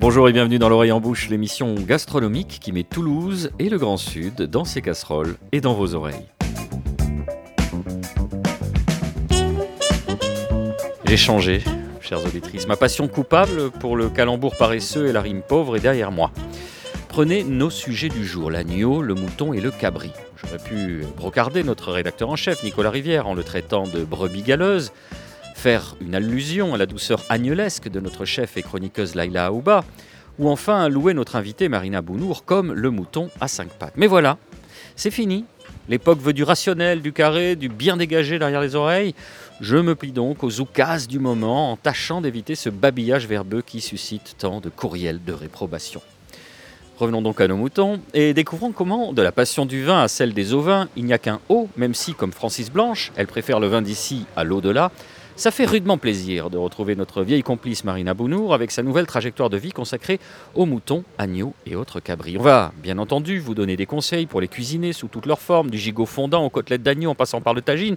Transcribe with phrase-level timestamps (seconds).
[0.00, 3.98] Bonjour et bienvenue dans l'oreille en bouche, l'émission gastronomique qui met Toulouse et le Grand
[3.98, 6.24] Sud dans ses casseroles et dans vos oreilles.
[11.04, 11.62] J'ai changé,
[12.00, 12.66] chères auditrices.
[12.66, 16.30] Ma passion coupable pour le calembour paresseux et la rime pauvre est derrière moi.
[17.10, 20.12] Prenez nos sujets du jour, l'agneau, le mouton et le cabri.
[20.42, 24.92] J'aurais pu brocarder notre rédacteur en chef, Nicolas Rivière, en le traitant de brebis galeuse,
[25.60, 29.84] faire une allusion à la douceur agnelesque de notre chef et chroniqueuse Laila Aouba,
[30.38, 33.92] ou enfin louer notre invité Marina Bounour comme le mouton à cinq pattes.
[33.96, 34.38] Mais voilà,
[34.96, 35.44] c'est fini.
[35.90, 39.14] L'époque veut du rationnel, du carré, du bien dégagé derrière les oreilles.
[39.60, 43.82] Je me plie donc aux oukases du moment en tâchant d'éviter ce babillage verbeux qui
[43.82, 46.00] suscite tant de courriels de réprobation.
[46.96, 50.32] Revenons donc à nos moutons et découvrons comment, de la passion du vin à celle
[50.32, 53.66] des ovins, il n'y a qu'un haut, même si, comme Francis Blanche, elle préfère le
[53.66, 54.90] vin d'ici à l'au-delà,
[55.40, 59.48] ça fait rudement plaisir de retrouver notre vieille complice Marina Bounour avec sa nouvelle trajectoire
[59.48, 60.20] de vie consacrée
[60.54, 62.36] aux moutons, agneaux et autres cabris.
[62.36, 65.70] On va, bien entendu, vous donner des conseils pour les cuisiner sous toutes leurs formes,
[65.70, 67.96] du gigot fondant aux côtelettes d'agneau en passant par le tagine.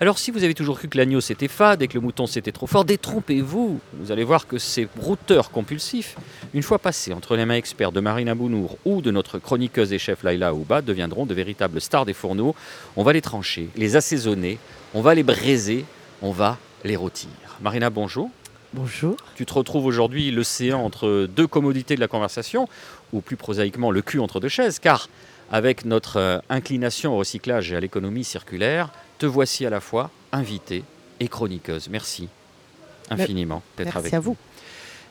[0.00, 2.52] Alors si vous avez toujours cru que l'agneau c'était fade et que le mouton c'était
[2.52, 3.80] trop fort, détrompez-vous.
[3.94, 6.16] Vous allez voir que ces brouteurs compulsifs,
[6.52, 9.98] une fois passés entre les mains experts de Marina Bounour ou de notre chroniqueuse et
[9.98, 12.54] chef Laila Ouba, deviendront de véritables stars des fourneaux.
[12.96, 14.58] On va les trancher, les assaisonner,
[14.92, 15.86] on va les braiser,
[16.20, 17.30] on va les rôtir.
[17.60, 18.30] Marina, bonjour.
[18.74, 19.16] Bonjour.
[19.34, 22.68] Tu te retrouves aujourd'hui l'océan entre deux commodités de la conversation,
[23.12, 25.08] ou plus prosaïquement le cul entre deux chaises, car
[25.50, 30.10] avec notre euh, inclination au recyclage et à l'économie circulaire, te voici à la fois
[30.32, 30.84] invitée
[31.20, 31.88] et chroniqueuse.
[31.90, 32.28] Merci
[33.10, 34.36] infiniment d'être avec Merci à vous.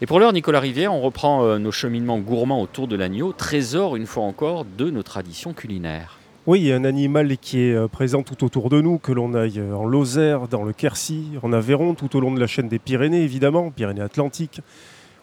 [0.01, 3.95] Et pour l'heure, Nicolas Rivière, on reprend euh, nos cheminements gourmands autour de l'agneau, trésor
[3.95, 6.17] une fois encore de nos traditions culinaires.
[6.47, 9.11] Oui, il y a un animal qui est euh, présent tout autour de nous, que
[9.11, 12.47] l'on aille euh, en Lozère, dans le Quercy, en Aveyron, tout au long de la
[12.47, 14.61] chaîne des Pyrénées, évidemment, Pyrénées-Atlantiques,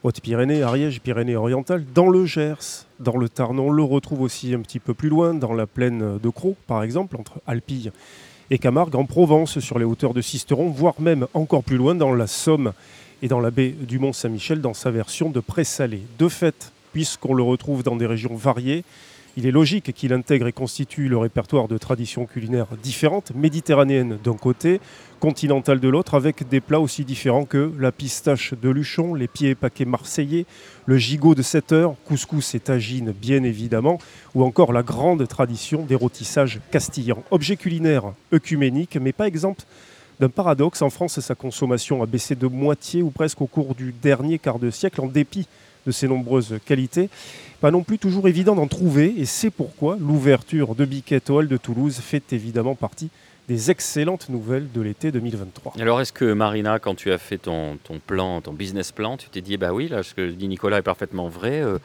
[0.05, 3.58] Haute-Pyrénées, Ariège, Pyrénées-Orientales, dans le Gers, dans le Tarn.
[3.58, 6.84] On le retrouve aussi un petit peu plus loin, dans la plaine de Crau, par
[6.84, 7.91] exemple, entre Alpilles
[8.50, 12.14] et Camargue, en Provence, sur les hauteurs de Sisteron, voire même encore plus loin, dans
[12.14, 12.72] la Somme
[13.22, 16.00] et dans la baie du Mont-Saint-Michel, dans sa version de présalé.
[16.20, 18.84] De fait, puisqu'on le retrouve dans des régions variées,
[19.38, 24.34] il est logique qu'il intègre et constitue le répertoire de traditions culinaires différentes, méditerranéennes d'un
[24.34, 24.81] côté,
[25.21, 29.54] continentales de l'autre, avec des plats aussi différents que la pistache de Luchon, les pieds
[29.54, 30.44] paquets marseillais,
[30.87, 33.99] le gigot de 7 heures, couscous et tagine bien évidemment,
[34.34, 37.22] ou encore la grande tradition des rôtissages castillans.
[37.31, 39.62] Objet culinaire œcuménique, mais pas exemple
[40.19, 40.82] d'un paradoxe.
[40.82, 44.59] En France, sa consommation a baissé de moitié ou presque au cours du dernier quart
[44.59, 45.47] de siècle, en dépit
[45.88, 47.09] de ses nombreuses qualités.
[47.62, 51.56] Pas non plus toujours évident d'en trouver, et c'est pourquoi l'ouverture de Biquette Hall de
[51.56, 53.09] Toulouse fait évidemment partie
[53.49, 55.72] des excellentes nouvelles de l'été 2023.
[55.81, 59.41] Alors, est-ce que Marina, quand tu as fait ton, plan, ton business plan, tu t'es
[59.41, 61.78] dit, bah oui, là, ce que dit Nicolas est parfaitement vrai, euh,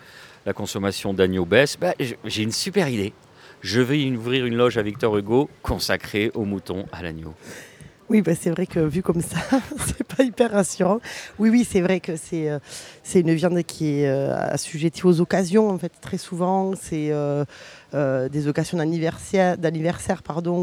[0.45, 3.13] la consommation d'agneau baisse, j- j'ai une super idée.
[3.61, 7.33] Je vais ouvrir une loge à Victor Hugo consacrée aux moutons, à l'agneau.
[8.09, 9.37] Oui, bah, c'est vrai que vu comme ça,
[9.85, 10.99] c'est pas hyper rassurant.
[11.39, 12.59] Oui, oui, c'est vrai que c'est euh,
[13.15, 16.73] une viande qui est euh, assujettie aux occasions, en fait, très souvent.
[16.79, 17.45] C'est euh,
[18.29, 19.57] des occasions d'anniversaire,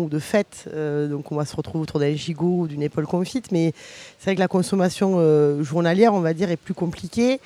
[0.04, 0.68] ou de fête.
[1.08, 3.52] Donc, on va se retrouver autour d'un gigot ou d'une épaule confite.
[3.52, 3.72] Mais
[4.18, 7.40] c'est vrai que la consommation journalière, on va dire, est plus compliquée.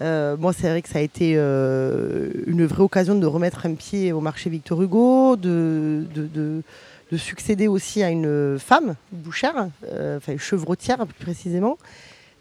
[0.00, 4.20] Moi, c'est vrai que ça a été une vraie occasion de remettre un pied au
[4.20, 6.62] marché Victor Hugo, de, de-
[7.10, 11.78] de succéder aussi à une femme bouchère, euh, enfin chevrotière plus précisément.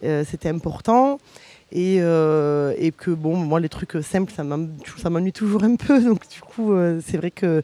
[0.03, 1.19] Euh, C'était important.
[1.71, 5.75] Et, euh, et que bon, moi, les trucs simples, ça m'en- ça m'ennuie toujours un
[5.75, 6.01] peu.
[6.01, 6.73] Donc, du coup,
[7.05, 7.61] c'est vrai que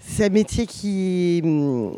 [0.00, 1.92] c'est un métier qui, hum,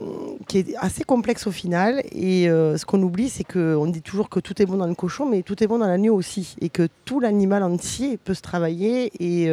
[0.49, 2.03] qui est assez complexe au final.
[2.13, 5.25] Et ce qu'on oublie, c'est qu'on dit toujours que tout est bon dans le cochon,
[5.27, 6.55] mais tout est bon dans l'agneau aussi.
[6.61, 9.47] Et que tout l'animal entier peut se travailler et,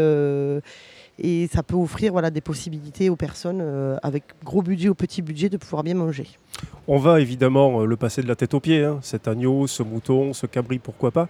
[1.20, 5.22] et ça peut offrir voilà, des possibilités aux personnes euh, avec gros budget ou petit
[5.22, 6.28] budget de pouvoir bien manger.
[6.88, 9.84] On va évidemment euh, le passer de la tête aux pieds, hein, cet agneau, ce
[9.84, 11.28] mouton, ce cabri, pourquoi pas.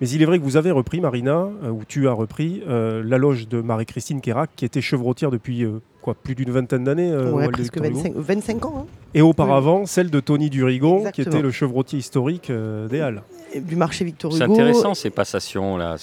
[0.00, 3.02] Mais il est vrai que vous avez repris, Marina, euh, ou tu as repris, euh,
[3.04, 7.10] la loge de Marie-Christine Kérac, qui était chevrotière depuis euh, quoi, plus d'une vingtaine d'années.
[7.10, 7.98] euh, Ouais, presque Victor Hugo.
[7.98, 8.74] 25, 25 ans.
[8.78, 8.86] hein.
[9.12, 13.22] Et auparavant, celle de Tony Durigon, qui était le chevrotier historique euh, des Halles.
[13.52, 14.38] Et Du marché Victor Hugo.
[14.38, 15.96] C'est intéressant ces passations-là.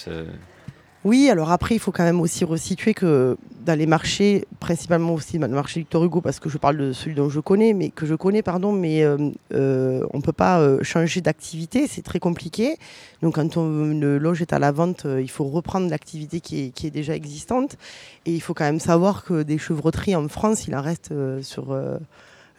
[1.07, 5.39] Oui, alors après, il faut quand même aussi resituer que dans les marchés, principalement aussi
[5.39, 7.92] dans le marché Victor Hugo, parce que je parle de celui dont je connais, mais
[7.92, 9.18] que je connais, pardon, mais euh,
[9.54, 12.75] euh, on ne peut pas euh, changer d'activité, c'est très compliqué.
[13.21, 16.88] Donc quand une loge est à la vente, il faut reprendre l'activité qui est, qui
[16.88, 17.77] est déjà existante.
[18.25, 21.74] Et il faut quand même savoir que des chevroteries en France, il en reste sur...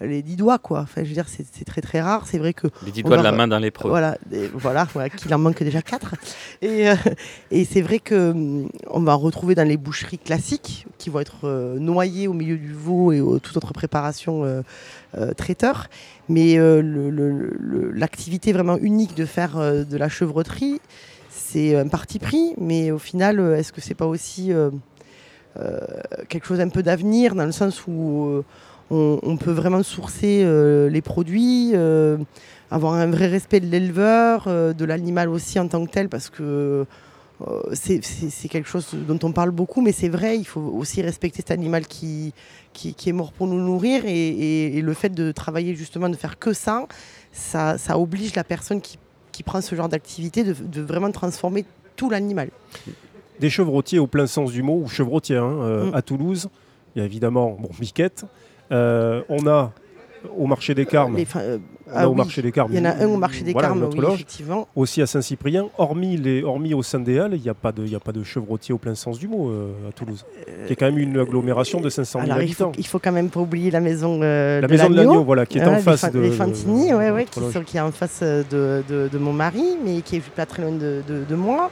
[0.00, 0.80] euh, les dix doigts, quoi.
[0.80, 2.26] Enfin, je veux dire, c'est très très rare.
[2.26, 2.68] C'est vrai que.
[2.84, 3.90] Les dix doigts de la main d'un lépreux.
[3.90, 4.16] Voilà,
[4.54, 6.14] voilà, qu'il en manque déjà quatre.
[6.62, 6.94] Et, euh,
[7.50, 11.44] et c'est vrai que hum, on va retrouver dans les boucheries classiques, qui vont être
[11.44, 15.88] euh, noyées au milieu du veau et toute autre préparation euh, traiteur.
[16.28, 16.58] Mais
[17.94, 20.80] l'activité vraiment unique de faire de la chevroterie,
[21.30, 22.52] c'est un parti pris.
[22.58, 24.52] Mais au final, est-ce que c'est pas aussi
[26.28, 28.44] quelque chose un peu d'avenir dans le sens où
[28.90, 32.16] on, peut vraiment sourcer euh, les produits, euh,
[32.70, 36.30] avoir un vrai respect de l'éleveur, euh, de l'animal aussi en tant que tel, parce
[36.30, 36.86] que
[37.72, 41.50] c'est quelque chose dont on parle beaucoup, mais c'est vrai, il faut aussi respecter cet
[41.52, 42.32] animal qui,
[42.72, 46.52] qui, est mort pour nous nourrir, et, le fait de travailler justement, de faire que
[46.52, 46.86] ça,
[47.32, 48.98] ça, oblige la personne qui,
[49.44, 51.64] prend ce genre d'activité de, vraiment transformer
[51.94, 52.50] tout l'animal.
[53.38, 55.94] Des chevrotiers au plein sens du mot, ou chevrotiers hein, mm.
[55.94, 56.48] à Toulouse,
[56.96, 58.24] il y a évidemment bon, Miquette,
[58.72, 59.72] euh, on a
[60.36, 61.16] au marché des Carmes.
[61.36, 61.58] Euh,
[61.92, 62.70] ah au marché des Carmes.
[62.72, 64.68] Il y en a un au marché des Carmes, effectivement.
[64.76, 65.68] Aussi à Saint-Cyprien.
[65.78, 68.22] Hormis, les, hormis au sein des Halles, il n'y a, pas de, a pas de
[68.22, 70.24] chevrotier au plein sens du mot euh, à Toulouse.
[70.64, 72.72] Il y a quand même une agglomération de 500 000 habitants.
[72.76, 75.58] Il faut, faut quand même pas oublier la maison La maison de l'agneau, voilà, qui
[75.58, 76.20] est en face de.
[76.20, 80.30] Les Fantini, ouais, ouais, qui, est en face de, de, mon mari, mais qui est
[80.30, 81.70] pas très loin de, moi.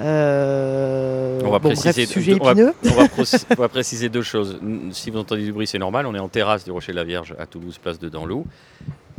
[0.00, 2.06] Euh, on, va préciser,
[2.38, 4.58] on, va, préciser deux choses.
[4.92, 6.06] Si vous entendez du bruit, c'est normal.
[6.06, 8.44] On est en terrasse du Rocher de la Vierge à Toulouse, place de Danlou.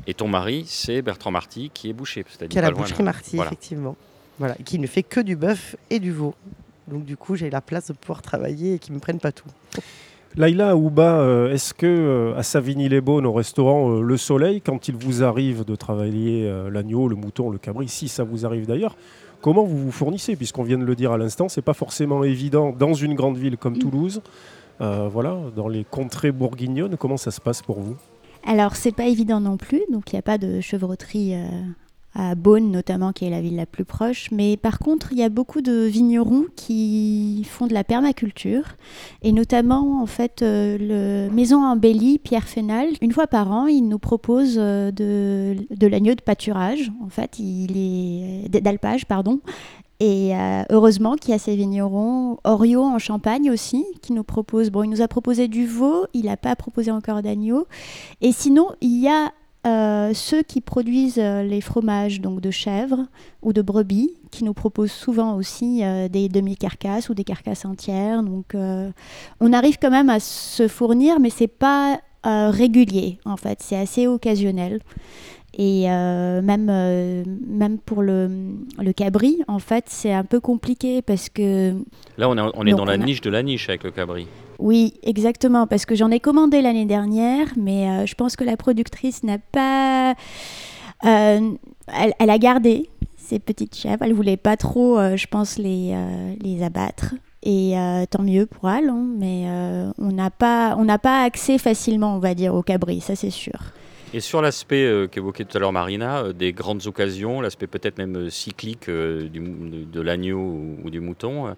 [0.06, 2.24] Et ton mari, c'est Bertrand Marty, qui est boucher.
[2.50, 3.96] Qui a la boucherie Marty, effectivement.
[4.40, 6.36] Voilà, qui ne fait que du bœuf et du veau.
[6.88, 9.32] Donc du coup, j'ai la place de pouvoir travailler et qu'ils ne me prennent pas
[9.32, 9.50] tout.
[10.36, 15.24] Laïla Ouba, euh, est-ce que euh, à Savigny-les-Beaunes, au restaurant Le Soleil, quand il vous
[15.24, 18.96] arrive de travailler l'agneau, le mouton, le cabri, si ça vous arrive d'ailleurs,
[19.42, 22.72] Comment vous vous fournissez Puisqu'on vient de le dire à l'instant, c'est pas forcément évident
[22.72, 23.80] dans une grande ville comme mm.
[23.80, 24.22] Toulouse.
[24.82, 27.98] Euh, voilà, dans les contrées bourguignonnes, comment ça se passe pour vous?
[28.46, 31.48] Alors, c'est pas évident non plus, donc il n'y a pas de chevroterie euh,
[32.18, 34.30] à Beaune notamment, qui est la ville la plus proche.
[34.32, 38.64] Mais par contre, il y a beaucoup de vignerons qui font de la permaculture,
[39.22, 42.90] et notamment en fait euh, le Maison Embellie Pierre Fénal.
[43.02, 47.38] Une fois par an, il nous propose euh, de, de l'agneau de pâturage, en fait,
[47.38, 49.40] il est d'alpage, pardon.
[50.00, 54.70] Et euh, heureusement qu'il y a ces vignerons, Orio en Champagne aussi, qui nous propose.
[54.70, 57.68] Bon, il nous a proposé du veau, il n'a pas proposé encore d'agneau.
[58.22, 59.32] Et sinon, il y a
[59.68, 63.06] euh, ceux qui produisent euh, les fromages donc de chèvre
[63.42, 68.24] ou de brebis, qui nous proposent souvent aussi euh, des demi-carcasses ou des carcasses entières.
[68.24, 68.56] Donc,
[69.40, 74.06] on arrive quand même à se fournir, mais c'est pas régulier en fait, c'est assez
[74.06, 74.82] occasionnel.
[75.58, 76.66] Et même,
[77.48, 78.30] même pour le,
[78.80, 81.74] le cabri, en fait, c'est un peu compliqué parce que...
[82.18, 84.28] Là, on est, on est dans la niche de la niche avec le cabri.
[84.60, 88.58] Oui, exactement, parce que j'en ai commandé l'année dernière, mais euh, je pense que la
[88.58, 90.16] productrice n'a pas...
[91.06, 91.52] Euh,
[91.94, 95.96] elle, a gardé ces petites chèvres, elle voulait pas trop, euh, je pense, les,
[96.42, 97.16] les abattre.
[97.44, 97.76] Et
[98.10, 99.46] tant mieux pour elle, hein, mais
[99.98, 103.58] on n'a pas, pas accès facilement, on va dire, au cabri, ça c'est sûr.
[104.14, 108.90] Et sur l'aspect qu'évoquait tout à l'heure Marina, des grandes occasions, l'aspect peut-être même cyclique
[108.90, 110.40] de, de l'agneau
[110.84, 111.56] ou, du mouton,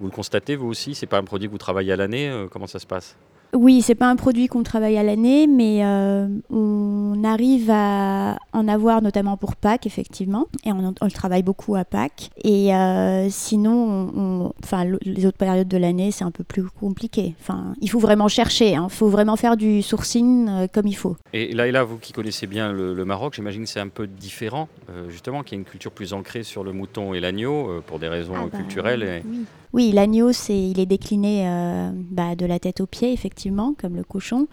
[0.00, 2.46] vous le constatez vous aussi C'est pas un produit que vous travaillez à l'année euh,
[2.50, 3.16] Comment ça se passe?
[3.54, 8.68] Oui, c'est pas un produit qu'on travaille à l'année, mais euh, on arrive à en
[8.68, 12.30] avoir notamment pour Pâques, effectivement, et on, le travaille beaucoup à Pâques.
[12.42, 17.34] Et euh, sinon, enfin, les autres périodes de l'année, c'est un peu plus compliqué.
[17.40, 18.88] Enfin, il faut vraiment chercher, il hein.
[18.90, 21.16] faut vraiment faire du sourcing comme il faut.
[21.32, 24.06] Et là, et là, vous qui connaissez bien le, Maroc, j'imagine que c'est un peu
[24.06, 24.68] différent,
[25.08, 28.08] justement, qu'il y a une culture plus ancrée sur le mouton et l'agneau, pour des
[28.08, 29.02] raisons ah bah culturelles.
[29.02, 29.22] Et...
[29.24, 29.46] Oui,
[29.92, 34.04] l'agneau, c'est, il est décliné euh, bah, de la tête aux pieds, effectivement, comme le
[34.04, 34.48] cochon.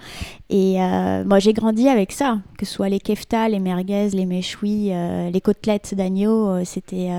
[0.50, 4.26] Et euh, moi, j'ai grandi avec ça, que ce soit les keftas, les merguez, les
[4.26, 7.10] méchouis, euh, les côtelettes d'agneau, c'était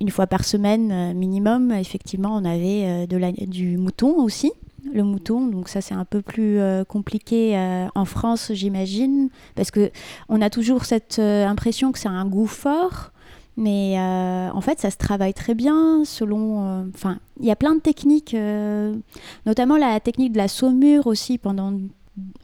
[0.00, 1.72] une fois par semaine minimum.
[1.72, 3.06] Effectivement, on avait
[3.46, 4.52] du mouton aussi.
[4.92, 7.56] Le mouton, donc ça c'est un peu plus compliqué
[7.94, 9.90] en France, j'imagine, parce que
[10.28, 13.11] on a toujours cette impression que c'est un goût fort.
[13.56, 16.66] Mais euh, en fait, ça se travaille très bien selon.
[16.66, 18.94] Euh, enfin, il y a plein de techniques, euh,
[19.44, 21.78] notamment la technique de la saumure aussi pendant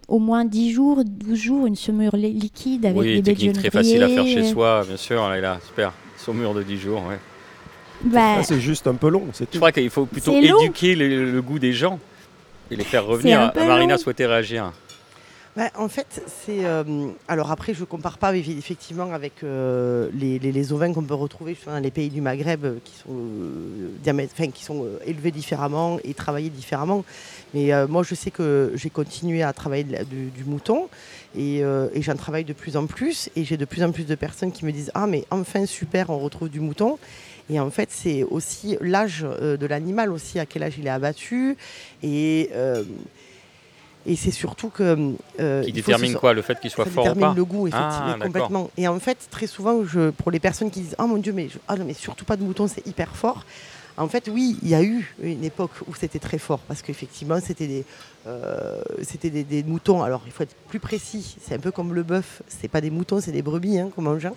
[0.09, 4.03] au moins 10 jours, 12 jours, une saumure liquide avec oui, des technique très facile
[4.03, 5.27] à faire chez soi, bien sûr.
[5.29, 5.93] Là, là super.
[6.19, 7.19] Saumure de 10 jours, ouais.
[8.05, 9.55] Bah, c'est juste un peu long, c'est tout.
[9.55, 11.99] Je crois qu'il faut plutôt éduquer le, goût des gens
[12.71, 13.50] et les faire revenir.
[13.57, 14.73] Marina souhaitait réagir.
[15.57, 16.64] Bah, en fait, c'est.
[16.64, 21.57] euh, alors après, je ne compare pas effectivement avec euh, les, ovins qu'on peut retrouver
[21.67, 27.05] dans les pays du Maghreb euh, qui sont, qui sont élevés différemment et travaillés différemment.
[27.55, 30.88] Mais moi, je sais que j'ai continué à travailler du, mouton
[31.35, 33.31] et, et j'en travaille de plus en plus.
[33.37, 36.11] Et j'ai de plus en plus de personnes qui me disent Ah, mais enfin, super,
[36.11, 36.99] on retrouve du mouton.
[37.50, 41.57] Et en fait, c'est aussi l'âge de l'animal, aussi à quel âge il est abattu.
[42.02, 42.50] Et.
[44.09, 45.12] Et c'est surtout que.
[45.41, 47.69] euh, Qui détermine quoi Le fait qu'il soit ça fort ou détermine pas le goût,
[47.73, 48.71] Ah, effectivement, complètement.
[48.77, 51.49] Et en fait, très souvent, je, pour les personnes qui disent Ah mon Dieu, mais,
[51.49, 53.45] je- ah non, mais surtout pas de mouton, c'est hyper fort.
[53.97, 57.41] En fait, oui, il y a eu une époque où c'était très fort, parce qu'effectivement,
[57.45, 57.85] c'était des,
[58.29, 60.03] euh, c'était des, des moutons.
[60.05, 61.37] Alors, il faut être plus précis.
[61.45, 62.43] C'est un peu comme le bœuf.
[62.47, 64.29] C'est pas des moutons, c'est des brebis hein, qu'on mange.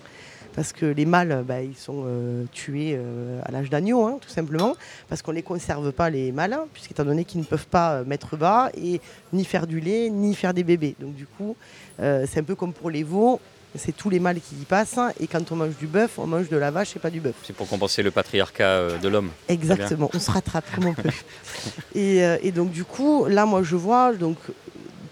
[0.54, 4.28] Parce que les mâles, bah, ils sont euh, tués euh, à l'âge d'agneau, hein, tout
[4.28, 4.74] simplement.
[5.08, 7.92] Parce qu'on ne les conserve pas, les mâles, hein, puisqu'étant donné qu'ils ne peuvent pas
[7.94, 9.00] euh, mettre bas et
[9.32, 10.94] ni faire du lait, ni faire des bébés.
[11.00, 11.56] Donc, du coup,
[11.98, 13.40] c'est un peu comme pour les veaux.
[13.74, 14.98] C'est tous les mâles qui y passent.
[14.98, 17.20] hein, Et quand on mange du bœuf, on mange de la vache et pas du
[17.20, 17.34] bœuf.
[17.42, 19.30] C'est pour compenser le patriarcat de l'homme.
[19.48, 21.08] Exactement, on se rattrape comme on peut.
[21.94, 24.36] et, et donc du coup, là moi je vois, donc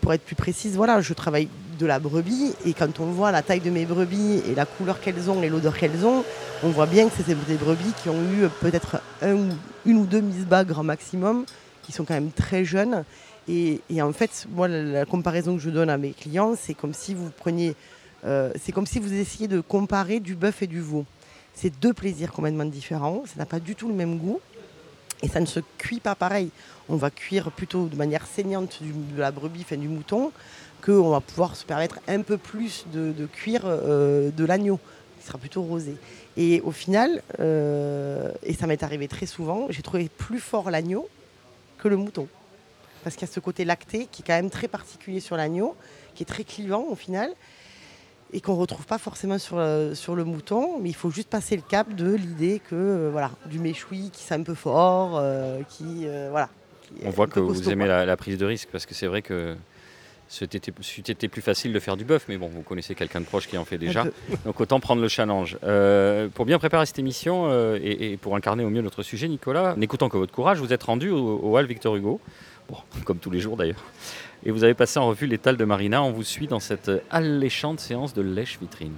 [0.03, 1.49] pour être plus précise, voilà, je travaille
[1.81, 5.01] de la brebis et quand on voit la taille de mes brebis et la couleur
[5.01, 6.25] qu'elles ont et l'odeur qu'elles ont,
[6.63, 9.49] on voit bien que c'est des brebis qui ont eu peut-être un
[9.87, 11.45] une ou deux mises bas maximum,
[11.83, 13.05] qui sont quand même très jeunes.
[13.49, 17.15] Et, en fait, moi, la, comparaison que je donne à mes clients, c'est comme si
[17.15, 17.75] vous preniez,
[18.25, 21.05] euh, c'est comme si vous essayiez de comparer du bœuf et du veau.
[21.55, 23.25] C'est deux plaisirs complètement différents.
[23.27, 24.41] Ça n'a pas du tout le même goût.
[25.23, 26.51] Et ça ne se cuit pas pareil.
[26.89, 30.33] On va cuire plutôt de manière saignante de la brebis, enfin du mouton,
[30.81, 34.79] qu'on va pouvoir se permettre un peu plus de, de cuire euh, de l'agneau,
[35.21, 35.95] qui sera plutôt rosé.
[36.37, 41.09] Et au final, euh, et ça m'est arrivé très souvent, j'ai trouvé plus fort l'agneau
[41.79, 42.29] que le mouton.
[43.03, 45.75] Parce qu'il y a ce côté lacté qui est quand même très particulier sur l'agneau,
[46.15, 47.31] qui est très clivant au final,
[48.33, 50.79] et qu'on ne retrouve pas forcément sur, le- sur le mouton.
[50.81, 54.23] Mais il faut juste passer le cap de l'idée que, euh, voilà, du méchoui qui
[54.23, 56.07] sent un peu fort, euh, qui.
[56.07, 56.49] euh, voilà.
[56.83, 59.57] qui On voit que vous aimez la prise de risque parce que c'est vrai que
[60.31, 63.27] c'était c'eût été plus facile de faire du bœuf, mais bon, vous connaissez quelqu'un de
[63.27, 64.05] proche qui en fait déjà,
[64.45, 65.59] donc autant prendre le challenge.
[65.65, 69.27] Euh, pour bien préparer cette émission euh, et, et pour incarner au mieux notre sujet,
[69.27, 72.21] Nicolas, n'écoutant que votre courage, vous êtes rendu au, au Hall Victor Hugo,
[72.69, 73.83] bon, comme tous les jours d'ailleurs,
[74.47, 76.01] et vous avez passé en revue l'étal de Marina.
[76.01, 78.95] On vous suit dans cette alléchante séance de lèche-vitrine.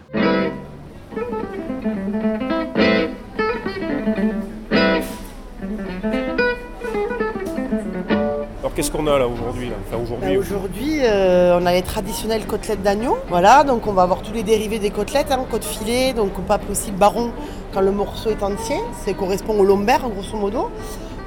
[8.72, 12.46] Alors qu'est-ce qu'on a là aujourd'hui Enfin, Bah, aujourd'hui, Aujourd'hui, euh, on a les traditionnelles
[12.46, 13.18] côtelettes d'agneau.
[13.28, 16.70] Voilà, donc on va avoir tous les dérivés des côtelettes, hein, côte filet, donc appeler
[16.70, 17.32] aussi baron
[17.74, 18.76] quand le morceau est entier.
[19.04, 20.70] Ça correspond au lombaire, grosso modo.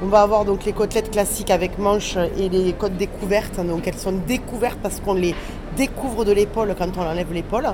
[0.01, 3.63] On va avoir donc les côtelettes classiques avec manches et les côtes découvertes.
[3.63, 5.35] Donc elles sont découvertes parce qu'on les
[5.77, 7.67] découvre de l'épaule quand on enlève l'épaule.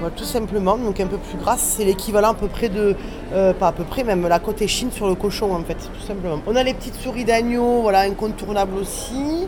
[0.00, 1.74] Voilà, tout simplement, donc un peu plus grasse.
[1.76, 2.96] C'est l'équivalent à peu près de,
[3.34, 6.06] euh, pas à peu près, même la côte échine sur le cochon en fait, tout
[6.06, 6.40] simplement.
[6.46, 9.46] On a les petites souris d'agneau, voilà, incontournables aussi.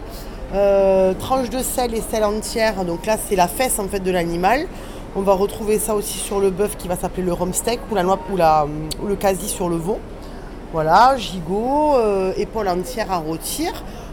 [0.52, 4.10] Euh, tranche de sel et sel entière, donc là c'est la fesse en fait de
[4.10, 4.66] l'animal.
[5.16, 8.02] On va retrouver ça aussi sur le bœuf qui va s'appeler le rumsteak ou la
[8.02, 8.66] noix ou, la,
[9.02, 10.00] ou le quasi sur le veau.
[10.74, 13.72] Voilà, gigot, euh, épaule entière à rôtir.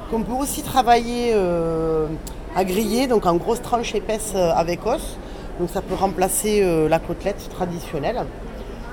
[0.09, 2.07] Qu'on peut aussi travailler euh,
[2.55, 5.17] à griller, donc en grosses tranches épaisses avec os.
[5.59, 8.23] Donc ça peut remplacer euh, la côtelette traditionnelle.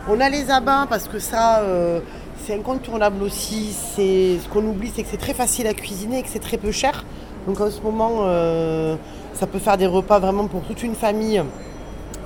[0.08, 2.00] On a les abats parce que ça, euh,
[2.44, 3.73] c'est incontournable aussi.
[3.73, 6.56] C'est ce qu'on oublie, c'est que c'est très facile à cuisiner et que c'est très
[6.56, 7.04] peu cher.
[7.46, 8.96] Donc en ce moment, euh,
[9.35, 11.40] ça peut faire des repas vraiment pour toute une famille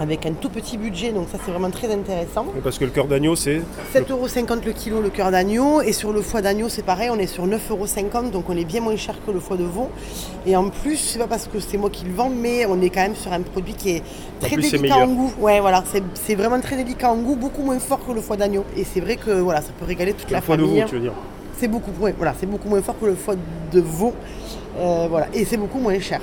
[0.00, 1.12] avec un tout petit budget.
[1.12, 2.46] Donc ça, c'est vraiment très intéressant.
[2.64, 3.60] Parce que le cœur d'agneau, c'est
[3.94, 7.26] 7,50€ le kilo le cœur d'agneau et sur le foie d'agneau c'est pareil, on est
[7.26, 9.90] sur 9,50€ donc on est bien moins cher que le foie de veau.
[10.46, 12.90] Et en plus, c'est pas parce que c'est moi qui le vends, mais on est
[12.90, 14.02] quand même sur un produit qui est
[14.40, 15.32] très plus, délicat en goût.
[15.38, 18.64] Ouais voilà, c'est vraiment très délicat en goût, beaucoup moins fort que le foie d'agneau.
[18.76, 20.94] Et c'est vrai que voilà, ça peut régaler toute le la foie de veau, tu
[20.94, 21.12] veux dire.
[21.58, 23.34] C'est beaucoup, ouais, voilà, beaucoup moins fort que le foie
[23.70, 24.14] de veau.
[24.78, 26.20] Euh, voilà, et c'est beaucoup moins cher.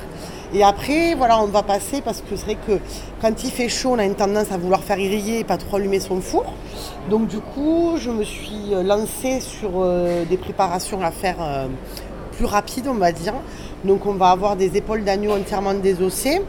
[0.53, 2.79] Et après, voilà, on va passer parce que c'est vrai que
[3.21, 5.75] quand il fait chaud, on a une tendance à vouloir faire griller et pas trop
[5.75, 6.45] allumer son four.
[7.09, 11.67] Donc du coup, je me suis euh, lancée sur euh, des préparations à faire euh,
[12.31, 13.33] plus rapides, on va dire.
[13.83, 16.41] Donc on va avoir des épaules d'agneau entièrement désossées.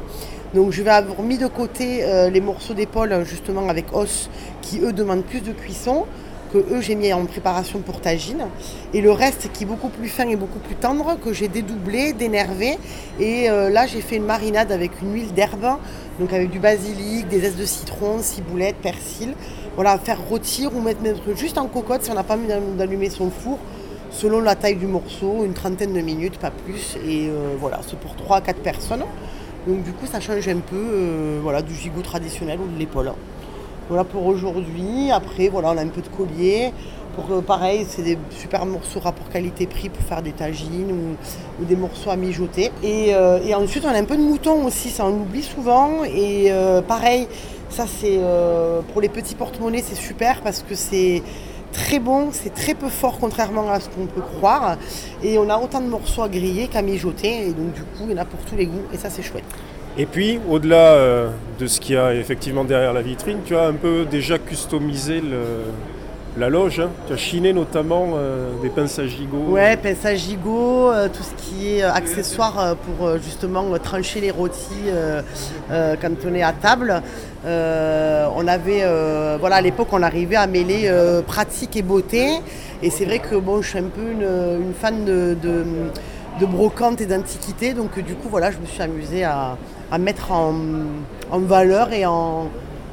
[0.54, 4.30] Donc je vais avoir mis de côté les morceaux d'épaule justement avec os
[4.62, 6.06] qui eux demandent plus de cuisson
[6.52, 8.46] que eux j'ai mis en préparation pour tagine
[8.94, 12.12] et le reste qui est beaucoup plus fin et beaucoup plus tendre que j'ai dédoublé,
[12.12, 12.78] dénervé.
[13.20, 15.66] Et euh, là j'ai fait une marinade avec une huile d'herbe.
[16.18, 19.34] Donc avec du basilic, des zestes de citron, ciboulette, persil.
[19.76, 21.00] Voilà faire rôtir ou mettre,
[21.36, 23.58] juste en cocotte si on n'a pas mis d'allumer son four
[24.10, 26.96] selon la taille du morceau, une trentaine de minutes, pas plus.
[27.06, 29.04] Et euh, voilà c'est pour 3 à 4 personnes.
[29.66, 33.12] Donc du coup, ça change un peu voilà, du gigot traditionnel ou de l'épaule.
[33.88, 35.10] Voilà pour aujourd'hui.
[35.10, 36.72] Après, voilà, on a un peu de collier.
[37.14, 41.16] Pour, pareil, c'est des super morceaux rapport qualité-prix pour faire des tagines
[41.60, 42.70] ou, des morceaux à mijoter.
[42.84, 46.04] Et, et, ensuite, on a un peu de mouton aussi, ça on l'oublie souvent.
[46.04, 46.52] Et
[46.86, 47.26] pareil,
[47.70, 48.20] ça c'est
[48.92, 51.22] pour les petits porte-monnaies, c'est super parce que c'est
[51.72, 54.76] très bon, c'est très peu fort contrairement à ce qu'on peut croire.
[55.22, 57.48] Et on a autant de morceaux à griller qu'à mijoter.
[57.48, 58.84] Et donc du coup, il y en a pour tous les goûts.
[58.92, 59.44] Et ça, c'est chouette.
[60.00, 61.28] Et puis, au-delà euh,
[61.58, 65.20] de ce qu'il y a effectivement derrière la vitrine, tu as un peu déjà customisé
[66.36, 66.78] la loge.
[66.78, 66.90] Hein.
[67.08, 69.38] Tu as chiné notamment euh, des pinces à gigot.
[69.48, 74.88] Ouais, pinces à gigot, euh, tout ce qui est accessoire pour justement trancher les rôtis
[75.68, 77.02] quand on est à table.
[77.44, 78.84] on avait,
[79.40, 80.88] voilà, à l'époque, on arrivait à mêler
[81.26, 82.38] pratique et beauté.
[82.84, 87.06] Et c'est vrai que bon, je suis un peu une, fan de, de, brocante et
[87.06, 87.74] d'antiquité.
[87.74, 89.56] Donc du coup, voilà, je me suis amusée à,
[89.96, 90.54] mettre en,
[91.30, 92.50] en valeur et en,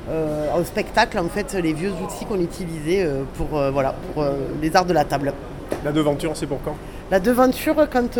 [0.07, 4.23] euh, au spectacle en fait les vieux outils qu'on utilisait euh, pour, euh, voilà, pour
[4.61, 5.33] les arts de la table.
[5.83, 6.77] La devanture, c'est pour quand?
[7.09, 8.19] La devanture, quand,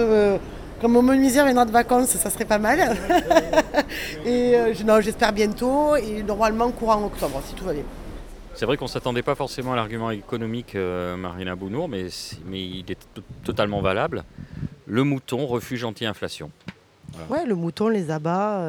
[0.82, 2.80] quand mon menuisier viendra de vacances, ça serait pas mal.
[4.26, 4.56] et
[4.86, 7.84] non, j'espère bientôt et normalement courant octobre, si tout va bien.
[8.56, 12.06] C'est vrai qu'on ne s'attendait pas forcément à l'argument économique, Marina Bounour, mais,
[12.46, 12.98] mais il est
[13.44, 14.24] totalement valable.
[14.88, 16.52] Le mouton, refuge anti-inflation.
[17.30, 18.62] Ouais, le mouton, les abats.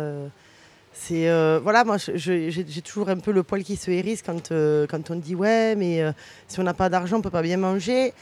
[0.98, 4.86] C'est euh, voilà, moi j'ai toujours un peu le poil qui se hérisse quand, euh,
[4.88, 6.12] quand on dit ouais, mais euh,
[6.48, 8.14] si on n'a pas d'argent, on peut pas bien manger.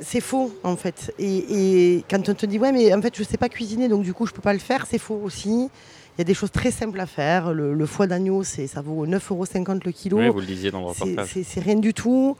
[0.00, 1.14] c'est faux en fait.
[1.18, 4.14] Et, quand on te dit ouais, mais en fait je sais pas cuisiner, donc du
[4.14, 5.68] coup je peux pas le faire, c'est faux aussi.
[6.16, 7.52] Il y a des choses très simples à faire.
[7.52, 10.18] Le, foie d'agneau, ça vaut 9,50 euros le kilo.
[10.18, 11.36] Oui, vous le disiez dans le reportage.
[11.44, 12.36] C'est rien du tout.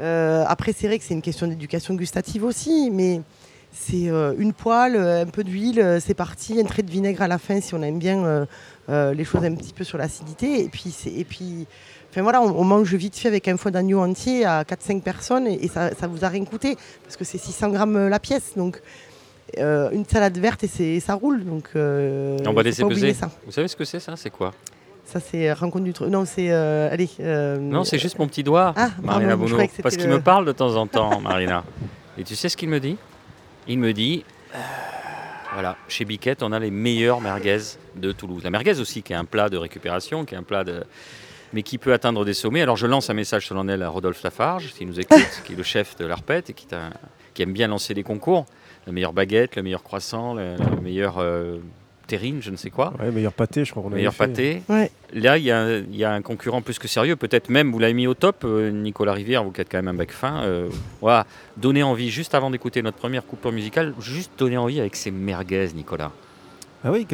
[0.00, 3.20] après, c'est vrai que c'est une question d'éducation gustative aussi, mais
[3.78, 7.60] c'est une poêle, un peu d'huile, c'est parti, un trait de vinaigre à la fin
[7.60, 8.46] si on aime bien
[8.88, 10.62] euh, les choses un petit peu sur l'acidité.
[10.62, 11.66] Et puis, et puis
[12.10, 15.66] enfin, voilà, on, mange vite fait avec un foie d'agneau entier à 4-5 personnes et,
[15.68, 18.52] ça, ça vous a rien coûté parce que c'est 600 grammes la pièce.
[18.56, 18.80] Donc
[19.58, 21.44] euh, une salade verte et ça roule.
[21.44, 23.12] Donc, euh, on va laisser peser.
[23.12, 23.30] Ça.
[23.44, 24.14] Vous savez ce que c'est ça?
[24.16, 24.52] C'est quoi?
[25.04, 26.10] Ça, c'est rencontre du truc.
[26.10, 26.50] Non, c'est.
[26.50, 27.08] allez.
[27.60, 29.56] non, c'est juste mon petit doigt, ah, Marina Bono.
[29.82, 31.64] Parce qu'il me parle de temps en temps, Marina.
[32.18, 32.96] Et tu sais ce qu'il me dit?
[33.68, 34.24] Il me dit
[35.52, 38.44] voilà, chez Biquette, on a les meilleures merguez de Toulouse.
[38.44, 40.84] La merguez aussi, qui est un plat de récupération, qui est un plat de
[41.52, 42.60] mais qui peut atteindre des sommets.
[42.60, 45.62] Alors je lance un message solennel à Rodolphe Lafarge, qui nous écoute, qui est le
[45.62, 46.66] chef de l'Arpette et qui,
[47.34, 48.44] qui, aime bien lancer des concours.
[48.86, 51.58] La meilleure baguette, le meilleur croissant, le, meilleur euh,
[52.06, 52.92] terrine, je ne sais quoi.
[52.98, 54.62] Ouais, meilleur pâté, je crois qu'on a Meilleur pâté.
[55.12, 57.16] Là, il y, a un concurrent plus que sérieux.
[57.16, 59.88] Peut-être même, vous l'avez mis au top, euh, Nicolas Rivière, vous qui êtes quand même
[59.88, 60.42] un bec fin.
[60.42, 60.68] Euh,
[61.00, 65.10] voilà, donner envie, juste avant d'écouter notre première coupure musicale, juste donner envie avec ces
[65.10, 66.12] merguez, Nicolas.
[66.84, 67.06] Ah oui,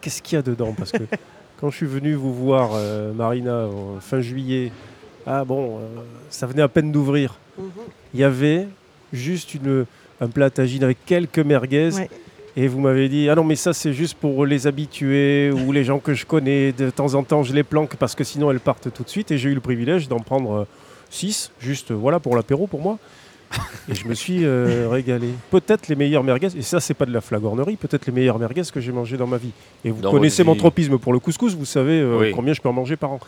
[0.00, 0.74] qu'est-ce qu'il y a dedans?
[0.76, 1.02] Parce que
[1.60, 3.68] quand je suis venu vous voir, euh, Marina,
[4.00, 4.72] fin juillet,
[5.26, 5.80] ah bon,
[6.30, 7.38] ça venait à peine d'ouvrir.
[7.58, 7.64] Mhm.
[8.14, 8.68] Il y avait
[9.12, 9.86] juste une,
[10.20, 11.90] un plat tagine avec quelques merguez.
[12.56, 15.84] Et vous m'avez dit, ah non, mais ça, c'est juste pour les habitués ou les
[15.84, 16.72] gens que je connais.
[16.72, 19.30] De temps en temps, je les planque parce que sinon, elles partent tout de suite.
[19.30, 20.66] Et j'ai eu le privilège d'en prendre
[21.10, 22.98] 6, euh, juste euh, voilà pour l'apéro pour moi.
[23.88, 25.28] Et je me suis euh, régalé.
[25.50, 28.62] Peut-être les meilleures merguez, et ça, c'est pas de la flagornerie, peut-être les meilleures merguez
[28.72, 29.50] que j'ai mangées dans ma vie.
[29.84, 32.96] Et vous connaissez mon tropisme pour le couscous, vous savez combien je peux en manger
[32.96, 33.20] par an.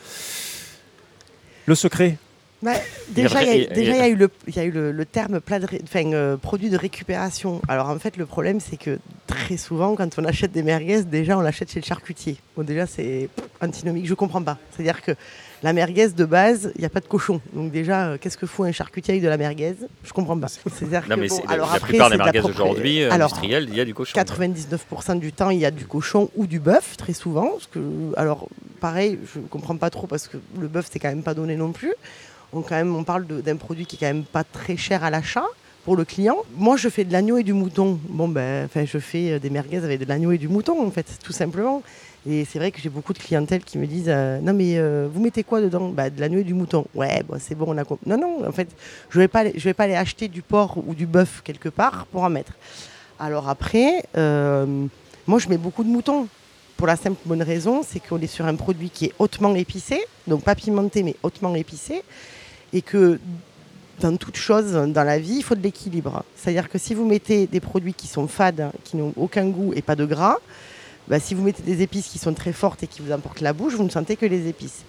[1.67, 2.17] Le secret,
[2.61, 2.73] bah,
[3.09, 6.69] déjà, il y, a eu le, y a eu le, terme plat de euh, produit
[6.69, 7.61] de récupération.
[7.67, 11.37] Alors en fait, le problème, c'est que très souvent, quand on achète des merguez, déjà,
[11.37, 12.37] on l'achète chez le charcutier.
[12.55, 13.29] Bon, déjà, c'est
[13.61, 14.07] antinomique.
[14.07, 14.57] Je comprends pas.
[14.71, 15.11] C'est-à-dire que
[15.63, 17.41] la merguez de base, il n'y a pas de cochon.
[17.53, 19.75] Donc déjà, euh, qu'est-ce que fout un charcutier avec de la merguez?
[20.03, 20.47] Je comprends pas.
[20.47, 23.93] C'est-à-dire que, bon, alors la plupart des merguez aujourd'hui, euh, industrielles, il y a du
[23.93, 24.17] cochon.
[24.17, 27.49] 99% du temps, il y a du cochon ou du bœuf, très souvent.
[27.49, 27.79] Parce que,
[28.15, 28.47] alors,
[28.79, 31.71] pareil, je comprends pas trop parce que le bœuf, c'est quand même pas donné non
[31.71, 31.93] plus.
[32.55, 35.09] On, quand même, on parle d'un produit qui est quand même pas très cher à
[35.09, 35.43] l'achat
[35.83, 36.37] pour le client.
[36.55, 37.99] Moi, je fais de l'agneau et du mouton.
[38.07, 40.89] Bon, ben, enfin, je fais euh, des merguez avec de l'agneau et du mouton, en
[40.89, 41.83] fait, tout simplement.
[42.27, 45.09] Et c'est vrai que j'ai beaucoup de clientèle qui me disent euh, Non, mais euh,
[45.13, 45.89] vous mettez quoi dedans?
[45.89, 46.85] Bah, De l'agneau et du mouton.
[46.95, 48.69] Ouais, bon, c'est bon, on a Non, non, en fait,
[49.09, 51.69] je ne vais, pas, je vais pas aller acheter du porc ou du bœuf quelque
[51.69, 52.53] part pour en mettre.
[53.19, 56.27] Alors après, moi, je mets beaucoup de moutons.
[56.77, 60.01] Pour la simple bonne raison, c'est qu'on est sur un produit qui est hautement épicé,
[60.27, 62.03] donc pas pimenté, mais hautement épicé
[62.75, 63.19] et que
[64.01, 66.23] dans toute chose dans la vie, il faut de l'équilibre.
[66.35, 69.81] C'est-à-dire que si vous mettez des produits qui sont fades, qui n'ont aucun goût et
[69.81, 70.37] pas de gras,
[71.07, 73.53] bah, si vous mettez des épices qui sont très fortes et qui vous emportent la
[73.53, 74.83] bouche, vous ne sentez que les épices.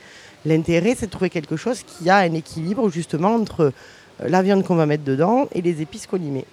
[0.44, 4.64] L'intérêt, c'est de trouver quelque chose qui a un équilibre justement entre euh, la viande
[4.64, 6.44] qu'on va mettre dedans et les épices qu'on y met.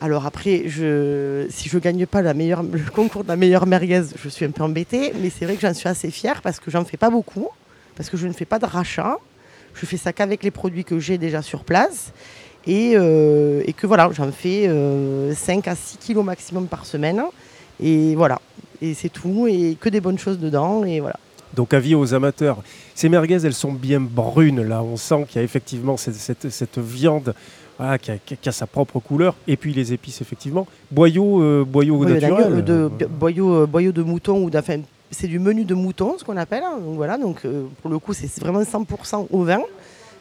[0.00, 4.44] Alors après, je, si je gagne pas le concours de la meilleure merguez, je suis
[4.44, 6.98] un peu embêtée, mais c'est vrai que j'en suis assez fière parce que j'en fais
[6.98, 7.48] pas beaucoup,
[7.96, 9.18] parce que je ne fais pas de rachat.
[9.74, 12.12] Je fais ça qu'avec les produits que j'ai déjà sur place.
[12.66, 14.70] Et, euh, et que voilà, j'en fais
[15.34, 17.22] 5 à 6 kilos maximum par semaine.
[17.82, 18.40] Et voilà,
[18.80, 21.16] et c'est tout, et que des bonnes choses dedans, et voilà.
[21.54, 22.58] Donc avis aux amateurs.
[22.94, 24.82] Ces merguez, elles sont bien brunes là.
[24.82, 27.34] On sent qu'il y a effectivement cette, cette- cette viande
[28.00, 29.34] qui, a, qui a sa propre couleur.
[29.48, 30.66] Et puis les épices effectivement.
[30.90, 32.34] Boyau, euh, boyau Boyau naturel.
[32.34, 34.80] d'agneau, euh, de, bi- boyau, euh, boyau de mouton ou d'enfin,
[35.14, 36.62] c'est du menu de mouton ce qu'on appelle.
[36.64, 36.78] hein.
[36.84, 39.60] Donc voilà, donc euh, pour le coup c'est vraiment 100% au vin.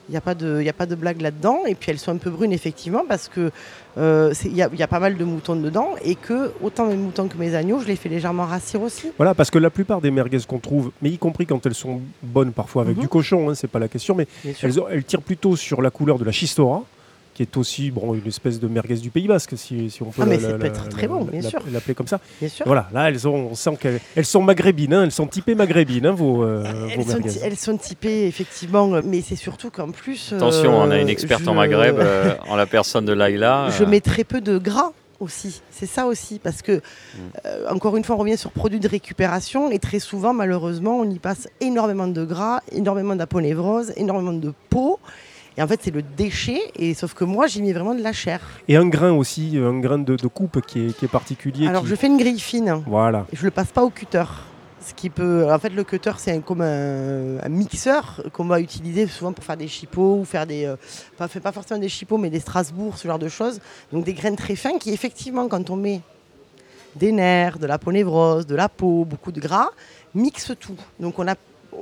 [0.10, 1.60] Il n'y a, pas de- y a pas de blague là-dedans.
[1.66, 3.52] Et puis elles sont un peu brunes effectivement parce que
[3.98, 6.88] euh, il y, a- il y a pas mal de moutons dedans et que autant
[6.88, 9.12] mes moutons que mes agneaux, je les fais légèrement rassir aussi.
[9.18, 12.02] Voilà, parce que la plupart des merguez qu'on trouve, mais y compris quand elles sont
[12.22, 13.02] bonnes parfois avec Mhm.
[13.04, 14.28] du cochon, hein, c'est pas la question, mais
[14.62, 16.84] elles, elles tirent plutôt sur la couleur de la chistora,
[17.34, 20.22] qui est aussi bon, une espèce de merguez du Pays Basque, si, si on peut
[20.22, 21.60] Ah, mais la- ça la- peut être la- très bon, la- bien la- sûr.
[21.72, 22.20] l'appeler comme ça.
[22.40, 22.66] Bien sûr.
[22.66, 26.06] Voilà, là, elles ont, on sent qu'elles elles sont maghrébines, hein, elles sont typées maghrébines,
[26.06, 27.30] hein, vos, euh, Elles vos sont, merguez.
[27.30, 30.34] ti- elles sont typées effectivement, mais c'est surtout qu'en plus.
[30.34, 33.70] Attention, on a euh, une experte en Maghreb, euh, en la personne de Laïla.
[33.78, 35.62] Je mets très peu de gras aussi.
[35.72, 36.38] C'est ça aussi.
[36.38, 36.82] Parce que, Mm.
[37.46, 39.72] euh, encore une fois, on revient sur produits de récupération.
[39.72, 45.00] Et très souvent, malheureusement, on y passe énormément de gras, énormément d'aponévrose, énormément de peau.
[45.58, 46.60] Et en fait, c'est le déchet.
[46.76, 48.40] Et sauf que moi, j'y mets vraiment de la chair.
[48.68, 51.68] Et un grain aussi, un grain de, de coupe qui est, qui est particulier.
[51.68, 52.84] Alors, qui- je fais une grille fine.
[52.88, 53.26] Voilà.
[53.34, 54.24] Je le passe pas au cutter.
[54.86, 58.60] Ce qui peut, en fait, le cutter, c'est un- comme un, un mixeur qu'on va
[58.60, 60.76] utiliser souvent pour faire des chipots ou faire des, euh,
[61.18, 63.62] pas, pas forcément des chipots, mais des Strasbourg, ce genre de choses.
[63.94, 66.02] Donc des graines très fins qui, effectivement, quand on met
[66.96, 69.70] des nerfs, de la ponévrose, de la peau, beaucoup de gras,
[70.14, 70.76] mixe tout.
[71.00, 71.36] Donc on a,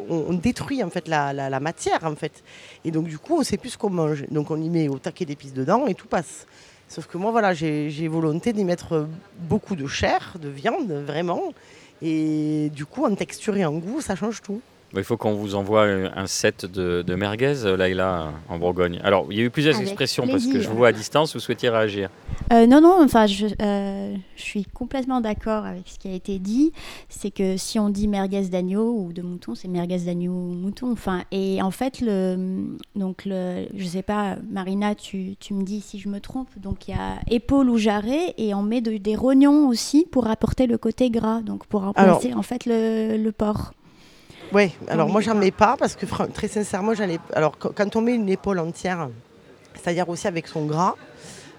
[0.10, 2.44] on, détruit en fait la, matière en fait.
[2.86, 4.26] Et donc du coup, on sait plus ce qu'on mange.
[4.30, 6.46] Donc on y met au taquet d'épices dedans et tout passe.
[6.88, 9.08] Sauf que moi, voilà, j'ai j'ai volonté d'y mettre
[9.40, 11.54] beaucoup de chair, de viande, vraiment.
[12.02, 14.62] Et du coup, en texture et en goût, ça change tout.
[14.94, 18.58] Bah, Il faut qu'on vous envoie euh, un set de, de merguez, euh, Laïla, en
[18.60, 19.00] Bourgogne.
[19.04, 21.34] Alors, il y a eu plusieurs Avec expressions parce que je vous vois à distance,
[21.34, 22.10] vous souhaitiez réagir.
[22.52, 26.40] Euh, non, non, enfin, je, euh, je suis complètement d'accord avec ce qui a été
[26.40, 26.74] dit.
[27.08, 30.92] C'est que si on dit merguez d'agneau ou de mouton, c'est merguez d'agneau ou mouton.
[30.92, 35.80] Enfin, et en fait, le, donc le, je sais pas, Marina, tu, tu me dis
[35.80, 36.50] si je me trompe.
[36.58, 40.28] Donc il y a épaule ou jarret et on met de- des rognons aussi pour
[40.28, 43.74] apporter le côté gras, donc pour remplacer en fait le, le porc.
[44.54, 47.20] Ouais, alors Oui, moi, j'en mets pas parce que très sincèrement, j'en ai.
[47.34, 49.10] Alors, qu- quand on met une épaule entière,
[49.76, 50.96] c'est-à-dire aussi avec son gras,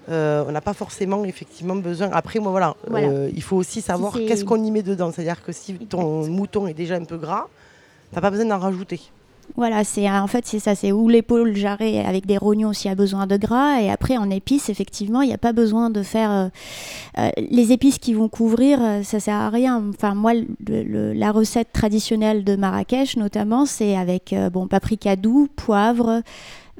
[0.08, 2.10] euh, on n'a pas forcément effectivement besoin.
[2.12, 3.08] Après, moi, voilà, Voilà.
[3.08, 5.10] euh, il faut aussi savoir qu'est-ce qu'on y met dedans.
[5.12, 7.46] C'est-à-dire que si ton mouton est déjà un peu gras,
[8.12, 9.00] t'as pas besoin d'en rajouter.
[9.54, 12.92] Voilà, c'est en fait c'est ça, c'est ou l'épaule jarret avec des rognons s'il y
[12.92, 16.02] a besoin de gras, et après en épices effectivement il n'y a pas besoin de
[16.02, 16.48] faire euh,
[17.18, 19.82] euh, les épices qui vont couvrir, euh, ça sert à rien.
[19.90, 20.46] Enfin moi le-
[20.84, 26.22] le- la recette traditionnelle de Marrakech notamment c'est avec euh, bon paprika doux, poivre,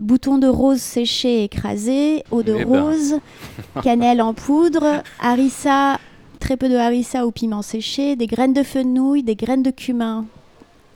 [0.00, 2.80] bouton de rose séché écrasé, eau de Eh ben.
[2.84, 3.16] rose,
[3.82, 5.98] cannelle en poudre, harissa,
[6.40, 10.24] très peu de harissa ou piment séché, des graines de fenouil, des graines de cumin.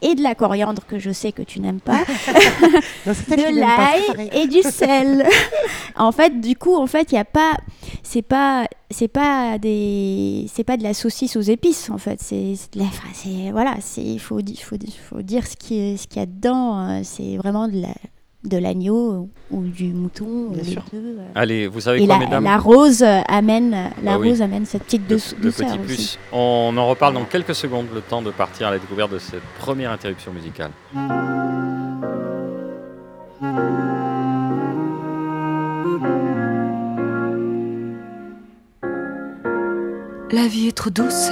[0.03, 2.01] Et de la coriandre que je sais que tu n'aimes pas
[3.07, 5.27] Non, de l'ail et du sel.
[5.97, 7.53] en fait, du coup, en fait, il y a pas,
[8.03, 11.89] c'est pas, c'est pas des, c'est pas de la saucisse aux épices.
[11.91, 14.77] En fait, c'est, de la, enfin, c'est, voilà, c'est, il faut, faut,
[15.11, 16.79] faut dire ce qui, est- ce qu'il y a dedans.
[16.89, 17.89] euh, C'est vraiment de la,
[18.47, 20.25] de l'agneau ou du mouton.
[20.27, 20.83] ou Bien les sûr.
[20.93, 21.25] deux, euh.
[21.35, 23.71] Allez, vous savez Et quoi, la, mesdames la rose amène,
[24.03, 24.31] la Bah oui.
[24.31, 25.87] rose amène cette petite le, douce- le douceur petit aussi.
[25.87, 26.19] plus.
[26.33, 29.43] On en reparle dans quelques secondes, le temps de partir à la découverte de cette
[29.59, 30.71] première interruption musicale.
[40.33, 41.31] La vie est trop douce.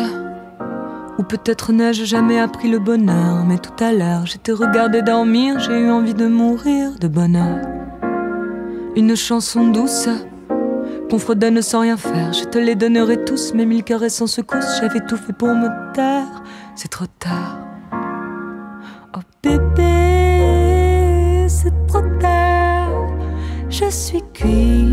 [1.19, 5.79] Ou peut-être n'ai-je jamais appris le bonheur, mais tout à l'heure, te regardé dormir, j'ai
[5.79, 7.61] eu envie de mourir de bonheur.
[8.97, 10.09] Une chanson douce
[11.09, 14.81] qu'on fredonne sans rien faire, je te les donnerai tous, mes mille caresses sans secousse,
[14.81, 16.43] j'avais tout fait pour me taire,
[16.75, 17.59] c'est trop tard.
[19.17, 19.87] Oh bébé,
[21.49, 23.07] c'est trop tard,
[23.71, 24.84] je suis cuite.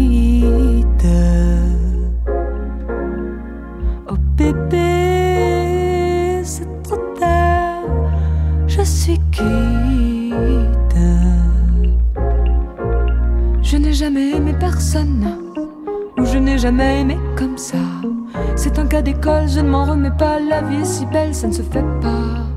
[19.48, 22.48] Je ne m'en remets pas, la vie est si belle, ça ne se fait pas.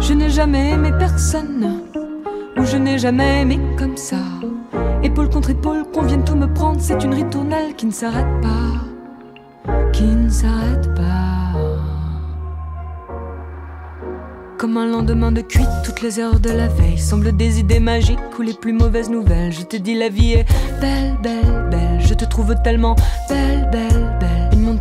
[0.00, 1.82] Je n'ai jamais aimé personne,
[2.56, 4.16] ou je n'ai jamais aimé comme ça.
[5.02, 6.80] Épaule contre épaule, qu'on vienne tout me prendre.
[6.80, 11.06] C'est une ritournelle qui ne s'arrête pas, qui ne s'arrête pas.
[14.58, 18.18] Comme un lendemain de cuite, toutes les heures de la veille semblent des idées magiques
[18.38, 19.52] ou les plus mauvaises nouvelles.
[19.52, 20.44] Je te dis, la vie est
[20.80, 22.00] belle, belle, belle.
[22.00, 22.94] Je te trouve tellement
[23.30, 24.18] belle, belle,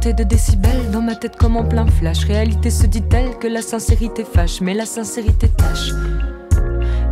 [0.08, 2.24] de décibels dans ma tête comme en plein flash.
[2.24, 5.92] Réalité se dit-elle que la sincérité fâche, mais la sincérité tâche.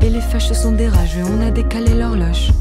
[0.01, 2.53] Et les fâches sont des on a décalé l'horloge.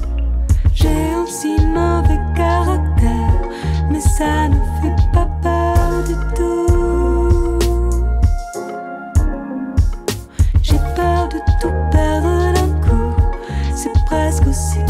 [0.75, 3.41] J'ai aussi mauvais caractère,
[3.89, 7.59] mais ça ne fait pas peur du tout.
[10.63, 13.15] J'ai peur de tout perdre d'un coup,
[13.77, 14.81] c'est presque aussi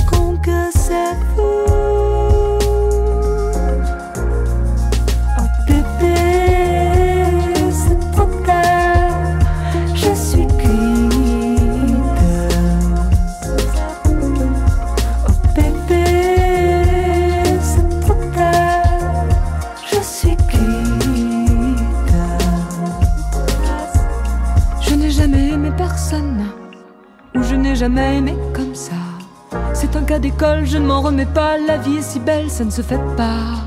[31.17, 31.57] remets pas.
[31.57, 33.65] La vie est si belle, ça ne se fait pas.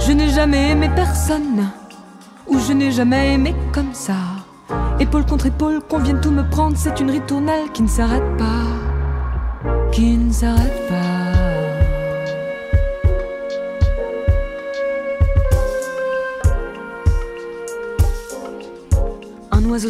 [0.00, 1.70] Je n'ai jamais aimé personne,
[2.46, 4.16] ou je n'ai jamais aimé comme ça.
[5.00, 9.70] Épaule contre épaule, qu'on vienne tout me prendre, c'est une ritournelle qui ne s'arrête pas,
[9.90, 11.13] qui ne s'arrête pas.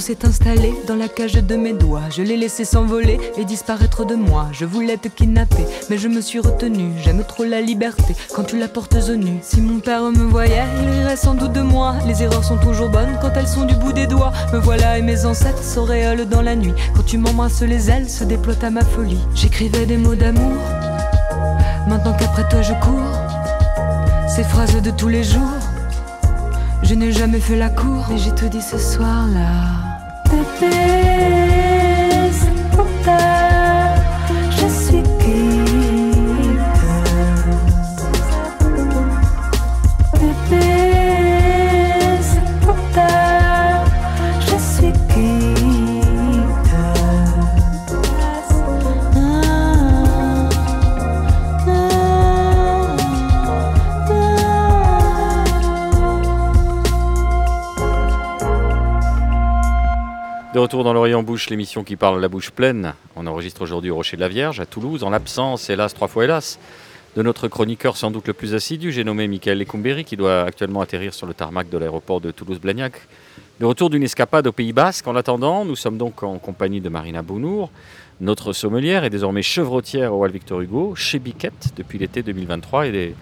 [0.00, 2.10] S'est installé dans la cage de mes doigts.
[2.10, 4.48] Je l'ai laissé s'envoler et disparaître de moi.
[4.52, 6.90] Je voulais te kidnapper, mais je me suis retenue.
[7.02, 9.38] J'aime trop la liberté quand tu la portes au nu.
[9.40, 11.94] Si mon père me voyait, il rirait sans doute de moi.
[12.08, 14.32] Les erreurs sont toujours bonnes quand elles sont du bout des doigts.
[14.52, 16.74] Me voilà et mes ancêtres s'auréolent dans la nuit.
[16.96, 19.20] Quand tu m'embrasses, les ailes se déploient à ma folie.
[19.34, 20.58] J'écrivais des mots d'amour.
[21.88, 25.63] Maintenant qu'après toi je cours, ces phrases de tous les jours.
[26.84, 29.84] Je n'ai jamais fait la cour, mais j'ai tout dit ce soir-là.
[60.64, 62.94] Retour dans l'Orient Bouche, l'émission qui parle la bouche pleine.
[63.16, 66.24] On enregistre aujourd'hui au Rocher de la Vierge, à Toulouse, en l'absence, hélas, trois fois
[66.24, 66.58] hélas,
[67.16, 70.80] de notre chroniqueur sans doute le plus assidu, j'ai nommé Michael Lecumberi, qui doit actuellement
[70.80, 72.94] atterrir sur le tarmac de l'aéroport de Toulouse-Blagnac.
[73.60, 75.06] Le retour d'une escapade au Pays Basque.
[75.06, 77.70] En attendant, nous sommes donc en compagnie de Marina Bounour,
[78.22, 82.86] notre sommelière et désormais chevrotière au Hall Victor Hugo, chez Biquette depuis l'été 2023.
[82.86, 83.14] Et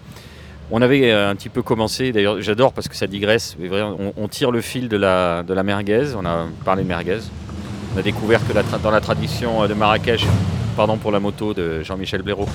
[0.75, 3.95] On avait euh, un petit peu commencé, d'ailleurs j'adore parce que ça digresse, mais vraiment,
[3.99, 7.19] on, on tire le fil de la, de la merguez, on a parlé de merguez.
[7.95, 10.25] On a découvert que la dans la tradition euh, de Marrakech,
[10.75, 12.47] pardon pour la moto de Jean-Michel Blaireau,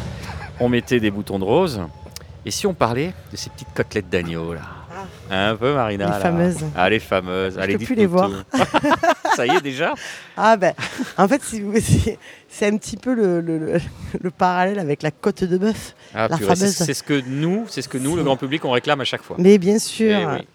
[0.59, 1.81] on mettait des boutons de rose.
[2.45, 4.63] Et si on parlait de ces petites côtelettes d'agneau là?
[5.31, 6.19] Un peu Marina Les là.
[6.19, 6.65] fameuses.
[6.75, 7.55] Ah les fameuses.
[7.55, 8.31] Je Allez, peux plus les voir.
[9.39, 9.95] ça y est déjà
[10.37, 10.73] Ah ben,
[11.17, 11.63] en fait, si
[12.49, 13.81] c'est un petit peu le, le- le-
[14.21, 15.95] le parallèle avec la côte de bœuf.
[16.15, 16.75] Ah, La c'est fameuse.
[16.77, 19.23] c'est ce que nous, c'est ce que nous, le grand public, on réclame à chaque
[19.23, 19.37] fois.
[19.39, 20.47] Mais bien sûr, Eh oui.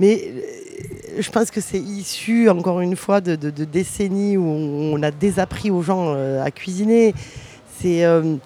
[0.00, 4.44] mais euh, je pense que c'est issu, encore une fois, de, de- de décennies où
[4.44, 7.14] on, on a désappris aux gens euh, à cuisiner.
[7.80, 8.36] C'est euh,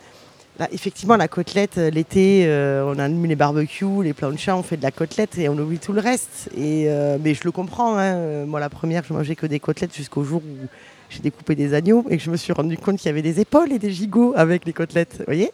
[0.58, 4.76] là, effectivement la côtelette, euh, l'été, euh, on allume les barbecues, les planchas, on fait
[4.76, 6.50] de la côtelette et on oublie tout le reste.
[6.56, 8.14] Et, euh, mais je le comprends, hein.
[8.16, 10.66] Euh, moi la première, je mangeais que des côtelettes jusqu'au jour où
[11.10, 13.40] j'ai découpé des agneaux et que je me suis rendu compte qu'il y avait des
[13.40, 15.52] épaules et des gigots avec les côtelettes, vous voyez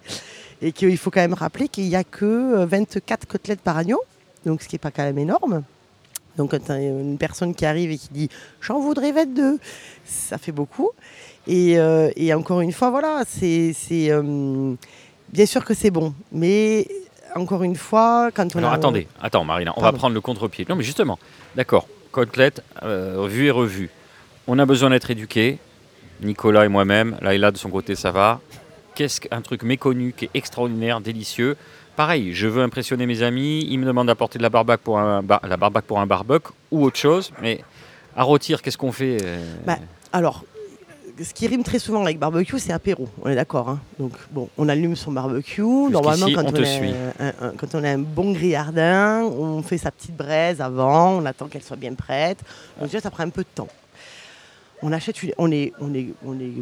[0.61, 4.01] Et qu'il faut quand même rappeler qu'il n'y a que euh, 24 côtelettes par agneau,
[4.47, 5.63] donc ce qui n'est pas quand même énorme.
[6.37, 8.29] Donc quand une personne qui arrive et qui dit
[8.61, 9.59] j'en voudrais 22,
[10.07, 10.91] ça fait beaucoup.
[11.47, 13.75] Et, euh, et encore une fois, voilà, c'est
[14.11, 14.75] euh,
[15.33, 16.87] bien sûr que c'est bon, mais
[17.35, 20.67] encore une fois, quand on Alors a attendez, attends Marina, on va prendre le contre-pied.
[20.69, 21.19] Non mais justement,
[21.57, 23.91] d'accord, côtelette, euh, vue et revue.
[24.47, 25.59] On a besoin d'être éduqué.
[26.21, 28.41] Nicolas et moi-même, Laïla de son côté ça va.
[28.95, 31.57] Qu'est-ce qu'un truc méconnu qui est extraordinaire, délicieux
[31.97, 35.23] Pareil, je veux impressionner mes amis, ils me demandent d'apporter de la barbac pour un,
[35.23, 37.65] bar- la barbac pour un barbecue ou autre chose, mais
[38.17, 39.79] à rôtir, qu'est-ce qu'on fait euh, Bah,
[40.13, 40.45] Alors,
[41.23, 43.09] ce qui rime très souvent avec barbecue, c'est apéro.
[43.23, 43.69] On est d'accord.
[43.69, 43.81] hein.
[43.99, 45.63] Donc, bon, on allume son barbecue.
[45.63, 46.67] Normalement, quand on a
[47.21, 51.25] un, un- quand on a un bon grillardin, on fait sa petite braise avant, on
[51.27, 52.39] attend qu'elle soit bien prête.
[52.79, 53.69] Donc, déjà, ça prend un peu de temps.
[54.83, 56.53] On achète, une- on est, on est, on est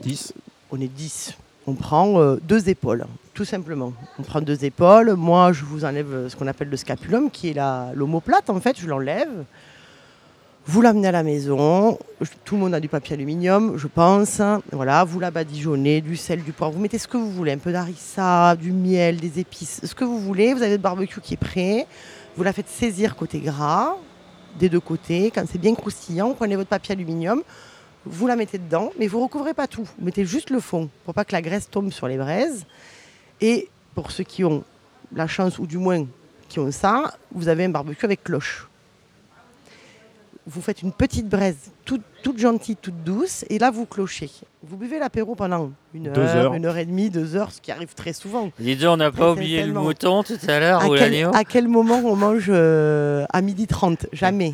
[0.00, 0.32] 10.
[0.70, 1.34] on est 10.
[1.66, 3.92] On prend euh, deux épaules, tout simplement.
[4.18, 5.14] On prend deux épaules.
[5.14, 7.56] Moi, je vous enlève ce qu'on appelle le scapulum, qui est
[7.94, 8.78] l'omoplate, en fait.
[8.80, 9.28] Je l'enlève.
[10.66, 11.98] Vous l'amenez à la maison.
[12.44, 14.40] Tout le monde a du papier aluminium, je pense.
[14.70, 16.74] Voilà, vous la badigeonnez, du sel, du poivre.
[16.74, 20.04] Vous mettez ce que vous voulez, un peu d'harissa, du miel, des épices, ce que
[20.04, 20.52] vous voulez.
[20.52, 21.86] Vous avez le barbecue qui est prêt.
[22.36, 23.96] Vous la faites saisir côté gras,
[24.58, 25.32] des deux côtés.
[25.34, 27.42] Quand c'est bien croustillant, vous prenez votre papier aluminium,
[28.04, 29.88] vous la mettez dedans, mais vous recouvrez pas tout.
[29.98, 32.66] Vous mettez juste le fond pour pas que la graisse tombe sur les braises.
[33.40, 34.62] Et pour ceux qui ont
[35.14, 36.06] la chance, ou du moins
[36.48, 38.69] qui ont ça, vous avez un barbecue avec cloche.
[40.52, 44.28] Vous faites une petite braise toute, toute gentille, toute douce, et là vous clochez.
[44.64, 46.54] Vous buvez l'apéro pendant une Deux heure, heures.
[46.54, 48.50] une heure et demie, deux heures, ce qui arrive très souvent.
[48.58, 51.44] Donc, on n'a pas oublié le mouton tout à l'heure À ou quel, l'agneau à
[51.44, 54.52] quel moment on mange euh, à midi 30 Jamais.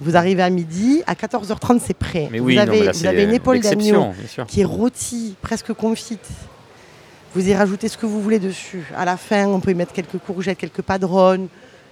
[0.00, 2.28] Vous arrivez à midi, à 14h30 c'est prêt.
[2.32, 4.06] Mais vous oui, non, avez, mais là, vous avez une épaule d'agneau
[4.48, 6.26] qui est rôtie, presque confite.
[7.36, 8.84] Vous y rajoutez ce que vous voulez dessus.
[8.96, 11.46] À la fin, on peut y mettre quelques courgettes, quelques padrones,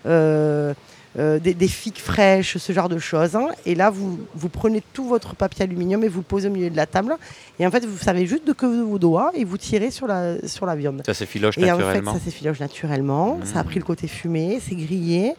[0.07, 0.75] euh,
[1.19, 3.37] euh, des, des figues fraîches, ce genre de choses.
[3.37, 3.49] hein.
[3.67, 6.71] Et là, vous, vous prenez tout votre papier aluminium et vous le posez au milieu
[6.71, 7.17] de la table.
[7.59, 10.37] Et en fait, vous savez juste de que vos doigts et vous tirez sur la,
[10.49, 11.03] sur la viande.
[11.05, 12.15] Ça s'effiloche Et en fait, naturellement.
[12.15, 13.37] ça s'effiloche naturellement.
[13.37, 13.45] Mmh.
[13.45, 15.35] Ça a pris le côté fumé, c'est grillé.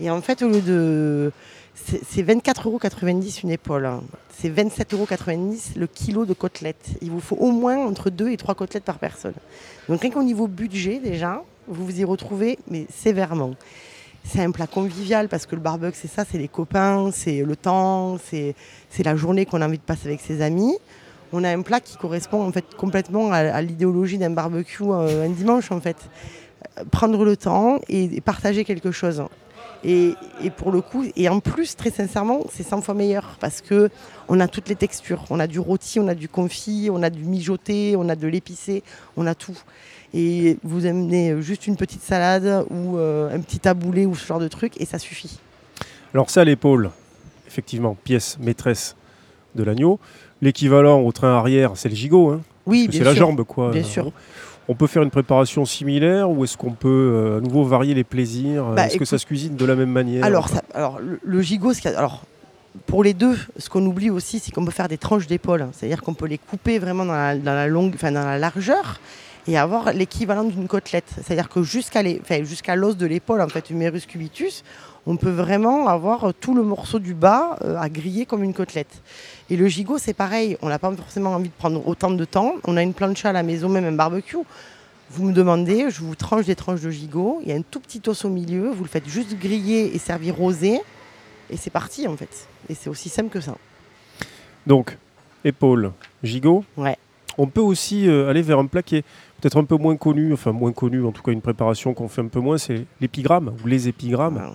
[0.00, 1.30] Et en fait, au lieu de.
[1.74, 3.86] C'est c'est 24,90 euros une épaule.
[3.86, 4.02] hein.
[4.38, 5.06] C'est 27,90 euros
[5.76, 6.84] le kilo de côtelettes.
[7.00, 9.34] Il vous faut au moins entre 2 et 3 côtelettes par personne.
[9.88, 13.54] Donc, rien qu'au niveau budget, déjà, vous vous y retrouvez, mais sévèrement.
[14.24, 17.56] C'est un plat convivial parce que le barbecue, c'est ça, c'est les copains, c'est le
[17.56, 18.54] temps, c'est
[19.04, 20.76] la journée qu'on a envie de passer avec ses amis.
[21.32, 25.30] On a un plat qui correspond en fait complètement à, l'idéologie d'un barbecue euh, un
[25.30, 25.96] dimanche en fait.
[26.78, 29.24] Euh, Prendre le temps et, et partager quelque chose.
[29.84, 33.60] Et, et pour le coup, et en plus, très sincèrement, c'est 100 fois meilleur parce
[33.60, 33.90] que
[34.28, 35.24] on a toutes les textures.
[35.30, 38.28] On a du rôti, on a du confit, on a du mijoté, on a de
[38.28, 38.84] l'épicé,
[39.16, 39.58] on a tout.
[40.14, 44.38] Et vous amenez juste une petite salade ou euh, un petit taboulé ou ce genre
[44.40, 45.38] de truc et ça suffit.
[46.12, 46.90] Alors ça, l'épaule,
[47.46, 48.94] effectivement, pièce maîtresse
[49.54, 49.98] de l'agneau.
[50.42, 52.30] L'équivalent au train arrière, c'est le gigot.
[52.30, 53.70] hein, Oui, c'est la jambe, quoi.
[53.70, 54.12] Bien Euh, sûr.
[54.68, 58.04] On peut faire une préparation similaire ou est-ce qu'on peut euh, à nouveau varier les
[58.04, 60.24] plaisirs Bah, Est-ce que ça se cuisine de la même manière?
[60.24, 62.22] Alors, ça- alors le, le gigot, ce a- alors,
[62.86, 65.66] pour les deux, ce qu'on oublie aussi, c'est qu'on peut faire des tranches d'épaule.
[65.72, 69.00] C'est-à-dire qu'on peut les couper vraiment dans la, dans la longue, enfin, dans la largeur
[69.46, 71.10] et avoir l'équivalent d'une côtelette.
[71.16, 74.62] C'est-à-dire que jusqu'à enfin, l'os de l'épaule, en fait, humérus cubitus,
[75.06, 78.54] on peut vraiment avoir euh, tout le morceau du bas euh, à griller comme une
[78.54, 79.02] côtelette.
[79.50, 80.56] Et le gigot, c'est pareil.
[80.62, 82.54] On n'a pas forcément envie de prendre autant de temps.
[82.64, 84.36] On a une plancha à la maison, même un barbecue.
[85.10, 87.40] Vous me demandez, je vous tranche des tranches de gigot.
[87.42, 88.70] Il y a un tout petit os au milieu.
[88.70, 90.80] Vous le faites juste griller et servir rosé.
[91.50, 92.46] Et c'est parti, en fait.
[92.68, 93.56] Et c'est aussi simple que ça.
[94.66, 94.96] Donc,
[95.44, 96.64] épaule, gigot.
[96.76, 96.96] Ouais.
[97.38, 99.04] On peut aussi euh, aller vers un plat qui est
[99.40, 102.20] peut-être un peu moins connu, enfin moins connu, en tout cas une préparation qu'on fait
[102.20, 104.34] un peu moins, c'est l'épigramme ou les épigrammes.
[104.34, 104.54] Voilà.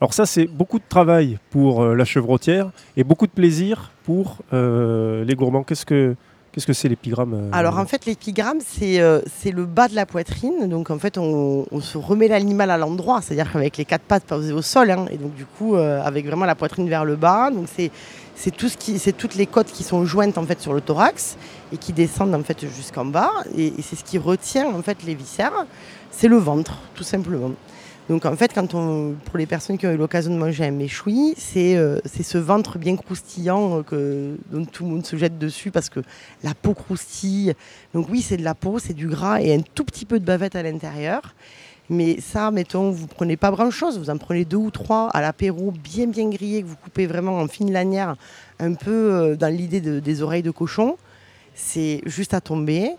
[0.00, 4.38] Alors ça, c'est beaucoup de travail pour euh, la chevrotière et beaucoup de plaisir pour
[4.52, 5.64] euh, les gourmands.
[5.64, 6.14] Qu'est-ce que
[6.58, 9.94] qu'est-ce que c'est l'épigramme euh, Alors en fait, l'épigramme, c'est euh, c'est le bas de
[9.94, 10.68] la poitrine.
[10.68, 14.24] Donc en fait, on, on se remet l'animal à l'endroit, c'est-à-dire qu'avec les quatre pattes
[14.24, 17.14] posées au sol, hein, et donc du coup, euh, avec vraiment la poitrine vers le
[17.14, 17.52] bas.
[17.52, 17.92] Donc c'est
[18.34, 20.80] c'est tout ce qui, c'est toutes les côtes qui sont jointes en fait sur le
[20.80, 21.36] thorax
[21.72, 23.30] et qui descendent en fait jusqu'en bas.
[23.56, 25.64] Et, et c'est ce qui retient en fait les viscères.
[26.10, 27.52] C'est le ventre, tout simplement.
[28.08, 30.70] Donc en fait, quand on, pour les personnes qui ont eu l'occasion de manger un
[30.70, 35.38] méchoui, c'est euh, ce ventre bien croustillant euh, que, dont tout le monde se jette
[35.38, 36.00] dessus parce que
[36.42, 37.52] la peau croustille.
[37.92, 40.24] Donc oui, c'est de la peau, c'est du gras et un tout petit peu de
[40.24, 41.34] bavette à l'intérieur.
[41.90, 45.70] Mais ça, mettons, vous prenez pas grand-chose, vous en prenez deux ou trois à l'apéro,
[45.72, 48.16] bien bien grillé, que vous coupez vraiment en fine lanière,
[48.58, 50.96] un peu euh, dans l'idée de- des oreilles de cochon.
[51.54, 52.92] C'est juste à tomber.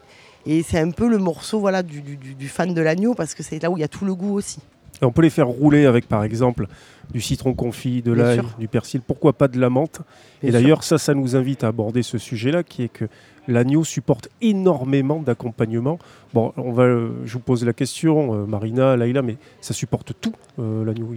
[0.46, 3.70] Et c'est un peu le morceau voilà, du fan de l'agneau parce que c'est là
[3.70, 4.60] où il y a tout le goût aussi.
[5.02, 6.68] Et on peut les faire rouler avec, par exemple,
[7.14, 10.02] du citron confit, de l'ail, du persil, pourquoi pas de la menthe.
[10.42, 13.06] Bien et d'ailleurs, ça, ça nous invite à aborder ce sujet-là, qui est que
[13.48, 15.98] l'agneau supporte énormément d'accompagnement.
[16.34, 20.12] Bon, on va, euh, je vous pose la question, euh, Marina, Laïla, mais ça supporte
[20.20, 21.16] tout, euh, l'agneau,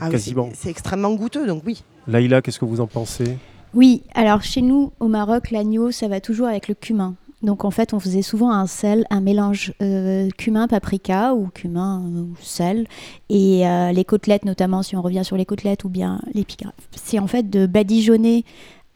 [0.00, 0.48] Ah quasiment.
[0.50, 1.84] c'est- c'est extrêmement goûteux, donc oui.
[2.08, 3.38] Laïla, qu'est-ce que vous en pensez?
[3.72, 7.14] Oui, alors chez nous, au Maroc, l'agneau, ça va toujours avec le cumin.
[7.42, 12.24] Donc en fait, on faisait souvent un sel, un mélange euh, cumin-paprika ou cumin euh,
[12.40, 12.86] sel.
[13.30, 17.18] Et euh, les côtelettes, notamment si on revient sur les côtelettes ou bien l'épigramme, c'est
[17.18, 18.44] en fait de badigeonner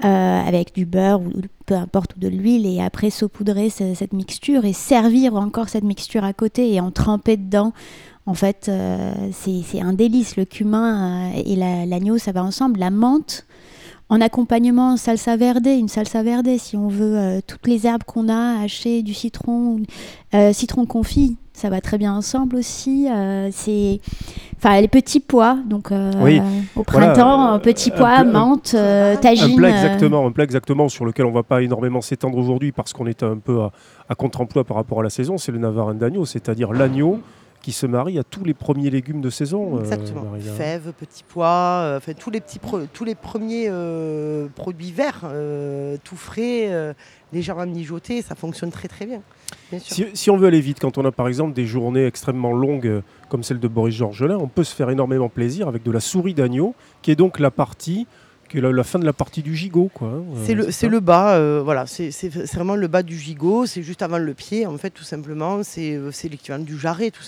[0.05, 1.31] euh, avec du beurre ou
[1.67, 5.85] peu importe ou de l'huile et après saupoudrer ce- cette mixture et servir encore cette
[5.85, 7.73] mixture à côté et en tremper dedans.
[8.27, 8.71] En fait,
[9.33, 10.37] c'est un délice.
[10.37, 12.81] Le cumin et la- l'agneau, ça va ensemble.
[12.81, 13.47] La menthe,
[14.09, 18.29] en accompagnement salsa verde, une salsa verde, si on veut euh, toutes les herbes qu'on
[18.29, 19.79] a, haché, du citron,
[20.35, 23.09] euh, citron confit, ça va très bien ensemble aussi.
[23.11, 24.01] Euh, c'est,
[24.59, 25.91] enfin, les petits pois, donc
[26.77, 28.77] au printemps, petits pois, menthe,
[29.21, 29.55] tagine.
[29.55, 32.93] Un plat exactement, un plat exactement sur lequel on va pas énormément s'étendre aujourd'hui parce
[32.93, 33.73] qu'on est un peu à,
[34.09, 37.21] à contre-emploi par rapport à la saison, c'est le navarin d'agneau, c'est-à-dire l'agneau
[37.65, 39.79] qui se marie à tous les premiers légumes de saison.
[39.79, 40.27] Euh, Exactement.
[40.39, 42.61] Fèves, petits pois, euh, enfin, tous, les petits
[42.93, 45.25] tous les premiers euh, produits verts,
[46.05, 46.95] tout frais,
[47.33, 49.23] légèrement mijotés, ça fonctionne très très bien.
[49.79, 53.03] Si, si, on veut aller vite, quand on a par exemple des journées extrêmement longues
[53.31, 56.35] comme celle de Boris Georgelin, on peut se faire énormément plaisir avec de la souris
[56.35, 58.07] d'agneau, qui est donc la partie
[58.61, 59.91] la, fin de la partie du gigot.
[59.93, 60.09] quoi.
[60.09, 62.11] Hein, euh, c'est le, bas, euh, voilà, c'est
[62.55, 65.63] vraiment le bas du gigot, c'est juste avant le pied, en fait, tout simplement.
[65.63, 67.11] C'est euh, l'équivalent du jarret.
[67.11, 67.23] Tout,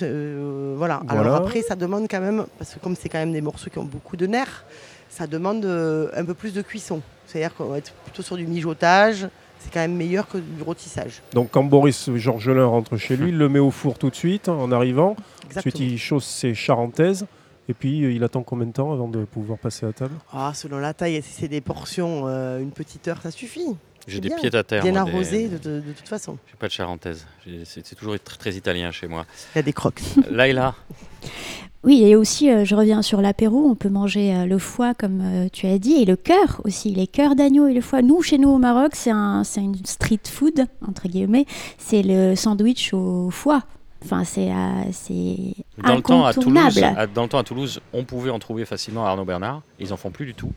[0.77, 1.03] voilà.
[1.09, 3.79] Alors après, ça demande quand même, parce que comme c'est quand même des morceaux qui
[3.79, 4.65] ont beaucoup de nerfs,
[5.09, 7.01] ça demande un peu plus de cuisson.
[7.27, 9.29] C'est-à-dire qu'on va être plutôt sur du mijotage.
[9.59, 11.23] C'est quand même meilleur que du rôtissage.
[11.33, 14.49] Donc quand Boris Georgelin rentre chez lui, il le met au four tout de suite
[14.49, 15.17] en arrivant.
[15.57, 17.27] Ensuite, il chausse ses charentaises.
[17.69, 20.15] Et puis, euh, il attend combien de temps avant de pouvoir passer à table?
[20.33, 23.77] Ah, Selon la taille, si c'est des portions, euh, une petite heure, ça suffit.
[24.07, 24.85] J'ai des pieds à terre.
[24.85, 26.39] Bien arrosé de, toute façon.
[26.49, 27.27] J'ai pas de charentaise.
[27.65, 29.27] C'est toujours très, très, italien chez moi.
[29.55, 30.01] Il y a des crocs.
[30.31, 30.77] Laila
[31.83, 35.67] Oui, et aussi, euh, je reviens sur l'apéro, on peut manger le foie, comme tu
[35.67, 38.01] as dit, et le cœur aussi, les cœurs d'agneau et le foie.
[38.01, 41.47] Nous, chez nous au Maroc, c'est un, une street food, entre guillemets,
[41.77, 43.65] c'est le sandwich au foie.
[44.07, 46.81] Enfin, c'est euh, dans le temps à Toulouse,
[47.13, 49.63] dans le temps à Toulouse, on pouvait en trouver facilement à Arnaud Bernard.
[49.81, 50.53] Ils en font plus du tout.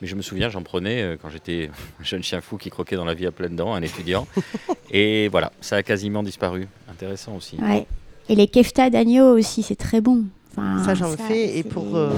[0.00, 1.70] Mais je me souviens, j'en prenais euh, quand j'étais
[2.00, 4.28] un jeune chien fou qui croquait dans la vie à pleines dents, un étudiant.
[4.92, 6.68] et voilà, ça a quasiment disparu.
[6.88, 7.58] Intéressant aussi.
[8.28, 10.26] Et les kefta d'agneau aussi, c'est très bon.
[10.54, 11.58] ça, j'en fais.
[11.58, 11.96] Et pour.
[11.96, 12.12] Euh,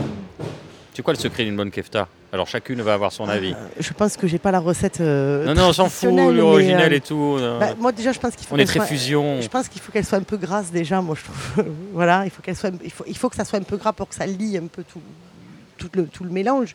[0.97, 2.09] c'est quoi le secret d'une bonne kefta?
[2.33, 3.53] Alors chacune va avoir son avis.
[3.53, 5.03] Euh, je pense que j'ai pas la recette.
[5.03, 7.39] Euh, non, non, on s'en fout, l'original euh, et tout.
[7.61, 8.55] Bah, moi déjà, je pense qu'il faut.
[8.55, 9.43] On est très fusion.
[9.43, 11.03] Je pense qu'il faut qu'elle soit un peu grasse déjà.
[11.03, 11.67] Moi, je trouve.
[11.93, 12.71] voilà, il faut qu'elle soit.
[12.83, 14.69] Il faut, il faut que ça soit un peu gras pour que ça lie un
[14.69, 15.03] peu tout.
[15.77, 16.75] Tout le, tout le mélange.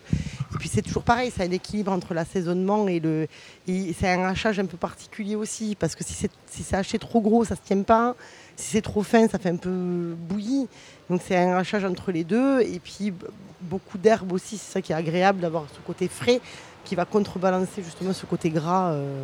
[0.53, 3.25] Et puis c'est toujours pareil, c'est un équilibre entre l'assaisonnement et le.
[3.67, 7.43] c'est un hachage un peu particulier aussi, parce que si c'est si haché trop gros,
[7.43, 8.15] ça se tient pas.
[8.55, 10.67] Si c'est trop fin, ça fait un peu bouilli.
[11.11, 12.61] Donc c'est un hachage entre les deux.
[12.61, 13.13] Et puis
[13.59, 16.39] beaucoup d'herbes aussi, c'est ça qui est agréable d'avoir ce côté frais
[16.85, 19.23] qui va contrebalancer justement ce côté gras euh,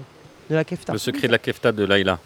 [0.50, 0.92] de la kefta.
[0.92, 2.20] Le secret de la kefta de Laila.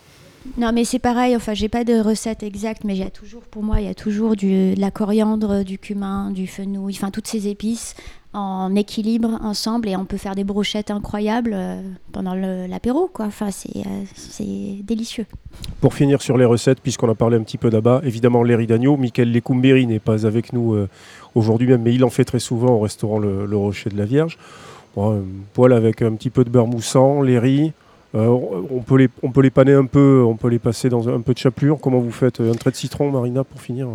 [0.57, 1.35] Non, mais c'est pareil.
[1.35, 3.89] Enfin, j'ai pas de recette exacte, mais il y a toujours, pour moi, il y
[3.89, 7.95] a toujours du, de la coriandre, du cumin, du fenouil, enfin toutes ces épices
[8.33, 11.81] en équilibre ensemble et on peut faire des brochettes incroyables euh,
[12.13, 13.25] pendant l'apéro quoi.
[13.25, 15.25] Enfin c'est euh, délicieux.
[15.81, 18.67] Pour finir sur les recettes, puisqu'on a parlé un petit peu d'abord, évidemment les riz
[18.67, 18.95] d'agneau.
[18.95, 20.87] Michael Lecumberi n'est pas avec nous euh,
[21.35, 24.37] aujourd'hui même, mais il en fait très souvent au restaurant Le, Rocher de la Vierge.
[24.95, 25.21] un
[25.53, 27.73] poêle avec un petit peu de beurre moussant, les riz.
[28.13, 31.19] on, peut les, on peut les paner un peu, on peut les passer dans un,
[31.19, 31.79] peu de chapelure.
[31.81, 33.89] Comment vous faites Un trait de citron, Marina, pour finir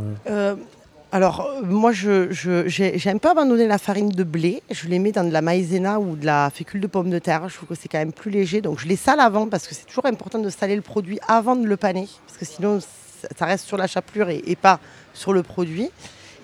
[1.13, 4.63] alors, euh, moi, je, peu abandonné la farine de blé.
[4.71, 7.49] Je les mets dans de la maïzena ou de la fécule de pomme de terre.
[7.49, 8.61] Je trouve que c'est quand même plus léger.
[8.61, 11.57] Donc, je les sale avant parce que c'est toujours important de saler le produit avant
[11.57, 12.09] de le paner.
[12.27, 14.81] Parce que sinon, ça reste sur la chapelure et, pas
[15.15, 15.91] sur le produit.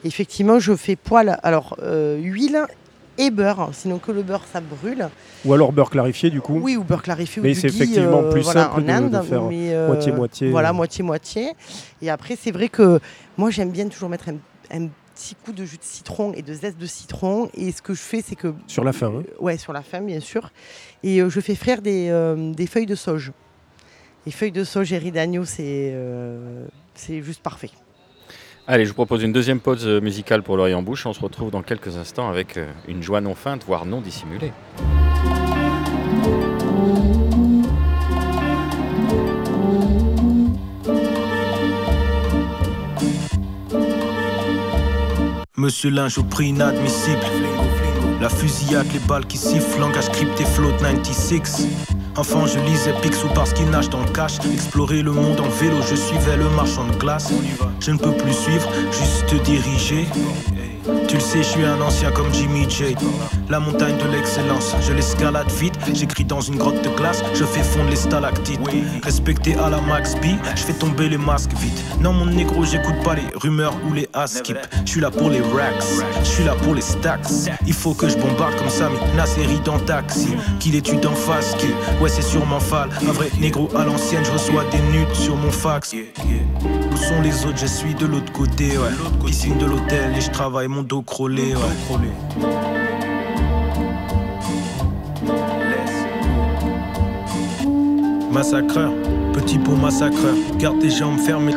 [0.05, 2.67] Effectivement, je fais poêle, alors euh, huile
[3.19, 5.09] et beurre, sinon que le beurre ça brûle.
[5.45, 7.43] Ou alors beurre clarifié du coup Oui, ou beurre clarifié.
[7.43, 10.51] Mais c'est effectivement euh, plus simple de, faire moitié-moitié.
[10.51, 11.53] voilà, moitié-moitié.
[12.01, 13.01] Et après, c'est vrai que
[13.37, 14.37] moi j'aime bien toujours mettre un
[14.73, 17.49] un petit coup de jus de citron et de zeste de citron.
[17.55, 18.55] Et ce que je fais, c'est que.
[18.66, 19.23] Sur la fin hein.
[19.29, 20.51] euh, Ouais, sur la fin, bien sûr.
[21.03, 23.33] Et euh, je fais frire des, euh, des, feuilles de sauge.
[24.27, 25.97] Les feuilles de sauge et riz d'agneau, c'est
[26.95, 27.70] c'est juste parfait.
[28.68, 31.07] Allez, je vous propose une deuxième pause musicale pour l'oreille en bouche.
[31.07, 34.53] On se retrouve dans quelques instants avec une joie non feinte, voire non dissimulée.
[45.63, 47.21] Monsieur Linge au prix inadmissible.
[48.21, 51.69] La fusillade, les balles qui sifflent, langage crypté, float 96.
[52.17, 54.39] Enfant, je lisais Picsou parce qu'il nage dans le cash.
[54.53, 57.33] Explorer le monde en vélo, je suivais le marchand de glace.
[57.79, 60.09] Je ne peux plus suivre, juste diriger.
[61.13, 62.97] Tu le sais, je suis un ancien comme Jimmy J.
[63.51, 65.75] La montagne de l'excellence, je l'escalade vite.
[65.93, 68.59] J'écris dans une grotte de glace, je fais fondre les stalactites.
[69.03, 71.85] Respecté à la Max B, je fais tomber les masques vite.
[72.01, 74.57] Non, mon négro, j'écoute pas les rumeurs ou les askip.
[74.87, 75.85] Je suis là pour les racks,
[76.21, 77.29] je suis là pour les stacks.
[77.67, 80.35] Il faut que je bombarde comme Sami, la série dans Taxi.
[80.61, 82.89] Qu'il étude en face, que ouais, c'est sûrement fall.
[83.07, 85.95] Un vrai négro à l'ancienne, je reçois des nudes sur mon fax.
[85.95, 87.59] Où sont les autres?
[87.59, 88.89] Je suis de l'autre côté, ouais.
[89.27, 92.13] Piscine de l'hôtel et je travaille mon dos nous ouais.
[98.31, 98.93] Massacreur,
[99.33, 101.55] petit pot massacreur, garde tes jambes fermées.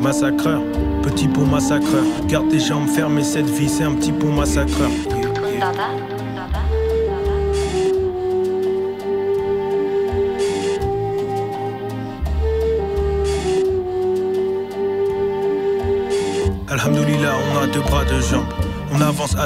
[0.00, 0.62] Massacreur,
[1.02, 4.90] petit pot massacreur, garde tes jambes fermées, cette vie c'est un petit pot massacreur.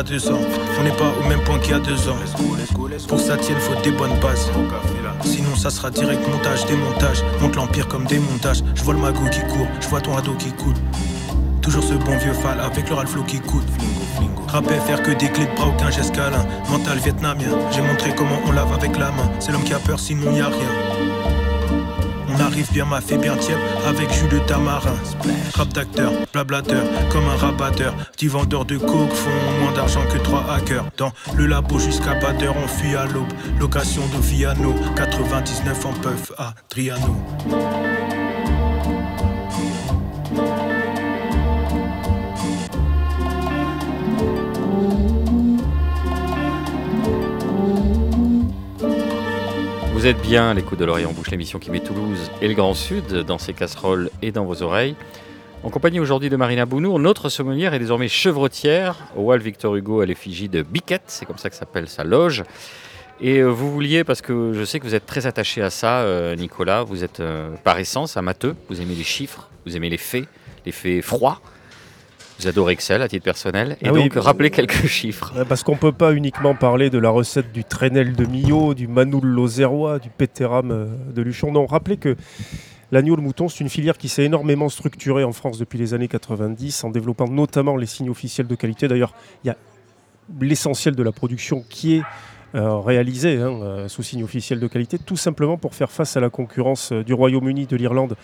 [0.07, 2.17] On n'est pas au même point qu'il y a deux ans.
[3.09, 4.51] Pour que ça tienne, faut des bonnes bases.
[5.23, 7.25] Sinon, ça sera direct montage, démontage.
[7.41, 8.63] Monte l'empire comme démontage.
[8.75, 10.75] Je vois le magot qui court, je vois ton ado qui coule.
[11.63, 13.67] Toujours ce bon vieux fal avec le ralflo qui coûte.
[14.49, 16.45] Rapper, faire que des clés de bras, aucun geste câlin.
[16.71, 19.31] Mental vietnamien, j'ai montré comment on lave avec la main.
[19.41, 20.84] C'est l'homme qui a peur, sinon y a rien.
[22.35, 24.97] On arrive bien ma fait bien tiède avec jus de tamarin.
[25.55, 27.95] Rap d'acteur, blablateur, comme un rabatteur.
[28.19, 30.85] Dix vendeurs de coke font moins d'argent que trois hackers.
[30.97, 33.33] Dans le labo jusqu'à batteur, on fuit à l'aube.
[33.61, 37.17] Location de Viano, 99 en puff à Driano.
[50.05, 52.53] Vous êtes bien à l'écoute de l'Orient en bouche, l'émission qui met Toulouse et le
[52.53, 54.97] Grand Sud dans ses casseroles et dans vos oreilles.
[55.63, 60.03] En compagnie aujourd'hui de Marina Bounour, notre sommelière est désormais chevretière au Hall Victor Hugo
[60.03, 62.45] à l'effigie de Biquette, c'est comme ça que s'appelle sa loge.
[63.23, 66.01] Et euh, vous vouliez, parce que je sais que vous êtes très attaché à ça,
[66.01, 69.97] euh, Nicolas, vous êtes euh, par essence amateur, vous aimez les chiffres, vous aimez les
[69.97, 70.29] faits,
[70.67, 71.41] les faits froids.
[72.39, 73.77] Vous adorez Excel à titre personnel.
[73.81, 75.33] Et Ah oui, donc, bah, rappelez quelques chiffres.
[75.49, 79.27] Parce qu'on peut pas uniquement parler de la recette du Trenel de Millau, du Manoul
[79.27, 81.53] Lozérois, du Pétéram euh, de Luchon.
[81.53, 82.17] Non, rappelez que
[82.93, 86.09] l'agneau le mouton, c'est une filière qui s'est énormément structurée en France depuis les années
[86.09, 88.89] 90, en développant notamment les signes officiels de qualité.
[88.89, 89.15] D'ailleurs,
[89.45, 89.57] il y a
[90.41, 92.03] l'essentiel de la production qui est
[92.55, 96.21] euh, réalisée hein, euh, sous signe officiel de qualité, tout simplement pour faire face à
[96.21, 98.17] la concurrence euh, du Royaume-Uni, de l'Irlande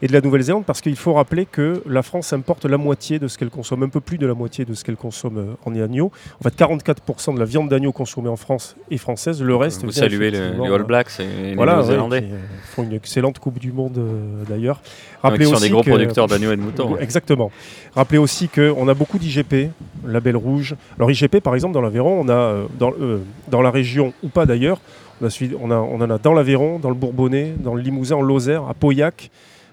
[0.00, 3.26] et de la Nouvelle-Zélande, parce qu'il faut rappeler que la France importe la moitié de
[3.26, 5.74] ce qu'elle consomme, un peu plus de la moitié de ce qu'elle consomme euh, en
[5.74, 6.12] agneau.
[6.40, 9.84] En fait, 44% de la viande d'agneau consommée en France est française, le reste...
[9.84, 12.22] Vous saluez le- les All Blacks et les voilà, ouais, Néo-Zélandais.
[12.22, 14.80] qui, euh, font une excellente Coupe du Monde euh, d'ailleurs.
[15.24, 16.92] Sont aussi des gros que- producteurs d'agneaux et de moutons.
[16.92, 17.02] ouais.
[17.02, 17.50] Exactement.
[17.94, 19.70] Rappelez aussi qu'on a beaucoup d'IGP,
[20.06, 20.76] label rouge.
[20.96, 23.18] Alors IGP, par exemple, dans l'Aveyron, on a dans, euh,
[23.50, 24.80] dans la région ou pas d'ailleurs,
[25.20, 27.82] on, a suivi- on, a- on en a dans l'Aveyron, dans le Bourbonnais, dans le
[27.82, 29.30] Limousin, en Lozère, à Pauillac,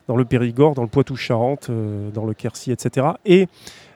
[0.07, 3.07] dans le Périgord, dans le Poitou-Charentes, euh, dans le Quercy, etc.
[3.25, 3.47] Et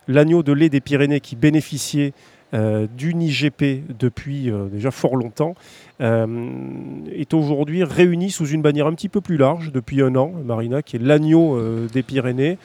[0.07, 2.14] l'agneau de lait des Pyrénées qui bénéficiait
[2.55, 5.53] euh, d'une IGP depuis euh, déjà fort longtemps,
[5.99, 10.81] est aujourd'hui réuni sous une bannière un petit peu plus large depuis un an, Marina,
[10.81, 12.57] qui est l'agneau euh, des Pyrénées,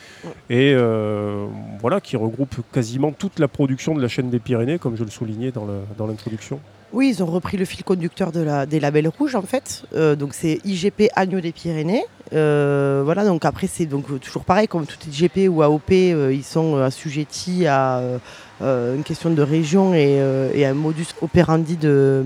[0.50, 1.46] et euh,
[1.80, 5.10] voilà, qui regroupe quasiment toute la production de la chaîne des Pyrénées, comme je le
[5.10, 6.60] soulignais dans l'introduction.
[6.92, 9.82] Oui, ils ont repris le fil conducteur de la, des labels rouges en fait.
[9.96, 12.04] Euh, donc c'est IGP Agneau des Pyrénées.
[12.32, 16.32] Euh, voilà, donc après c'est donc euh, toujours pareil, comme tout IGP ou AOP, euh,
[16.32, 18.18] ils sont euh, assujettis à euh,
[18.62, 22.22] euh, une question de région et, euh, et à un modus operandi de-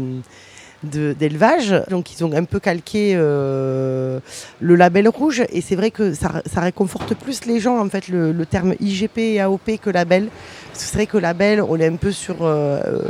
[0.82, 1.74] d'élevage.
[1.90, 4.20] Donc ils ont un peu calqué euh,
[4.60, 8.34] le label rouge et c'est vrai que ça, réconforte plus les gens en fait le,
[8.46, 10.28] terme IGP et AOP que label.
[10.72, 13.02] Parce que c'est vrai que label, on est un peu sur euh,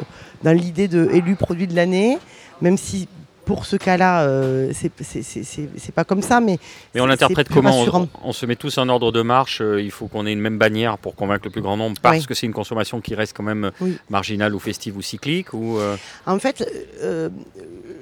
[0.42, 2.18] dans l'idée de élu produit de l'année,
[2.60, 3.08] même si
[3.48, 6.58] pour ce cas-là, euh, c'est pas comme ça, mais
[6.94, 9.62] Mais on l'interprète comment on, on se met tous en ordre de marche.
[9.62, 12.18] euh, il faut qu'on ait une même bannière pour convaincre le plus grand nombre parce
[12.18, 12.26] Oui.
[12.26, 13.96] que c'est une consommation qui reste quand même Oui.
[14.10, 15.54] marginale ou festive ou cyclique.
[15.54, 15.96] Ou, euh,
[16.26, 16.62] En fait,
[17.02, 17.30] euh,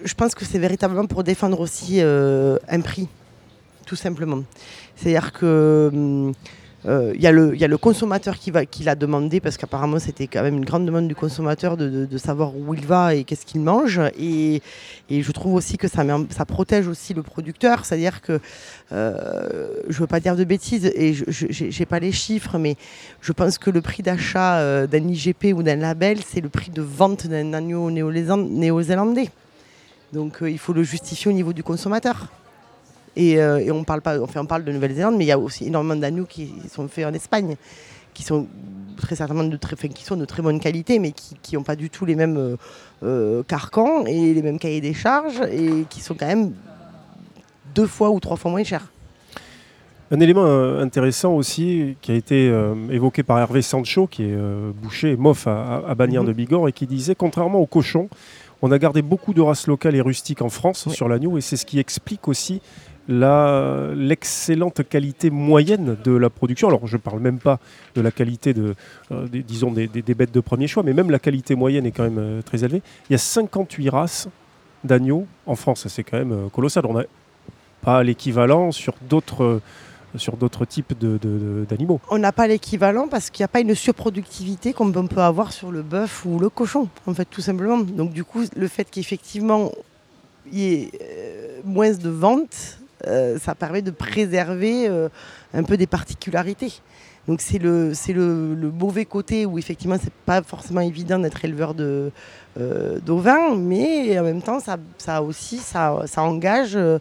[0.04, 3.06] je pense que c'est véritablement pour défendre aussi euh, un prix,
[3.86, 4.42] tout simplement.
[4.96, 6.32] C'est-à-dire que hum, euh,
[6.86, 9.56] il y, a le- il y a le consommateur qui, va, qui l'a demandé, parce
[9.56, 13.14] qu'apparemment c'était quand même une grande demande du consommateur de, de- savoir où il va
[13.14, 14.00] et qu'est-ce qu'il mange.
[14.18, 14.62] Et,
[15.10, 18.38] et je trouve aussi que ça, ça protège aussi le producteur, c'est-à-dire que,
[18.92, 22.76] euh, je ne veux pas dire de bêtises, et je n'ai pas les chiffres, mais
[23.20, 26.70] je pense que le prix d'achat euh, d'un IGP ou d'un label, c'est le prix
[26.70, 29.30] de vente d'un agneau néo-zéland- néo-zélandais.
[30.12, 32.28] Donc euh, il faut le justifier au niveau du consommateur.
[33.16, 35.38] Et, euh, et on parle pas, enfin, on parle de Nouvelle-Zélande, mais il y a
[35.38, 37.56] aussi énormément d'agneaux qui sont faits en Espagne,
[38.14, 38.46] qui sont
[38.98, 41.12] très certainement de très, enfin, qui sont de très bonne qualité, mais
[41.42, 42.56] qui n'ont pas du tout les mêmes euh,
[43.02, 46.52] euh, carcans et les mêmes cahiers des charges, et qui sont quand même
[47.74, 48.86] deux fois ou trois fois moins chers.
[50.10, 54.28] Un élément euh, intéressant aussi qui a été euh, évoqué par Hervé Sancho, qui est
[54.34, 56.28] euh, boucher et mof à, à- Bagnères Mhm.
[56.28, 58.08] de Bigorre, et qui disait contrairement aux cochons,
[58.62, 60.94] on a gardé beaucoup de races locales et rustiques en France Oui.
[60.94, 62.62] sur l'agneau, et c'est ce qui explique aussi
[63.08, 66.68] l'excellente qualité moyenne de la production.
[66.68, 67.58] Alors, je ne parle même pas
[67.94, 68.74] de la qualité de,
[69.12, 71.90] euh, des, disons des, des- bêtes de premier choix, mais même la qualité moyenne est
[71.92, 72.82] quand même euh, très élevée.
[73.08, 74.28] Il y a 58 races
[74.84, 75.86] d'agneaux en France.
[75.88, 76.86] C'est quand même euh, colossal.
[76.86, 77.04] On n'a
[77.82, 79.60] pas l'équivalent sur d'autres
[80.14, 82.00] sur d'autres types de- de- d'animaux.
[82.08, 85.52] On n'a pas l'équivalent parce qu'il n'y a pas une surproductivité comme on peut avoir
[85.52, 87.76] sur le bœuf ou le cochon, en fait, tout simplement.
[87.80, 89.70] Donc, du coup, le fait qu'effectivement,
[90.50, 90.90] il y ait
[91.66, 95.08] moins de ventes, euh, ça permet de préserver euh,
[95.52, 96.72] un peu des particularités.
[97.28, 101.44] Donc, c'est le, c'est le, le mauvais côté où, effectivement, c'est pas forcément évident d'être
[101.44, 102.12] éleveur de,
[102.58, 106.98] euh, d'ovins, mais en même temps, ça, ça aussi, ça, ça engage euh,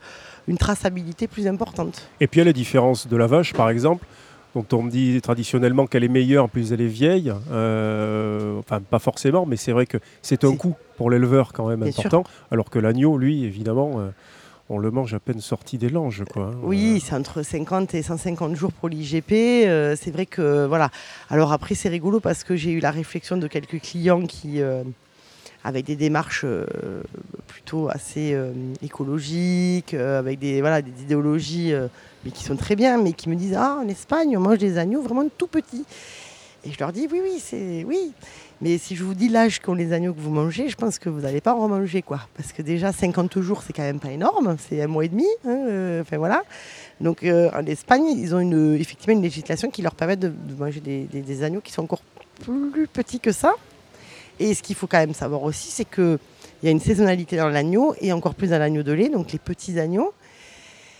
[0.47, 2.09] une traçabilité plus importante.
[2.19, 4.05] Et puis il y a la différence de la vache, par exemple,
[4.55, 7.31] dont on dit traditionnellement qu'elle est meilleure plus elle est vieille.
[7.51, 11.81] Euh, enfin, pas forcément, mais c'est vrai que c'est un coût pour l'éleveur quand même
[11.81, 11.99] Bien sûr.
[12.07, 12.23] important.
[12.51, 14.09] Alors que l'agneau, lui, évidemment, euh,
[14.69, 16.23] on le mange à peine sorti des langes.
[16.31, 16.57] Quoi, hein.
[16.63, 19.31] Oui, c'est entre 50 et 150 jours pour l'IGP.
[19.67, 20.89] euh, c'est vrai que voilà.
[21.29, 24.83] Alors après, c'est rigolo parce que j'ai eu la réflexion de quelques clients qui, euh,
[25.63, 26.65] avec des démarches euh,
[27.47, 28.51] plutôt assez euh,
[28.81, 31.87] écologiques, euh, avec des voilà des idéologies, euh,
[32.23, 34.77] mais qui sont très bien, mais qui me disent ah en Espagne on mange des
[34.79, 35.85] agneaux vraiment tout petits.
[36.67, 38.11] Et je leur dis oui oui c'est oui.
[38.61, 41.09] Mais si je vous dis l'âge qu'ont les agneaux que vous mangez, je pense que
[41.09, 42.21] vous n'allez pas en remanger quoi.
[42.37, 45.27] Parce que déjà 50 jours c'est quand même pas énorme, c'est un mois et demi.
[45.45, 46.43] hein, euh, Enfin voilà.
[47.01, 50.79] Donc euh, en Espagne, ils ont une, effectivement une législation qui leur permet de, manger
[50.79, 52.01] des, agneaux qui sont encore
[52.41, 53.53] plus petits que ça.
[54.39, 56.17] Et ce qu'il faut quand même savoir aussi, c'est qu'il
[56.63, 59.39] y a une saisonnalité dans l'agneau et encore plus dans l'agneau de lait, donc les
[59.39, 60.13] petits agneaux.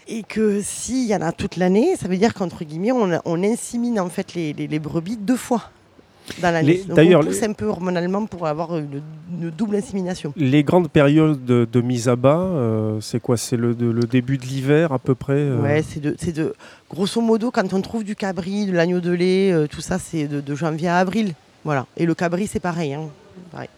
[0.08, 3.44] Et que s'il y en a toute l'année, ça veut dire qu'entre guillemets, on, on
[3.44, 5.72] insémine en fait les brebis deux fois
[6.42, 6.82] dans l'année.
[6.88, 9.02] Les- d'ailleurs, on pousse un peu hormonalement pour avoir une,
[9.42, 10.34] une double insémination.
[10.36, 13.38] Les grandes périodes de, de mise à bas, euh, c'est quoi?
[13.38, 16.54] C'est le, début de l'hiver à peu près euh, Ouais, c'est de.
[16.90, 20.28] Grosso modo, quand on trouve du cabri, de l'agneau de lait, euh, tout ça, c'est
[20.28, 21.34] de, de janvier à avril.
[21.64, 21.88] Voilà.
[21.98, 22.94] Et le cabri, c'est pareil.
[22.94, 23.10] hein.
[23.52, 23.70] Pareil.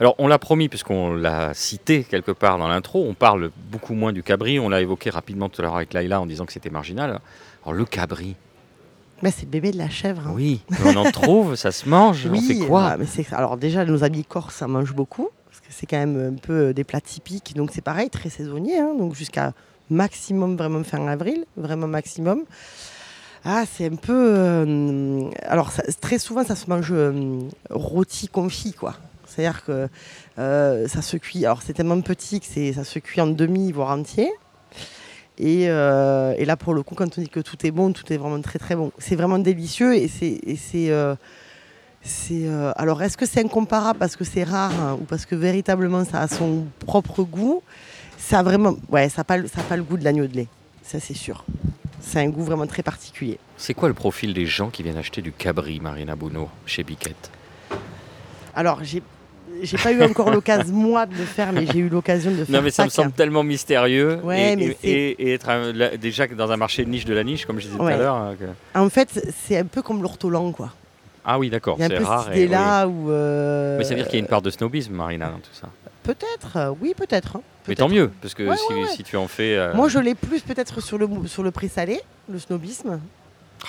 [0.00, 4.12] Alors, on l'a promis, puisqu'on l'a cité quelque part dans l'intro, on parle beaucoup moins
[4.12, 4.60] du cabri.
[4.60, 7.18] On l'a évoqué rapidement tout à l'heure avec Laïla en disant que c'était marginal.
[7.64, 8.36] Alors, le cabri,
[9.22, 10.22] Mais c'est le bébé de la chèvre.
[10.28, 10.32] hein.
[10.34, 12.26] oui, on en trouve, ça se mange.
[12.30, 15.66] on fait quoi ah, mais Alors déjà, nos amis corses, ça mange beaucoup, parce que
[15.70, 17.54] c'est quand même un peu euh, des plats typiques.
[17.56, 19.52] Donc c'est pareil, très saisonnier, hein, donc jusqu'à
[19.90, 22.42] maximum vraiment fin avril, vraiment maximum.
[23.44, 24.34] Ah, c'est un peu...
[24.36, 27.40] euh, alors ça- très souvent, ça se mange euh,
[27.70, 28.94] rôti confit, quoi.
[29.26, 29.88] C'est-à-dire que
[30.38, 31.44] euh, ça se cuit...
[31.44, 34.30] Alors c'est tellement petit que ça se cuit en demi, voire entier.
[35.38, 38.12] Et, euh, et là, pour le coup, quand on dit que tout est bon, tout
[38.12, 38.92] est vraiment très très bon.
[38.98, 40.40] C'est vraiment délicieux et c'est...
[40.56, 41.14] c'est, euh,
[42.00, 45.34] c'est, euh, alors, est-ce que c'est incomparable parce que c'est rare hein, ou parce que
[45.34, 47.60] véritablement ça a son propre goût?
[48.16, 50.26] Ça a vraiment, ouais, ça n'a pas, le- ça a pas le goût de l'agneau
[50.26, 50.46] de lait,
[50.82, 51.44] ça c'est sûr.
[52.00, 53.38] C'est un goût vraiment très particulier.
[53.56, 57.30] C'est quoi le profil des gens qui viennent acheter du cabri, Marina Bono, chez Biquette?
[58.54, 59.02] Alors, j'ai,
[59.62, 62.44] j'ai pas eu encore l'occasion moi de le faire, mais j'ai eu l'occasion de le
[62.44, 62.54] faire.
[62.56, 64.18] Non, mais ça me semble tellement mystérieux.
[64.22, 66.90] Ouais, et, mais et- c'est- et- et être un- là, déjà dans un marché de
[66.90, 68.14] niche de la niche, comme je disais tout à l'heure.
[68.14, 70.72] hein, que- En fait, c'est un peu comme l'ortolan, quoi.
[71.24, 72.30] Ah oui, d'accord, c'est rare.
[72.32, 73.10] et- idée-là où.
[73.10, 73.76] euh.
[73.78, 75.68] Mais ça veut dire qu'il y a une part de snobisme, Marina, dans tout ça.
[76.02, 77.36] Peut-être, euh, oui, peut-être.
[77.36, 78.86] hein, Mais tant mieux, parce que Ouais, si, ouais, ouais.
[78.88, 79.56] si tu en fais.
[79.58, 82.00] euh, Moi, je l'ai plus peut-être sur le, sur le présalé,
[82.32, 82.98] le snobisme.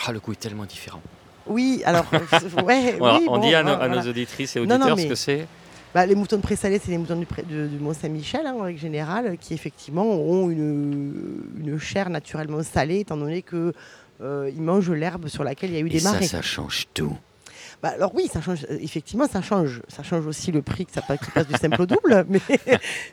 [0.08, 1.02] Ah, le goût est tellement différent.
[1.48, 2.06] Oui, alors,
[2.66, 5.08] ouais, Voilà, oui, on bon, dit à, nos- à auditrices et auditeurs non, ce mais-
[5.10, 5.48] que c'est.
[5.94, 8.64] Bah, les moutons de présalé, c'est les moutons du, pré- de- du Mont-Saint-Michel, hein, en
[8.64, 13.74] règle générale, qui effectivement ont une, une chair naturellement salée, étant donné que
[14.22, 16.28] euh, mangent l'herbe sur laquelle il y a eu Et des ça, marées.
[16.28, 17.16] ça change tout.
[17.82, 18.66] Bah, alors oui, ça change.
[18.70, 19.82] euh, Effectivement, ça change.
[19.88, 22.26] Ça change aussi le prix que ça qui passe du simple au double.
[22.30, 22.40] Mais,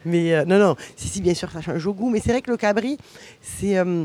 [0.04, 0.76] mais euh, non, non.
[0.96, 2.10] Si, si, bien sûr, ça change au goût.
[2.10, 2.98] Mais c'est vrai que le cabri,
[3.40, 4.04] c'est euh,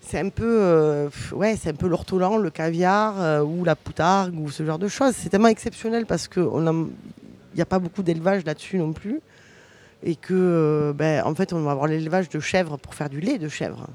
[0.00, 4.34] c'est un peu, euh, ouais, c'est un peu l'ortolan, le caviar euh, ou la poutargue
[4.40, 5.14] ou ce genre de choses.
[5.16, 6.86] C'est tellement exceptionnel parce que on a-
[7.56, 9.20] n'y a pas beaucoup d'élevage là-dessus non plus.
[10.04, 13.20] Et que, euh, ben, en fait, on va avoir l'élevage de chèvres pour faire du
[13.20, 13.86] lait de chèvre.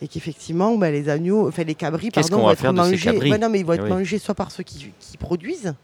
[0.00, 3.12] Et qu'effectivement, ben, les agneaux, enfin les cabris, pardon, vont va être faire de ces
[3.12, 3.38] mangés.
[3.38, 3.90] non, mais ils vont Eh être oui.
[3.90, 5.74] mangés soit par ceux qui, qui produisent,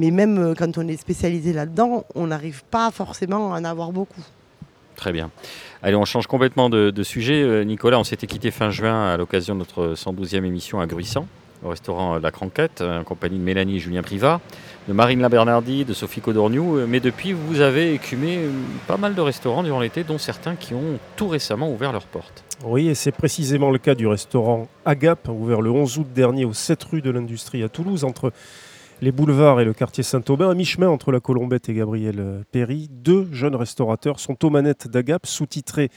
[0.00, 3.92] mais même euh, quand on est spécialisé là-dedans, on n'arrive pas forcément à en avoir
[3.92, 4.20] beaucoup.
[4.96, 5.30] Très bien.
[5.82, 7.40] Allez, on change complètement de, de sujet.
[7.40, 11.28] Euh, Nicolas, on s'était quitté fin juin à l'occasion de notre 112e émission à Gruissant,
[11.66, 14.40] au restaurant La Cranquette, en compagnie de Mélanie et Julien Privat,
[14.88, 16.78] de Marine Labernardi, de Sophie Codorniou.
[16.78, 18.50] Euh, Mais depuis, vous avez écumé euh,
[18.86, 22.44] pas mal de restaurants durant l'été, dont certains qui ont tout récemment ouvert leurs portes.
[22.64, 26.52] Oui, et c'est précisément le cas du restaurant Agap, ouvert le 11 août dernier au
[26.52, 28.32] 7 rue de l'Industrie à Toulouse, entre
[29.02, 32.88] les boulevards et le quartier Saint-Aubin, à mi-chemin entre la Colombette et Gabriel euh, Péry.
[32.90, 35.90] Deux jeunes restaurateurs sont aux manettes d'Agap, sous-titrés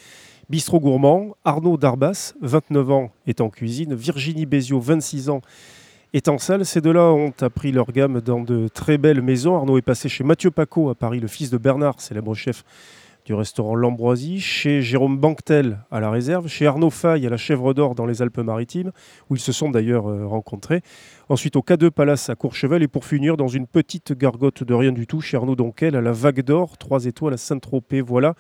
[0.49, 1.35] Bistrot Gourmand.
[1.45, 3.93] Arnaud Darbas, 29 ans, est en cuisine.
[3.93, 5.41] Virginie Béziot, 26 ans,
[6.13, 6.65] est en salle.
[6.65, 9.55] Ces deux-là ont appris leur gamme dans de très belles maisons.
[9.55, 12.63] Arnaud est passé chez Mathieu Paco à Paris, le fils de Bernard, célèbre chef
[13.25, 17.75] du restaurant L'Ambroisie, chez Jérôme Banquetel à la réserve, chez Arnaud Faye à la Chèvre
[17.75, 18.91] d'Or dans les Alpes-Maritimes,
[19.29, 20.81] où ils se sont d'ailleurs euh, rencontrés.
[21.27, 24.93] Ensuite au K2 Palace à Courchevel et pour finir dans une petite gargote de rien
[24.93, 28.01] du tout chez Arnaud Donquel à la Vague d'Or, 3 étoiles à Saint-Tropez.
[28.01, 28.33] Voilà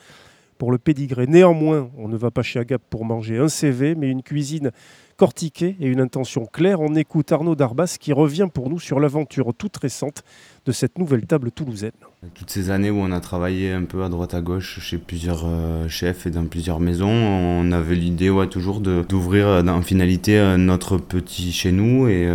[0.59, 1.25] pour le pédigré.
[1.25, 4.71] Néanmoins, on ne va pas chez Agap pour manger un CV, mais une cuisine
[5.15, 6.81] cortiquée et une intention claire.
[6.81, 10.23] On écoute Arnaud Darbas qui revient pour nous sur l'aventure toute récente
[10.65, 11.91] de cette nouvelle table toulousaine.
[12.33, 15.43] Toutes ces années où on a travaillé un peu à droite à gauche chez plusieurs
[15.45, 20.37] euh, chefs et dans plusieurs maisons, on avait l'idée ouais, toujours d'ouvrir euh, en finalité
[20.37, 22.27] euh, notre petit chez nous et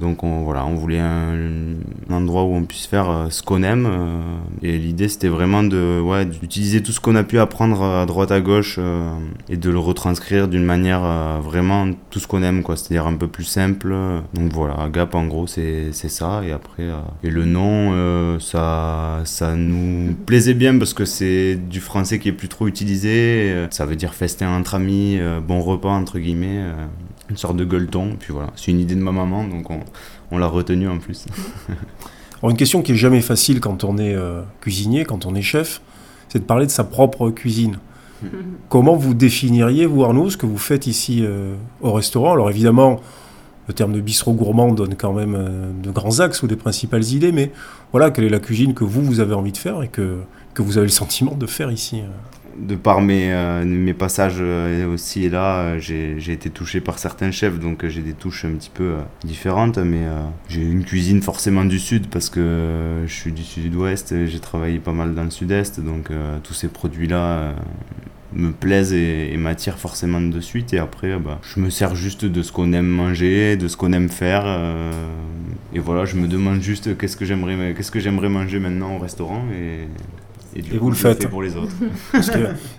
[0.00, 1.74] donc on, voilà, on voulait un,
[2.10, 3.88] endroit où on puisse faire ce qu'on aime
[4.62, 8.30] et l'idée c'était vraiment de ouais, d'utiliser tout ce qu'on a pu apprendre à droite
[8.30, 8.78] à gauche
[9.48, 13.44] et de le retranscrire d'une manière vraiment tout ce qu'on aime c'est-à-dire un peu plus
[13.44, 13.94] simple.
[14.34, 16.84] Donc voilà, Gap en gros c'est ça et après
[17.22, 17.73] et le nom
[18.40, 23.66] ça ça nous plaisait bien parce que c'est du français qui est plus trop utilisé.
[23.70, 26.86] Ça veut dire festin entre amis, euh, bon repas entre guillemets, euh,
[27.30, 28.16] une sorte de gueuleton.
[28.18, 29.68] Puis voilà, c'est une idée de ma maman, donc
[30.30, 31.26] on, l'a retenu en plus.
[32.42, 35.42] Alors une question qui est jamais facile quand on est euh, cuisinier, quand on est
[35.42, 35.80] chef,
[36.28, 37.78] c'est de parler de sa propre cuisine.
[38.68, 41.24] Comment vous définiriez, vous Arnaud, ce que vous faites ici
[41.82, 42.32] au restaurant?
[42.32, 43.00] Alors évidemment,
[43.68, 47.04] le terme de bistrot gourmand donne quand même euh, de grands axes ou des principales
[47.04, 47.50] idées, mais
[47.92, 50.18] voilà, quelle est la cuisine que vous, vous avez envie de faire et que,
[50.54, 52.08] que vous avez le sentiment de faire ici euh?
[52.56, 57.58] De par mes, euh, mes passages aussi et là, j'ai été touché par certains chefs,
[57.58, 58.92] donc j'ai des touches un petit peu
[59.24, 60.02] différentes, mais
[60.48, 64.92] j'ai une cuisine forcément du sud parce que je suis du sud-ouest, j'ai travaillé pas
[64.92, 66.10] mal dans le sud-est, donc
[66.44, 67.54] tous ces produits-là,
[68.34, 70.72] me plaisent et, m'attirent forcément de suite.
[70.72, 73.92] Et après, bah, je me sers juste de ce qu'on aime manger, de ce qu'on
[73.92, 74.42] aime faire.
[74.46, 74.92] Euh,
[75.72, 78.98] et voilà, je me demande juste qu'est-ce que j'aimerais, qu'est-ce que j'aimerais manger maintenant au
[78.98, 79.44] restaurant.
[79.52, 79.86] Et
[80.56, 81.28] et, vous le faites.
[81.28, 81.74] pour les autres.
[82.12, 82.30] ce,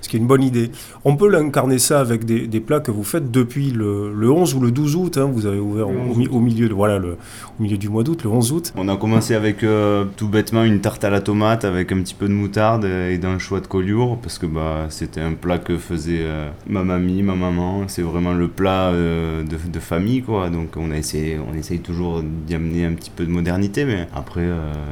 [0.09, 0.71] qui est, une bonne idée.
[1.03, 4.71] On peut l'incarner ça avec des, plats que vous faites depuis le, 11 ou le
[4.71, 5.17] 12 août.
[5.17, 5.29] Hein.
[5.31, 7.17] vous avez ouvert au, milieu, de, voilà, le,
[7.59, 8.73] au milieu du mois d'août, le 11 août.
[8.75, 12.13] On a commencé avec euh, tout bêtement une tarte à la tomate avec un petit
[12.13, 15.77] peu de moutarde et d'un choix de collioure parce que bah, c'était un plat que
[15.77, 17.83] faisait euh, ma mamie, ma maman.
[17.87, 20.21] C'est vraiment le plat euh, de, famille.
[20.21, 20.49] quoi.
[20.49, 23.83] Donc on, a essayé, on essaye toujours d'y amener un petit peu de modernité.
[23.85, 24.45] Mais après.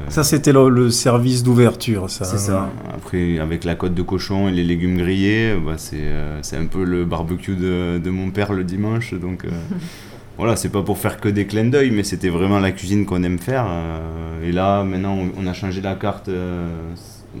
[0.08, 2.24] Ça, c'était le, le, service d'ouverture, ça.
[2.24, 2.70] C'est ça.
[2.92, 6.84] Après, avec la côte de cochon et les légumes grillés, bah, euh, c'est un peu
[6.84, 9.14] le barbecue de, de, mon père le dimanche.
[9.14, 9.50] Donc euh,
[10.38, 13.22] voilà, c'est pas pour faire que des clins d'œil, mais c'était vraiment la cuisine qu'on
[13.22, 13.66] aime faire.
[13.68, 16.30] Euh, et là, maintenant, on, a changé la carte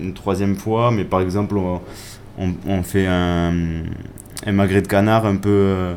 [0.00, 1.80] une troisième fois, mais par exemple, on,
[2.66, 3.52] on, fait un,
[4.46, 5.94] un, magret de canard un peu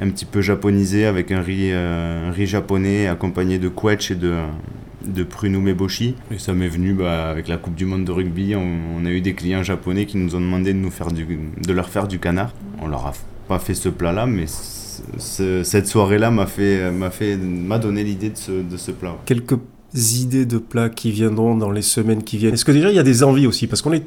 [0.00, 4.34] un petit peu japonisé avec un riz, un riz japonais accompagné de quetch et de,
[5.04, 6.14] de prunoum boshi.
[6.30, 8.54] Et ça m'est venu bah, avec la Coupe du Monde de rugby.
[8.56, 11.88] On, a eu des clients japonais qui nous ont demandé de, nous faire de leur
[11.88, 12.52] faire du canard.
[12.80, 13.12] On leur a
[13.48, 18.36] pas fait ce plat-là, mais cette soirée-là m'a fait, m'a fait, m'a donné l'idée de
[18.36, 19.16] ce, de ce plat.
[19.24, 19.58] Quelques
[19.94, 22.54] idées de plats qui viendront dans les semaines qui viennent.
[22.54, 23.66] Est-ce que déjà il y a des envies aussi?
[23.66, 24.06] Parce qu'on est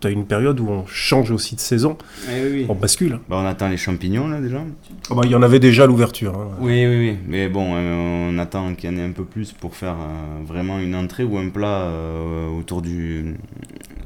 [0.00, 1.96] tu as une période où on change aussi de saison.
[2.30, 3.18] Eh on bascule.
[3.28, 4.62] Bah, on attend les champignons là déjà.
[5.10, 6.34] Ah bah, il y en avait déjà l'ouverture.
[6.34, 6.56] Hein.
[6.60, 7.18] Oui, oui, oui.
[7.26, 10.44] Mais bon, euh, on attend qu'il y en ait un peu plus pour faire euh,
[10.46, 13.36] vraiment une entrée ou un plat euh, autour, du,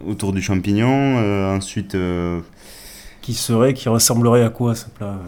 [0.07, 1.17] autour du champignon.
[1.55, 1.97] ensuite
[3.21, 5.19] qui serait, qui ressemblerait à quoi ce plat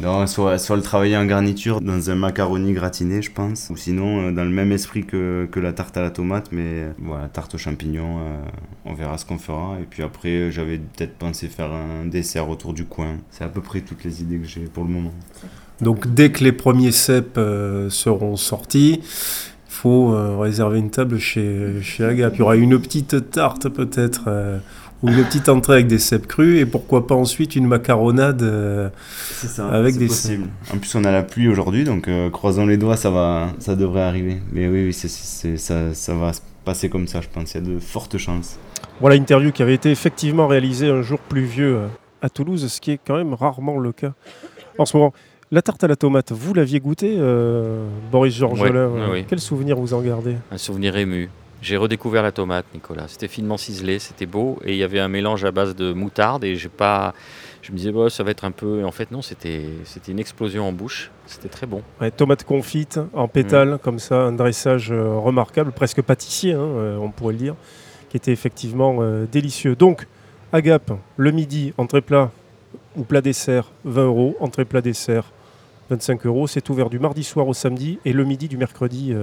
[0.00, 4.28] Non, soit, soit le travailler en garniture dans un macaroni gratiné, je pense, ou sinon
[4.28, 7.28] euh, dans le même esprit que, que, la tarte à la tomate, mais euh, voilà,
[7.28, 8.42] tarte aux champignons, euh,
[8.84, 9.76] on verra ce qu'on fera.
[9.80, 13.16] Et puis après, j'avais peut-être pensé faire un dessert autour du coin.
[13.30, 15.12] C'est à peu près toutes les idées que j'ai pour le moment.
[15.80, 17.40] Donc dès que les premiers cèpes
[17.88, 22.34] seront sortis, il faut réserver une table chez, chez Agap.
[22.34, 24.28] Il y aura une petite tarte peut-être
[25.02, 28.88] ou une petite entrée avec des cèpes crus et pourquoi pas ensuite une macaronade euh,
[29.18, 30.48] ça, avec des possible.
[30.72, 33.74] En plus on a la pluie aujourd'hui donc euh, croisons les doigts ça va ça
[33.74, 34.40] devrait arriver.
[34.52, 37.74] Mais oui, oui ça, ça va se passer comme ça je pense, il y a
[37.74, 38.58] de fortes chances.
[39.00, 41.86] Voilà interview qui avait été effectivement réalisée un jour pluvieux euh,
[42.20, 44.12] à Toulouse, ce qui est quand même rarement le cas
[44.78, 45.12] en ce moment.
[45.50, 47.18] La tarte à la tomate, vous l'aviez goûté,
[48.10, 48.90] Boris Georgelin
[49.28, 50.36] Quel souvenir vous en gardez?
[50.50, 51.28] Un souvenir ému.
[51.62, 53.06] J'ai redécouvert la tomate, Nicolas.
[53.06, 56.42] C'était finement ciselé, c'était beau, et il y avait un mélange à base de moutarde.
[56.42, 57.14] Et j'ai pas,
[57.62, 58.84] je me disais, ça va être un peu.
[58.84, 61.12] En fait, non, c'était, c'était une explosion en bouche.
[61.26, 61.82] C'était très bon.
[62.16, 63.78] tomate confite en pétales, mm.
[63.78, 67.54] comme ça, un dressage euh, remarquable, presque pâtissier, hein, euh, on pourrait le dire,
[68.10, 69.76] qui était effectivement euh, délicieux.
[69.76, 70.08] Donc,
[70.52, 72.32] Agap, le midi, entrée plat
[72.96, 74.36] ou plat dessert, 20 euros.
[74.40, 75.30] Entrée plat dessert,
[75.90, 76.48] 25 euros.
[76.48, 79.14] C'est ouvert du mardi soir au samedi et le midi du mercredi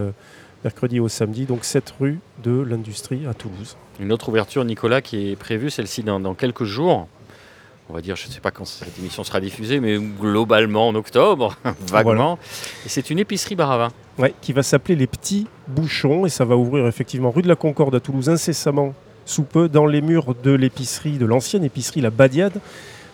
[0.63, 3.77] mercredi au samedi, donc 7 rue de l'Industrie à Toulouse.
[3.99, 7.07] Une autre ouverture, Nicolas, qui est prévue, celle-ci dans, dans quelques jours.
[7.89, 10.95] On va dire, je ne sais pas quand cette émission sera diffusée, mais globalement en
[10.95, 11.55] octobre,
[11.87, 12.37] vaguement.
[12.85, 13.89] Et c'est une épicerie bar à vin.
[14.19, 17.55] Ouais, qui va s'appeler Les Petits Bouchons et ça va ouvrir effectivement rue de la
[17.55, 18.93] Concorde à Toulouse incessamment
[19.25, 22.59] sous peu dans les murs de l'épicerie, de l'ancienne épicerie La Badiade,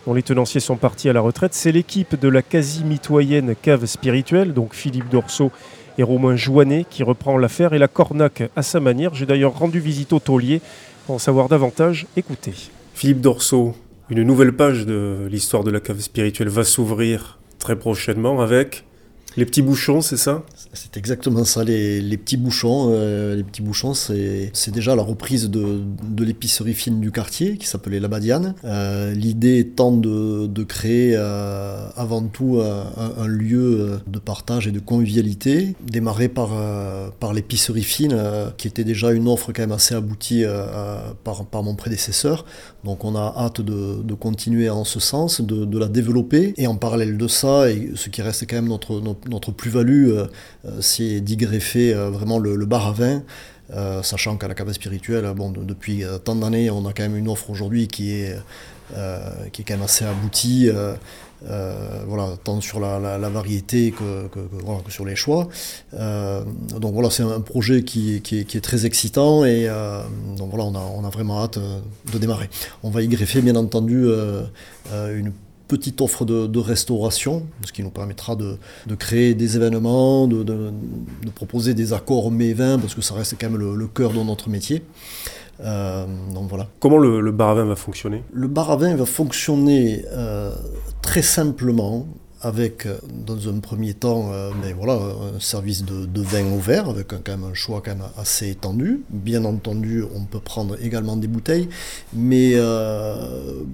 [0.05, 1.53] dont les tenanciers sont partis à la retraite.
[1.53, 5.51] C'est l'équipe de la quasi-mitoyenne cave spirituelle, donc Philippe Dorso
[5.97, 9.13] et Romain Joannet, qui reprend l'affaire et la cornac à sa manière.
[9.13, 10.61] J'ai d'ailleurs rendu visite au taulier
[11.05, 12.07] pour en savoir davantage.
[12.17, 12.53] Écoutez.
[12.93, 13.75] Philippe Dorso,
[14.09, 18.83] une nouvelle page de l'histoire de la cave spirituelle va s'ouvrir très prochainement avec
[19.37, 20.43] les petits bouchons, c'est ça?
[20.73, 22.89] C'est exactement ça, les, petits bouchons.
[22.91, 25.81] Euh, les petits bouchons, c'est déjà la reprise de,
[26.19, 28.55] l'épicerie fine du quartier qui s'appelait La Badiane.
[28.63, 35.75] Euh, L'idée étant de, créer euh, avant tout un, lieu de partage et de convivialité,
[35.85, 36.53] démarré par,
[37.33, 38.17] l'épicerie fine,
[38.57, 40.43] qui était déjà une offre quand même assez aboutie
[41.23, 42.45] par mon prédécesseur.
[42.85, 46.53] Donc on a hâte de, continuer en ce sens, de, la développer.
[46.57, 47.65] Et en parallèle de ça,
[47.95, 50.27] ce qui reste quand même notre, plus-value, euh,
[50.79, 53.23] c'est d'y greffer euh, vraiment le, bar à vin.
[53.73, 57.17] Euh, sachant qu'à la cave spirituelle, bon, de, depuis tant d'années, on a quand même
[57.17, 58.37] une offre aujourd'hui qui est,
[59.51, 60.69] qui est quand même assez aboutie.
[61.49, 64.29] Euh, voilà, tant sur la, variété que,
[64.89, 65.47] sur les choix.
[65.93, 66.43] Euh,
[66.79, 70.01] donc voilà, c'est un projet qui, est, très excitant et euh,
[70.37, 72.49] donc voilà, on a, vraiment hâte de démarrer.
[72.83, 74.07] On va y greffer bien entendu
[74.93, 75.33] une
[75.67, 78.57] petite offre de, restauration, ce qui nous permettra de,
[78.97, 80.71] créer des événements, de,
[81.35, 84.83] proposer des accords mets-vins, parce que ça reste quand même le cœur de notre métier.
[85.61, 86.67] Euh, donc voilà.
[86.79, 88.23] Comment le, le, bar à vin va fonctionner?
[88.33, 90.53] Le bar à vin va fonctionner euh,
[91.01, 92.07] très simplement
[92.45, 92.87] avec,
[93.25, 94.93] dans un premier temps, euh, mais voilà,
[95.35, 98.05] un service de, de, vin au verre, avec un, quand même un choix quand même
[98.17, 99.01] assez étendu.
[99.09, 101.69] Bien entendu, on peut prendre également des bouteilles,
[102.13, 103.15] mais euh,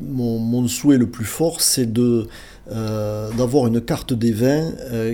[0.09, 2.29] mon, mon, souhait le plus fort, c'est de,
[2.71, 4.71] euh, d'avoir une carte des vins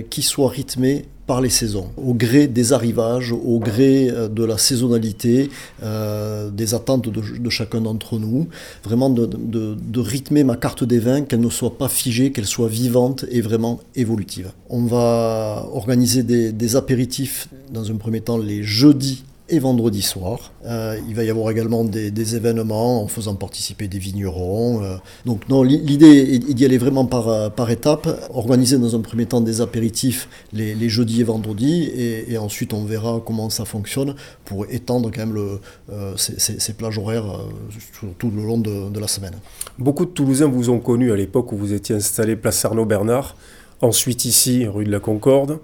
[0.08, 5.50] qui soit rythmée par les saisons, au gré des arrivages, au gré de la saisonnalité,
[5.82, 8.48] euh, des attentes de, chacun d'entre nous,
[8.82, 13.26] vraiment de, rythmer ma carte des vins, qu'elle ne soit pas figée, qu'elle soit vivante
[13.30, 14.52] et vraiment évolutive.
[14.70, 20.52] On va organiser des apéritifs, dans un premier temps les jeudis et vendredi soir.
[20.66, 24.82] Euh, il va y avoir également des, événements en faisant participer des vignerons.
[24.82, 24.96] Euh.
[25.24, 29.40] Donc non, l'idée est d'y aller vraiment par, par étapes, organiser dans un premier temps
[29.40, 34.66] des apéritifs les, les jeudis et vendredis, et, ensuite on verra comment ça fonctionne pour
[34.70, 37.40] étendre quand même le, euh, ces, plages horaires
[38.18, 39.34] tout le long de, de, la semaine.
[39.78, 43.36] Beaucoup de Toulousains vous ont connu à l'époque où vous étiez installé place Arnaud-Bernard,
[43.80, 45.58] ensuite ici rue de la Concorde,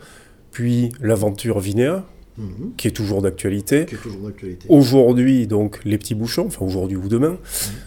[0.50, 2.04] puis l'aventure Vinéa,
[2.36, 2.74] Mmh.
[2.76, 3.86] qui est toujours d'actualité.
[4.68, 7.38] Aujourd'hui, donc, les petits bouchons, enfin aujourd'hui ou demain, mmh.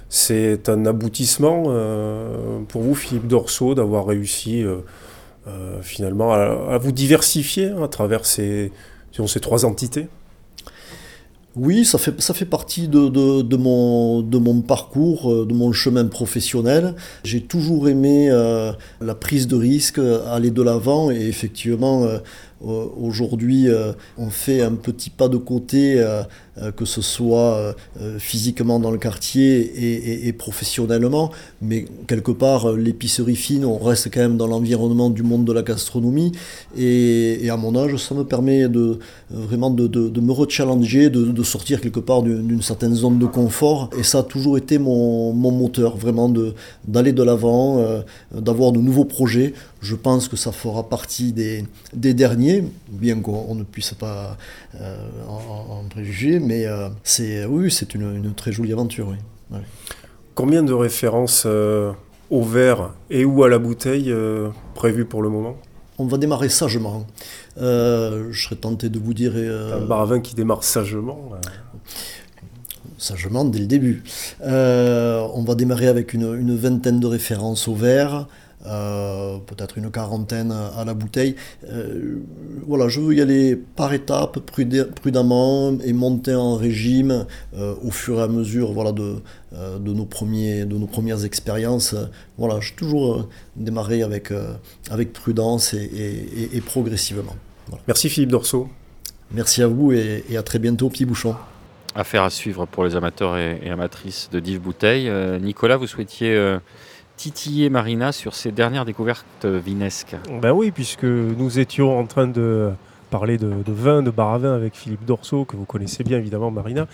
[0.08, 4.78] c'est un aboutissement euh, pour vous, Philippe Dorso, d'avoir réussi euh,
[5.50, 8.72] euh, finalement à, à, vous diversifier à travers ces,
[9.12, 10.08] ces trois entités?
[11.58, 15.72] Oui, ça fait, ça fait partie de, de, de, mon, de mon parcours, de mon
[15.72, 16.93] chemin professionnel.
[17.24, 18.72] J'ai toujours aimé euh,
[19.02, 22.20] la prise de risque, aller de l'avant et effectivement, euh,
[22.62, 26.03] aujourd'hui, euh, on fait un petit pas de côté,
[26.76, 27.76] que ce soit
[28.20, 31.32] physiquement dans le quartier et, professionnellement,
[31.62, 35.62] mais quelque part, l'épicerie fine, on reste quand même dans l'environnement du monde de la
[35.62, 36.32] gastronomie.
[36.78, 38.99] Et, à mon âge, ça me permet de
[39.30, 43.89] vraiment de, me rechallenger, de, de sortir quelque part d'une certaine zone de confort.
[43.97, 46.32] Et ça a toujours été mon, moteur, vraiment
[46.88, 48.01] d'aller de l'avant, euh,
[48.34, 49.53] d'avoir de nouveaux projets.
[49.82, 54.38] Je pense que ça fera partie des, derniers, bien qu'on ne puisse pas
[54.82, 54.97] euh,
[55.28, 59.10] en, préjuger, mais euh, c'est oui, c'est une, une, très jolie aventure.
[59.10, 59.18] Oui.
[59.52, 59.64] Ouais.
[60.34, 61.91] Combien de références euh,
[62.30, 65.58] au verre et ou à la bouteille euh, prévues pour le moment?
[66.00, 67.06] On va démarrer sagement.
[67.58, 69.34] Euh, je serais tenté de vous dire.
[69.36, 71.32] Euh, un bar à vin qui démarre sagement.
[71.34, 71.38] Euh...
[73.00, 74.04] Sagement dès le début.
[74.41, 78.28] On va démarrer avec une, une, vingtaine de références au verre.
[78.68, 81.36] Euh, peut-être une quarantaine à la bouteille.
[81.70, 82.18] Euh,
[82.68, 88.20] voilà, je veux y aller par étapes, prudemment, et monter en régime euh, au fur
[88.20, 89.15] et à mesure voilà, de,
[89.53, 91.95] euh, de, nos, premiers, de nos premières expériences.
[92.38, 94.34] Voilà, je toujours démarrer avec,
[94.91, 97.36] avec prudence et, et, et progressivement.
[97.68, 97.84] Voilà.
[97.88, 98.68] Merci Philippe Dorso.
[99.32, 101.36] Merci à vous et, et à très bientôt, Petit Bouchon.
[101.95, 105.09] Affaire à suivre pour les amateurs et, et amatrices de Div Bouteille.
[105.09, 106.36] Euh, Nicolas, vous souhaitiez
[107.18, 110.15] euh, titiller Marina sur ses dernières découvertes vinesques.
[110.41, 112.72] Ben oui, puisque nous étions en train de
[113.09, 116.18] parler de, de vin, de bar à vin avec Philippe Dorso, que vous connaissez bien
[116.18, 116.88] évidemment, Marina.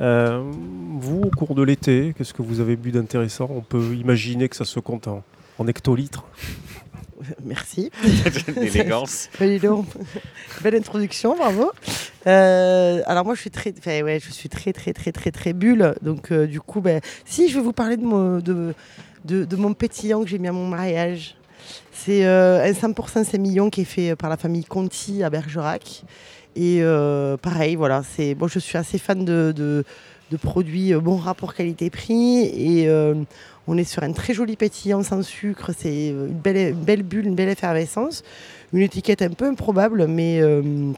[0.00, 0.42] Euh,
[0.98, 3.48] vous, au cours de l'été, qu'est-ce que vous avez bu d'intéressant?
[3.50, 5.22] On peut imaginer que ça se compte en,
[5.58, 6.24] en hectolitres.
[7.44, 7.90] Merci.
[8.56, 9.28] L'élégance.
[9.38, 9.46] Bah.
[10.62, 11.70] Belle introduction, bravo.
[12.26, 15.94] Euh, alors moi, je suis très, ouais, je suis très, très, très, très, très bulle.
[16.02, 18.74] Donc euh, du coup, ben, si je vais vous parler de,
[19.24, 21.36] de, mon pétillant que j'ai mis à mon mariage.
[21.92, 26.04] C'est euh, un 100% 5 millions qui est fait par la famille Conti à Bergerac.
[26.54, 29.84] Et euh, pareil, voilà, c'est bon, je suis assez fan de,
[30.36, 33.14] produits euh, bon rapport qualité-prix et euh,
[33.66, 35.70] on est sur un très joli pétillant sans sucre.
[35.76, 38.22] C'est une belle, une belle bulle, une belle effervescence,
[38.72, 40.92] une étiquette un peu improbable, mais euh,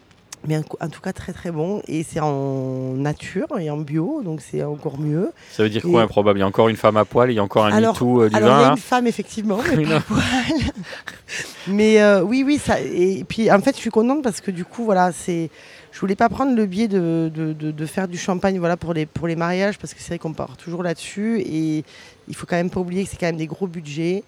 [0.46, 4.40] mais en, tout cas très très bon et c'est en nature et en bio, donc
[4.40, 5.30] c'est encore mieux.
[5.52, 6.38] Ça veut dire quoi Et- improbable?
[6.38, 8.22] Il y a encore une femme à poil, il y a encore un Alors- MeToo
[8.22, 8.58] euh, du Alors il y vin.
[8.58, 10.00] a là une femme effectivement, mais pas non.
[10.00, 10.22] poil.
[11.68, 12.80] Mais euh, oui, oui, ça.
[12.80, 15.50] Et puis en fait, je suis contente parce que du coup, voilà, c'est.
[15.92, 18.92] Je voulais pas prendre le biais de, de, de- de faire du champagne, voilà, pour
[18.94, 21.84] les pour les mariages, parce que c'est vrai qu'on part toujours là-dessus et
[22.28, 24.24] il faut quand même pas oublier que c'est quand même des gros budgets.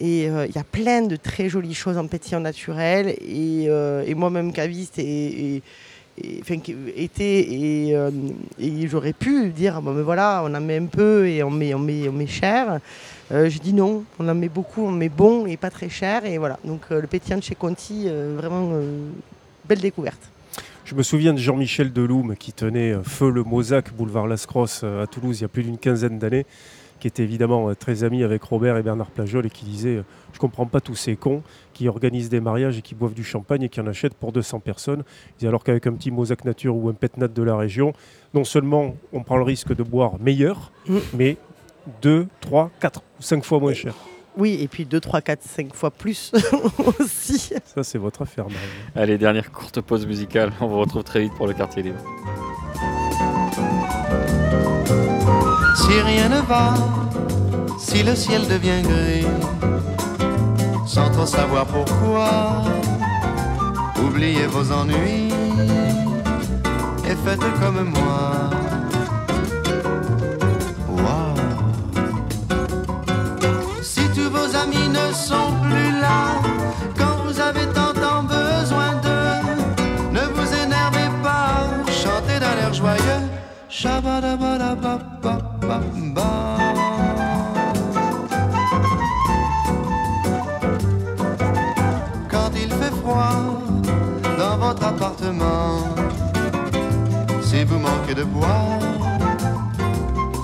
[0.00, 3.08] Et euh, il y a plein de très jolies choses en pétillant naturel.
[3.20, 5.62] Et, euh, moi-même caviste et, et-
[6.22, 8.10] euh,
[8.86, 11.78] j'aurais pu dire bon mais voilà on en met un peu et on met on
[11.78, 12.78] met on met cher
[13.30, 16.26] je dis non, on en met beaucoup, on met bon et pas très cher.
[16.26, 18.72] Et voilà, donc le pétillant de chez Conti, vraiment
[19.68, 20.20] belle découverte.
[20.84, 25.38] Je me souviens de Jean-Michel Deloume qui tenait Feu le Mosaque, boulevard Lascrosse à Toulouse
[25.38, 26.44] il y a plus d'une quinzaine d'années,
[27.00, 30.04] qui était évidemment euh, très ami avec Robert et Bernard Plageol et qui disait euh,
[30.32, 31.42] Je comprends pas tous ces cons
[31.72, 34.60] qui organisent des mariages et qui boivent du champagne et qui en achètent pour 200
[34.60, 35.02] personnes.
[35.30, 37.92] Il disait, alors qu'avec un petit Mosaque nature ou un Petnat de la région,
[38.34, 40.98] non seulement on prend le risque de boire meilleur, Mm.
[41.14, 41.36] mais
[42.02, 43.94] 2, 3, 4 ou 5 fois moins cher.
[44.36, 46.32] Oui, et puis 2, 3, 4, 5 fois plus
[47.00, 47.52] aussi.
[47.64, 48.56] Ça, c'est votre affaire, Marie.
[48.94, 50.52] Allez, dernière courte pause musicale.
[50.60, 51.98] On vous retrouve très vite pour le quartier libre.
[55.90, 56.74] Si rien ne va,
[57.76, 59.26] si le ciel devient gris,
[60.86, 62.62] sans trop savoir pourquoi,
[64.00, 65.32] oubliez vos ennuis
[67.04, 68.50] et faites comme moi.
[70.88, 71.34] Wow.
[73.82, 76.40] Si tous vos amis ne sont plus là,
[76.96, 83.22] quand vous avez tant besoin d'eux, ne vous énervez pas, chantez d'un air joyeux.
[92.28, 93.62] Quand il fait froid
[94.36, 95.78] dans votre appartement,
[97.40, 98.80] si vous manquez de boire,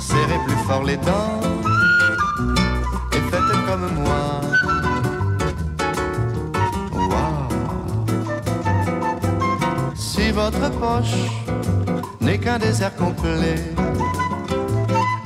[0.01, 1.41] serrez plus fort les dents
[3.12, 4.41] et faites comme moi.
[9.97, 11.16] Si votre poche
[12.20, 13.57] n'est qu'un désert complet.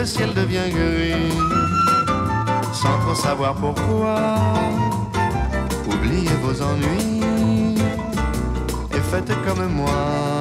[0.00, 1.30] le ciel devient gris,
[2.72, 4.16] sans trop savoir pourquoi,
[5.86, 7.82] oubliez vos ennuis
[8.94, 10.39] et faites comme moi.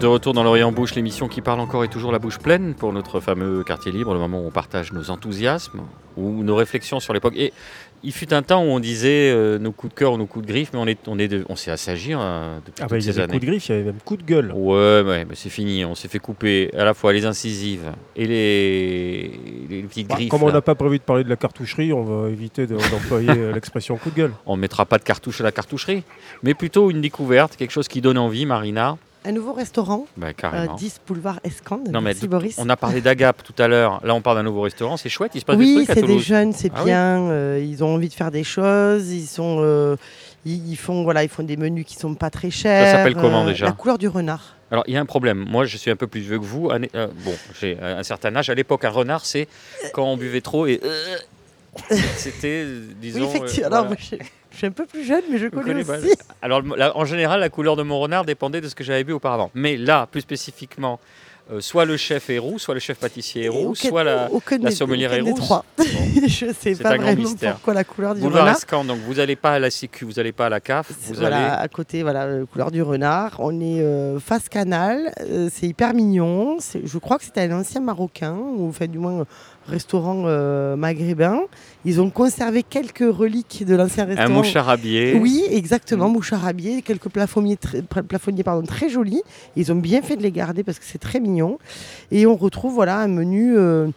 [0.00, 2.92] De retour dans l'Orient Bouche, l'émission qui parle encore et toujours la bouche pleine pour
[2.92, 5.80] notre fameux quartier libre, le moment où on partage nos enthousiasmes
[6.18, 7.32] ou nos réflexions sur l'époque.
[7.36, 7.54] Et
[8.04, 10.44] il fut un temps où on disait euh, nos coups de cœur ou nos coups
[10.46, 12.96] de griffe, mais on est, on est, de- on s'est assagi hein, depuis Ah bah,
[12.96, 13.32] toutes il y ces avait années.
[13.32, 14.52] coup de griffe, il y avait même coup de gueule.
[14.54, 15.82] Ouais, ouais, mais c'est fini.
[15.86, 19.40] On s'est fait couper à la fois les incisives et les,
[19.70, 20.28] les petites Bah, griffes.
[20.28, 23.30] comme on n'a pas prévu de parler de la cartoucherie, on va éviter de- d'employer
[23.30, 24.32] euh, l'expression coup de gueule.
[24.44, 26.02] On ne mettra pas de cartouche à la cartoucherie,
[26.42, 28.98] mais plutôt une découverte, quelque chose qui donne envie, Marina.
[29.26, 30.74] Un nouveau restaurant, Bah, euh, carrément.
[30.74, 31.88] 10 boulevard Escande.
[31.88, 32.54] Non, mais Merci de- Boris.
[32.58, 34.00] On a parlé d'Agap tout à l'heure.
[34.04, 34.96] Là, on parle d'un nouveau restaurant.
[34.96, 35.32] C'est chouette.
[35.34, 37.20] Il se passe des Oui, trucs à c'est des jeunes, c'est Ah oui bien.
[37.30, 39.10] euh, ils ont envie de faire des choses.
[39.10, 39.96] Ils sont, euh,
[40.44, 42.96] ils, ils font, voilà, ils font des menus qui sont pas très chers.
[42.98, 44.54] s'appelle comment, euh, déjà La couleur du renard.
[44.70, 45.44] Alors, il y a un problème.
[45.48, 46.70] Moi, je suis un peu plus vieux que vous.
[46.70, 48.48] Euh, bon, j'ai un certain âge.
[48.50, 49.48] À l'époque, un renard, c'est
[49.92, 50.80] quand on buvait trop et.
[50.84, 51.16] euh,
[52.16, 53.20] C'était, euh, disons.
[53.20, 53.68] oui, euh, effectivement.
[53.68, 53.76] voilà.
[53.78, 54.18] Alors, moi, j'ai-
[54.56, 56.16] Je suis un peu plus jeune, mais je connais connaissez aussi.
[56.16, 59.04] pas Alors, la- en général, la couleur de mon renard dépendait de ce que j'avais
[59.04, 59.50] bu auparavant.
[59.54, 60.98] Mais là, plus spécifiquement,
[61.52, 64.56] euh, soit le chef est roux, soit le chef pâtissier est roux, soit la, aucun
[64.58, 65.62] la sommelière est trois.
[65.76, 65.84] Bon.
[66.26, 67.52] je sais C'est pas vraiment mystère.
[67.56, 68.56] pourquoi la couleur du Boulevard renard.
[68.56, 71.14] Escan, donc vous n'allez pas à la Sécu, vous n'allez pas à la CAF, vous
[71.14, 71.64] voilà, allez...
[71.64, 73.36] à côté, voilà, euh, couleur du renard.
[73.40, 76.56] On est euh, face canal, euh, c'est hyper mignon.
[76.82, 79.24] Je crois que c'était un ancien marocain, ou enfin du moins
[79.68, 81.40] restaurant euh, maghrébin.
[81.84, 84.30] Ils ont conservé quelques reliques de l'ancien Un restaurant.
[84.30, 85.14] moucharabier.
[85.20, 86.12] Oui, exactement, Mm.
[86.12, 89.22] moucharabier, quelques plafonniers, très, pla- plafonniers pardon, très jolis.
[89.56, 91.58] Ils ont bien fait de les garder parce que c'est très mignon.
[92.10, 93.88] Et on retrouve voilà, un menu euh,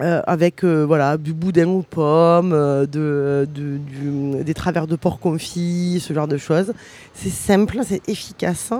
[0.00, 6.12] euh, avec euh, voilà, du boudin aux pommes, euh, des travers de porc confit, ce
[6.12, 6.72] genre de choses.
[7.14, 8.72] C'est simple, c'est efficace.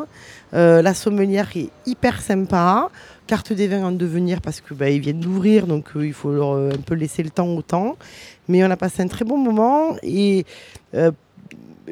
[0.52, 2.88] La sommelière est hyper sympa.
[3.26, 6.80] Carte des vins en devenir parce que bah, ils viennent d'ouvrir, donc il faut un
[6.86, 7.96] peu laisser le temps au temps.
[8.46, 10.46] Mais on a passé un très bon moment et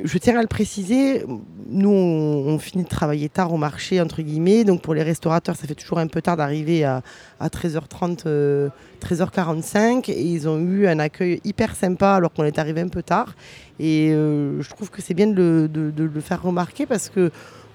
[0.05, 1.25] je tiens à le préciser,
[1.71, 5.57] nous on, on finit de travailler tard au marché entre guillemets, donc pour les restaurateurs
[5.57, 7.03] ça fait toujours un peu tard d'arriver à,
[7.41, 8.69] à 13h30, euh,
[9.03, 13.03] 13h45 et ils ont eu un accueil hyper sympa alors qu'on est arrivé un peu
[13.03, 13.35] tard
[13.81, 17.09] et euh, je trouve que c'est bien de le, de- de le faire remarquer parce
[17.09, 17.31] que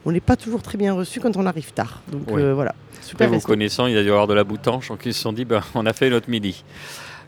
[0.05, 2.01] on n'est pas toujours très bien reçu quand on arrive tard.
[2.11, 3.47] Donc euh, voilà, Après, super vous resto.
[3.47, 5.61] connaissant, il a dû y avoir de la boutanche, donc ils se sont dit, ben,
[5.75, 6.63] on a fait notre midi.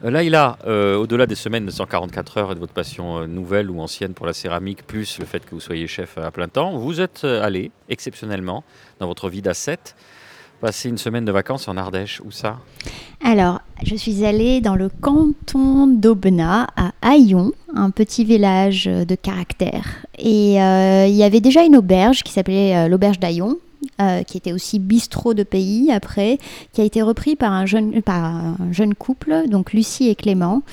[0.04, 3.20] Euh, Là, il a, euh, au-delà des semaines de 144 heures et de votre passion
[3.20, 6.32] euh, nouvelle ou ancienne pour la céramique, plus le fait que vous soyez chef à
[6.32, 8.64] plein temps, vous êtes allé, exceptionnellement,
[9.00, 9.96] dans votre vie d'ascète,
[10.62, 12.22] passer une semaine de vacances en Ardèche.
[12.24, 12.60] Où ça?
[13.24, 20.06] Alors, je suis allée dans le canton d'Aubenas, à Aillon, un petit village de caractère.
[20.18, 23.58] Et il y avait déjà une auberge qui s'appelait l'auberge d'Aillon,
[24.02, 26.38] euh, qui était aussi bistrot de pays après,
[26.72, 30.64] qui a été repris par un jeune, par un jeune couple, donc Lucie et Clément,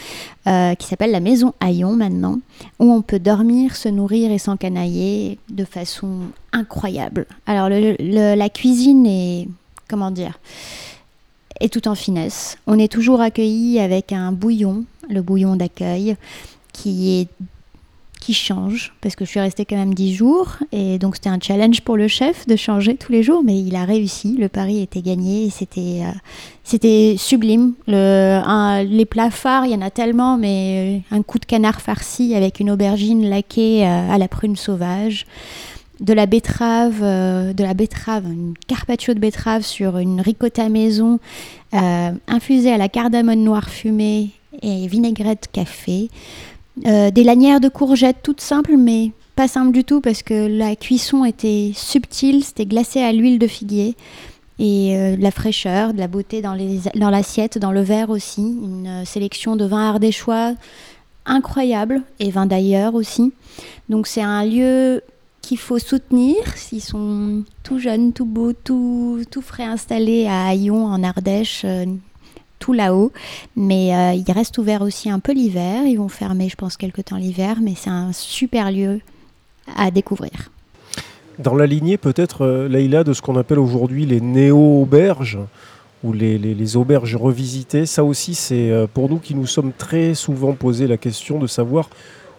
[0.46, 2.40] euh, qui s'appelle la Maison Aillon maintenant,
[2.78, 6.20] où on peut dormir, se nourrir et s'encanailler de façon
[6.52, 7.26] incroyable.
[7.46, 9.48] Alors, la cuisine est,
[9.88, 10.38] comment dire,
[11.60, 12.56] est tout en finesse.
[12.66, 16.16] On est toujours accueilli avec un bouillon, le bouillon d'accueil,
[16.72, 17.28] qui est
[18.20, 21.40] qui change parce que je suis restée quand même 10 jours et donc c'était un
[21.40, 24.80] challenge pour le chef de changer tous les jours mais il a réussi le pari
[24.82, 26.12] était gagné c'était euh,
[26.62, 31.46] c'était sublime les plats phares il y en a tellement mais euh, un coup de
[31.46, 35.26] canard farci avec une aubergine laquée euh, à la prune sauvage
[36.00, 41.20] de la betterave, de la betterave, une carpaccio de betterave sur une ricotta maison
[41.74, 44.30] infusée à la cardamone noire fumée
[44.62, 46.08] et vinaigrette café.
[46.86, 50.76] Euh, des lanières de courgettes toutes simples, mais pas simples du tout parce que la
[50.76, 53.96] cuisson était subtile, c'était glacé à l'huile de figuier.
[54.58, 56.54] Et euh, de la fraîcheur, de la beauté dans
[57.10, 58.42] l'assiette, dans le verre aussi.
[58.42, 60.52] Une euh, sélection de vins ardéchois
[61.24, 63.32] incroyable et vins d'ailleurs aussi.
[63.88, 65.02] Donc c'est un lieu
[65.40, 70.84] qu'il faut soutenir s'ils sont tout jeunes, tout beaux, tout, tout frais installés à Aillon
[70.84, 71.64] en Ardèche,
[72.60, 73.10] tout là-haut.
[73.56, 75.82] Mais euh, ils restent ouverts aussi un peu l'hiver.
[75.86, 79.00] Ils vont fermer, je pense, quelque temps l'hiver, mais c'est un super lieu
[79.76, 80.52] à découvrir.
[81.40, 85.38] Dans la lignée, peut-être, euh, Leïla, de ce qu'on appelle aujourd'hui les néo-auberges,
[86.02, 90.54] ou les auberges revisitées, ça aussi, c'est euh, pour nous qui nous sommes très souvent
[90.54, 91.90] posé la question de savoir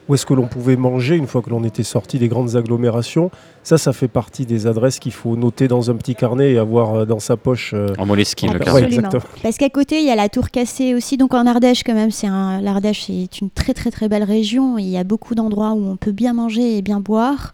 [0.10, 3.32] où est-ce que l'on pouvait manger une fois que l'on était sorti des grandes agglomérations?
[3.64, 6.96] Ça, ça fait partie des adresses qu'il faut noter dans un petit carnet et avoir
[6.96, 7.72] euh, dans sa poche.
[7.74, 8.82] euh, En Moleskine, le Ouais, carnet.
[8.84, 9.08] Absolument.
[9.10, 9.34] exactement.
[9.44, 11.18] Parce qu'à côté, il y a la Tour Cassée aussi.
[11.18, 12.60] Donc en Ardèche, quand même, c'est un...
[12.62, 14.78] l'Ardèche est une très très très belle région.
[14.78, 17.54] Il y a beaucoup d'endroits où on peut bien manger et bien boire.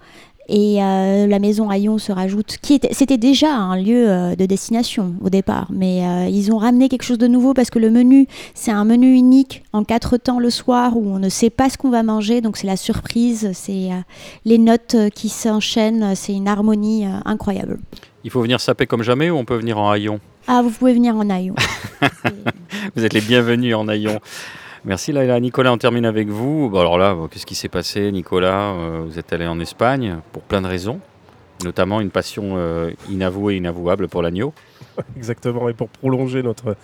[0.49, 4.45] Et euh, la maison Aillon se rajoute, qui était, c'était déjà un lieu euh, de
[4.45, 7.91] destination au départ, mais euh, ils ont ramené quelque chose de nouveau parce que le
[7.91, 11.69] menu, c'est un menu unique en quatre temps le soir où on ne sait pas
[11.69, 13.99] ce qu'on va manger, donc c'est la surprise, c'est euh,
[14.45, 17.79] les notes qui s'enchaînent, c'est une harmonie incroyable.
[18.23, 20.93] Il faut venir saper comme jamais ou on peut venir en haillon Ah, vous pouvez
[20.93, 21.55] venir en Aillon.
[22.95, 24.19] Vous êtes les bienvenus en haillon.
[24.85, 25.39] Merci Laila.
[25.39, 26.69] Nicolas, on termine avec vous.
[26.69, 30.43] Bon, alors là, qu'est-ce qui s'est passé, Nicolas Euh, Vous êtes allé en Espagne pour
[30.43, 30.99] plein de raisons,
[31.63, 34.53] notamment une passion euh, inavouée, inavouable pour l'agneau.
[35.17, 36.75] Exactement, et pour prolonger notre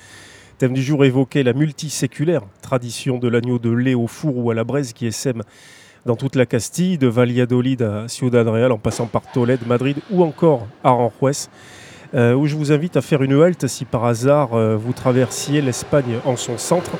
[0.57, 4.53] thème du jour, évoquer la multiséculaire tradition de l'agneau de lait au four ou à
[4.53, 5.43] la braise qui essaime
[6.05, 10.23] dans toute la Castille, de Valladolid à Ciudad Real, en passant par Tolède, Madrid ou
[10.23, 11.47] encore Aranjuez,
[12.13, 16.17] euh, où je vous invite à faire une halte si par hasard vous traversiez l'Espagne
[16.25, 16.91] en son centre.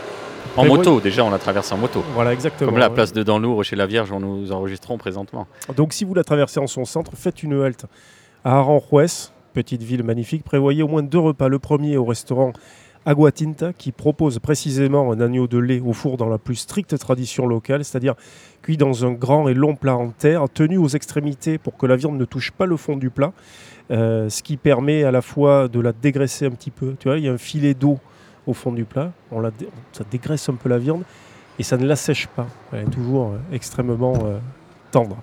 [0.55, 2.03] En moto, déjà, on la traverse en moto.
[2.13, 2.69] Voilà, exactement.
[2.69, 5.47] Comme la place de Danlour chez la Vierge, où nous enregistrons présentement.
[5.75, 7.85] Donc si vous la traversez en son centre, faites une halte
[8.43, 10.43] à Aranjuez, petite ville magnifique.
[10.43, 11.47] Prévoyez au moins deux repas.
[11.47, 12.53] Le premier au restaurant
[13.05, 16.97] Agua Tinta, qui propose précisément un agneau de lait au four dans la plus stricte
[16.99, 18.13] tradition locale, c'est-à-dire
[18.61, 21.95] cuit dans un grand et long plat en terre, tenu aux extrémités pour que la
[21.95, 23.33] viande ne touche pas le fond du plat,
[23.91, 26.95] euh, ce qui permet à la fois de la dégraisser un petit peu.
[26.99, 27.99] Tu vois, il y a un filet d'eau
[28.47, 29.51] au fond du plat, la
[29.91, 31.03] ça dégraisse un peu la viande
[31.59, 32.47] et ça ne l'assèche pas.
[32.71, 34.39] Elle est toujours euh, extrêmement euh,
[34.91, 35.17] tendre.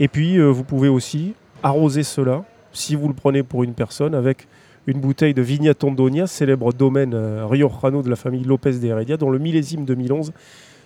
[0.00, 4.14] Et puis, euh, vous pouvez aussi arroser cela, si vous le prenez pour une personne,
[4.14, 4.46] avec
[4.86, 9.30] une bouteille de Vigna Tondonia, célèbre domaine riojano de la famille Lopez de Heredia, dont
[9.30, 10.32] le millésime 2011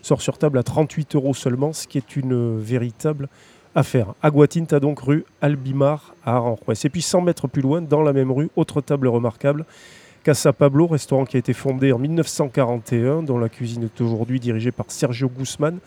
[0.01, 3.29] sort sur table à 38 euros seulement, ce qui est une véritable
[3.75, 4.15] affaire.
[4.23, 6.75] Aguatinta donc rue Albimar à Aranjuez.
[6.85, 9.67] Et puis 100 mètres plus loin, dans la même rue, autre table remarquable,
[10.23, 14.71] Casa Pablo, restaurant qui a été fondé en 1941, dont la cuisine est aujourd'hui dirigée
[14.71, 15.79] par Sergio Guzman.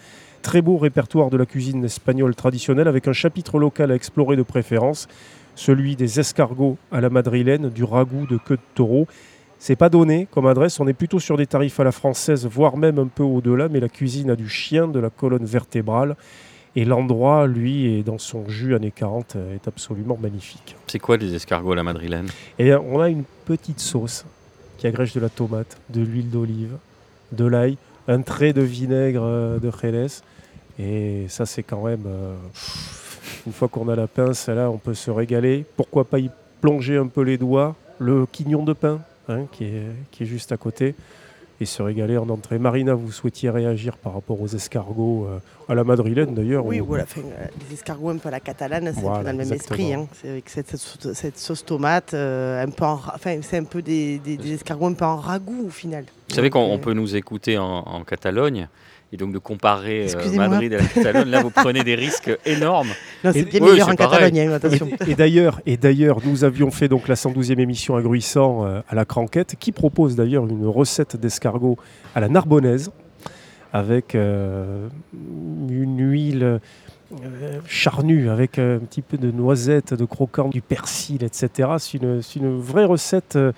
[0.42, 4.42] Très beau répertoire de la cuisine espagnole traditionnelle avec un chapitre local à explorer de
[4.42, 5.08] préférence,
[5.54, 9.06] celui des escargots à la madrilène, du ragoût de queue de taureau.
[9.60, 12.76] C'est pas donné comme adresse, on est plutôt sur des tarifs à la française, voire
[12.76, 16.16] même un peu au-delà, mais la cuisine a du chien, de la colonne vertébrale.
[16.76, 20.76] Et l'endroit, lui, est dans son jus années 40, euh, est absolument magnifique.
[20.88, 22.28] C'est quoi les escargots à la madrilène?
[22.58, 24.26] Et on a une petite sauce
[24.78, 26.78] qui agrège de la tomate, de l'huile d'olive,
[27.32, 27.78] de l'ail,
[28.08, 30.08] un trait de vinaigre euh, de Jerez.
[30.80, 32.04] Et ça, c'est quand même.
[32.08, 32.36] euh,
[33.45, 35.66] une fois qu'on a la pince, là, on peut se régaler.
[35.76, 36.30] Pourquoi pas y
[36.62, 37.76] plonger un peu les doigts?
[38.00, 40.95] Le quignon de pain, hein, qui, est, qui est juste à côté.
[41.62, 42.58] Et se régaler en entrée.
[42.60, 45.40] Marina, vous souhaitiez réagir par rapport aux escargots euh,
[45.72, 48.40] à la madrilène d'ailleurs Oui, ou- voilà, enfin, euh, les escargots un peu à la
[48.42, 49.78] catalane, c'est Voilà, dans le même exactement.
[49.78, 49.94] esprit.
[49.94, 50.08] hein.
[50.14, 53.58] C'est avec cette, cette sauce- cette sauce tomate, euh, un peu en ra- enfin, c'est
[53.58, 56.06] un peu des, des- des escargots un peu en ragoût au final.
[56.30, 58.68] Vous savez qu'on euh, peut nous écouter en, en Catalogne
[59.14, 60.35] et donc de comparer euh.
[60.35, 61.30] Madrid à la Catalogne.
[61.30, 62.90] Là, vous prenez des risques énormes.
[63.22, 63.95] C'est bien meilleur en.
[63.95, 64.90] Catalogne, hein, attention.
[65.07, 68.81] Et, et d'ailleurs, et d'ailleurs, nous avions fait donc la 112e émission à Gruissant euh,
[68.90, 71.77] à la Cranquette, qui propose d'ailleurs une recette d'escargot
[72.15, 72.91] à la narbonnaise
[73.72, 76.60] avec euh, une huile
[77.22, 81.69] euh, charnue, avec euh, un petit peu de noisettes, de croquants, du persil, etc.
[81.77, 83.52] C'est une, c'est une vraie recette, euh,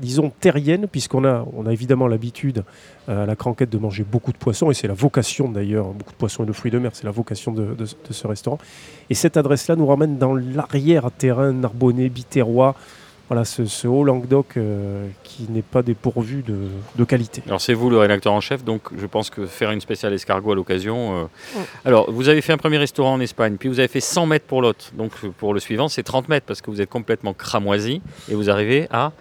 [0.00, 2.64] disons, terrienne, puisqu'on a, on a évidemment l'habitude
[3.08, 6.12] euh, à la Cranquette de manger beaucoup de poissons, et c'est la vocation d'ailleurs, beaucoup
[6.12, 8.58] de poissons et de fruits de mer, c'est la vocation de- de- de ce restaurant.
[9.10, 12.74] Et cette adresse-là nous ramène dans l'arrière-terrain narbonnais, biterrois,
[13.28, 16.58] voilà, ce, ce haut Languedoc euh, qui n'est pas dépourvu de,
[16.96, 17.42] de qualité.
[17.46, 20.52] Alors c'est vous le rédacteur en chef, donc je pense que faire une spéciale escargot
[20.52, 21.22] à l'occasion.
[21.56, 21.58] euh.
[21.86, 24.44] Alors vous avez fait un premier restaurant en Espagne, puis vous avez fait 100 mètres
[24.44, 24.92] pour l'autre.
[24.98, 28.50] Donc pour le suivant, c'est 30 mètres parce que vous êtes complètement cramoisi et vous
[28.50, 29.12] arrivez à,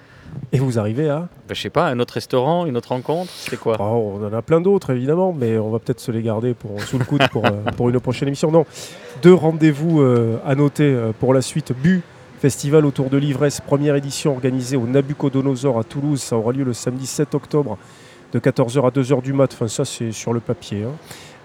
[0.52, 1.28] Et vous arrivez à...
[1.48, 3.32] ben, je sais pas, un autre restaurant, une autre rencontre.
[3.34, 3.76] C'est quoi?
[3.80, 6.80] Oh, on en a plein d'autres évidemment, mais on va peut-être se les garder pour,
[6.82, 8.52] sous le coude pour, euh, pour une prochaine émission.
[8.52, 8.66] Non,
[9.22, 11.74] deux rendez-vous euh, à noter euh, pour la suite.
[11.74, 12.02] Bu,
[12.40, 16.22] festival autour de l'ivresse, première édition organisée au Nabucodonosor à Toulouse.
[16.22, 17.78] Ça aura lieu le samedi 7 octobre
[18.34, 19.52] de 14h à 2h du mat.
[19.54, 20.84] Enfin, ça, c'est sur le papier.
[20.84, 20.92] hein.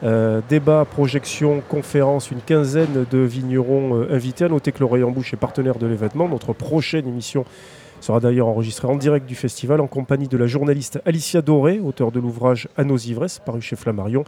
[0.04, 4.44] Euh, débat, projection, conférence, une quinzaine de vignerons euh, invités.
[4.44, 6.28] À noter que l'Oreille en Bouche est partenaire de l'événement.
[6.28, 7.44] Notre prochaine émission
[8.00, 12.12] sera d'ailleurs enregistrée en direct du festival en compagnie de la journaliste Alicia Doré, auteur
[12.12, 14.24] de l'ouvrage À nos ivresses, paru chez Flammarion,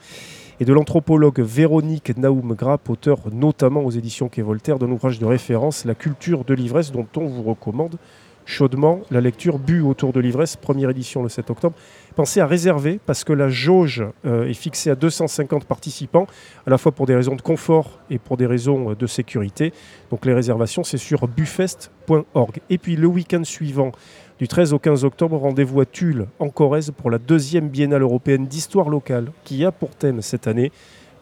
[0.58, 5.26] et de l'anthropologue Véronique Naoum Grapp, auteur notamment aux éditions Quai Voltaire d'un ouvrage de
[5.26, 7.96] référence, La culture de l'ivresse, dont on vous recommande
[8.44, 11.76] chaudement la lecture Bu autour de l'ivresse, première édition le 7 octobre.
[12.16, 16.26] Pensez à réserver parce que la jauge euh, est fixée à 250 participants,
[16.66, 19.72] à la fois pour des raisons de confort et pour des raisons euh, de sécurité.
[20.10, 22.60] Donc les réservations, c'est sur bufest.org.
[22.68, 23.92] Et puis le week-end suivant,
[24.38, 28.46] du 13 au 15 octobre, rendez-vous à Tulle, en Corrèze, pour la deuxième biennale européenne
[28.46, 30.72] d'histoire locale, qui a pour thème cette année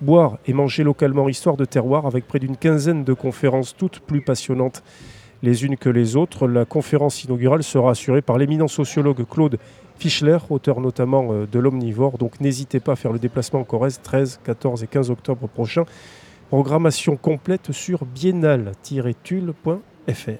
[0.01, 4.23] boire et manger localement histoire de terroir, avec près d'une quinzaine de conférences, toutes plus
[4.23, 4.83] passionnantes
[5.43, 6.49] les unes que les autres.
[6.49, 9.59] La conférence inaugurale sera assurée par l'éminent sociologue Claude
[9.99, 12.19] Fischler, auteur notamment euh, de L'Omnivore.
[12.19, 15.85] Donc n'hésitez pas à faire le déplacement en Corrèze 13, 14 et 15 octobre prochain.
[16.49, 20.31] Programmation complète sur biennale-tulle.fr.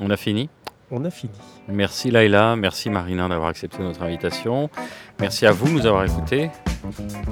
[0.00, 0.48] On a fini?
[0.90, 1.32] On a fini.
[1.68, 4.70] Merci Laïla, merci Marina d'avoir accepté notre invitation.
[5.18, 6.50] Merci à vous de nous avoir écoutés.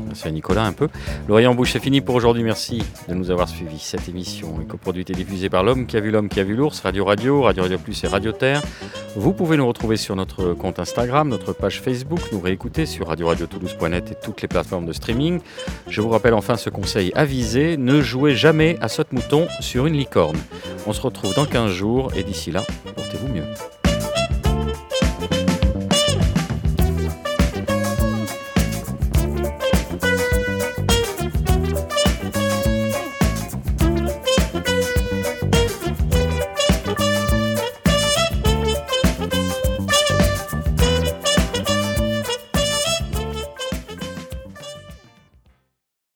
[0.06, 0.88] Merci à Nicolas un peu.
[1.28, 2.42] L'Orient en bouche, c'est fini pour aujourd'hui.
[2.42, 3.78] Merci de nous avoir suivis.
[3.78, 6.56] Cette émission est coproduite et diffusée par l'homme qui a vu l'homme qui a vu
[6.56, 8.62] l'ours, Radio Radio, Radio Radio Plus et Radio Terre.
[9.16, 14.10] Vous pouvez nous retrouver sur notre compte Instagram, notre page Facebook, nous réécouter sur radio-radio-toulouse.net
[14.10, 15.40] et toutes les plateformes de streaming.
[15.88, 20.38] Je vous rappelle enfin ce conseil avisé, ne jouez jamais à saute-mouton sur une licorne.
[20.86, 22.62] On se retrouve dans 15 jours et d'ici là,
[22.96, 23.44] portez-vous mieux.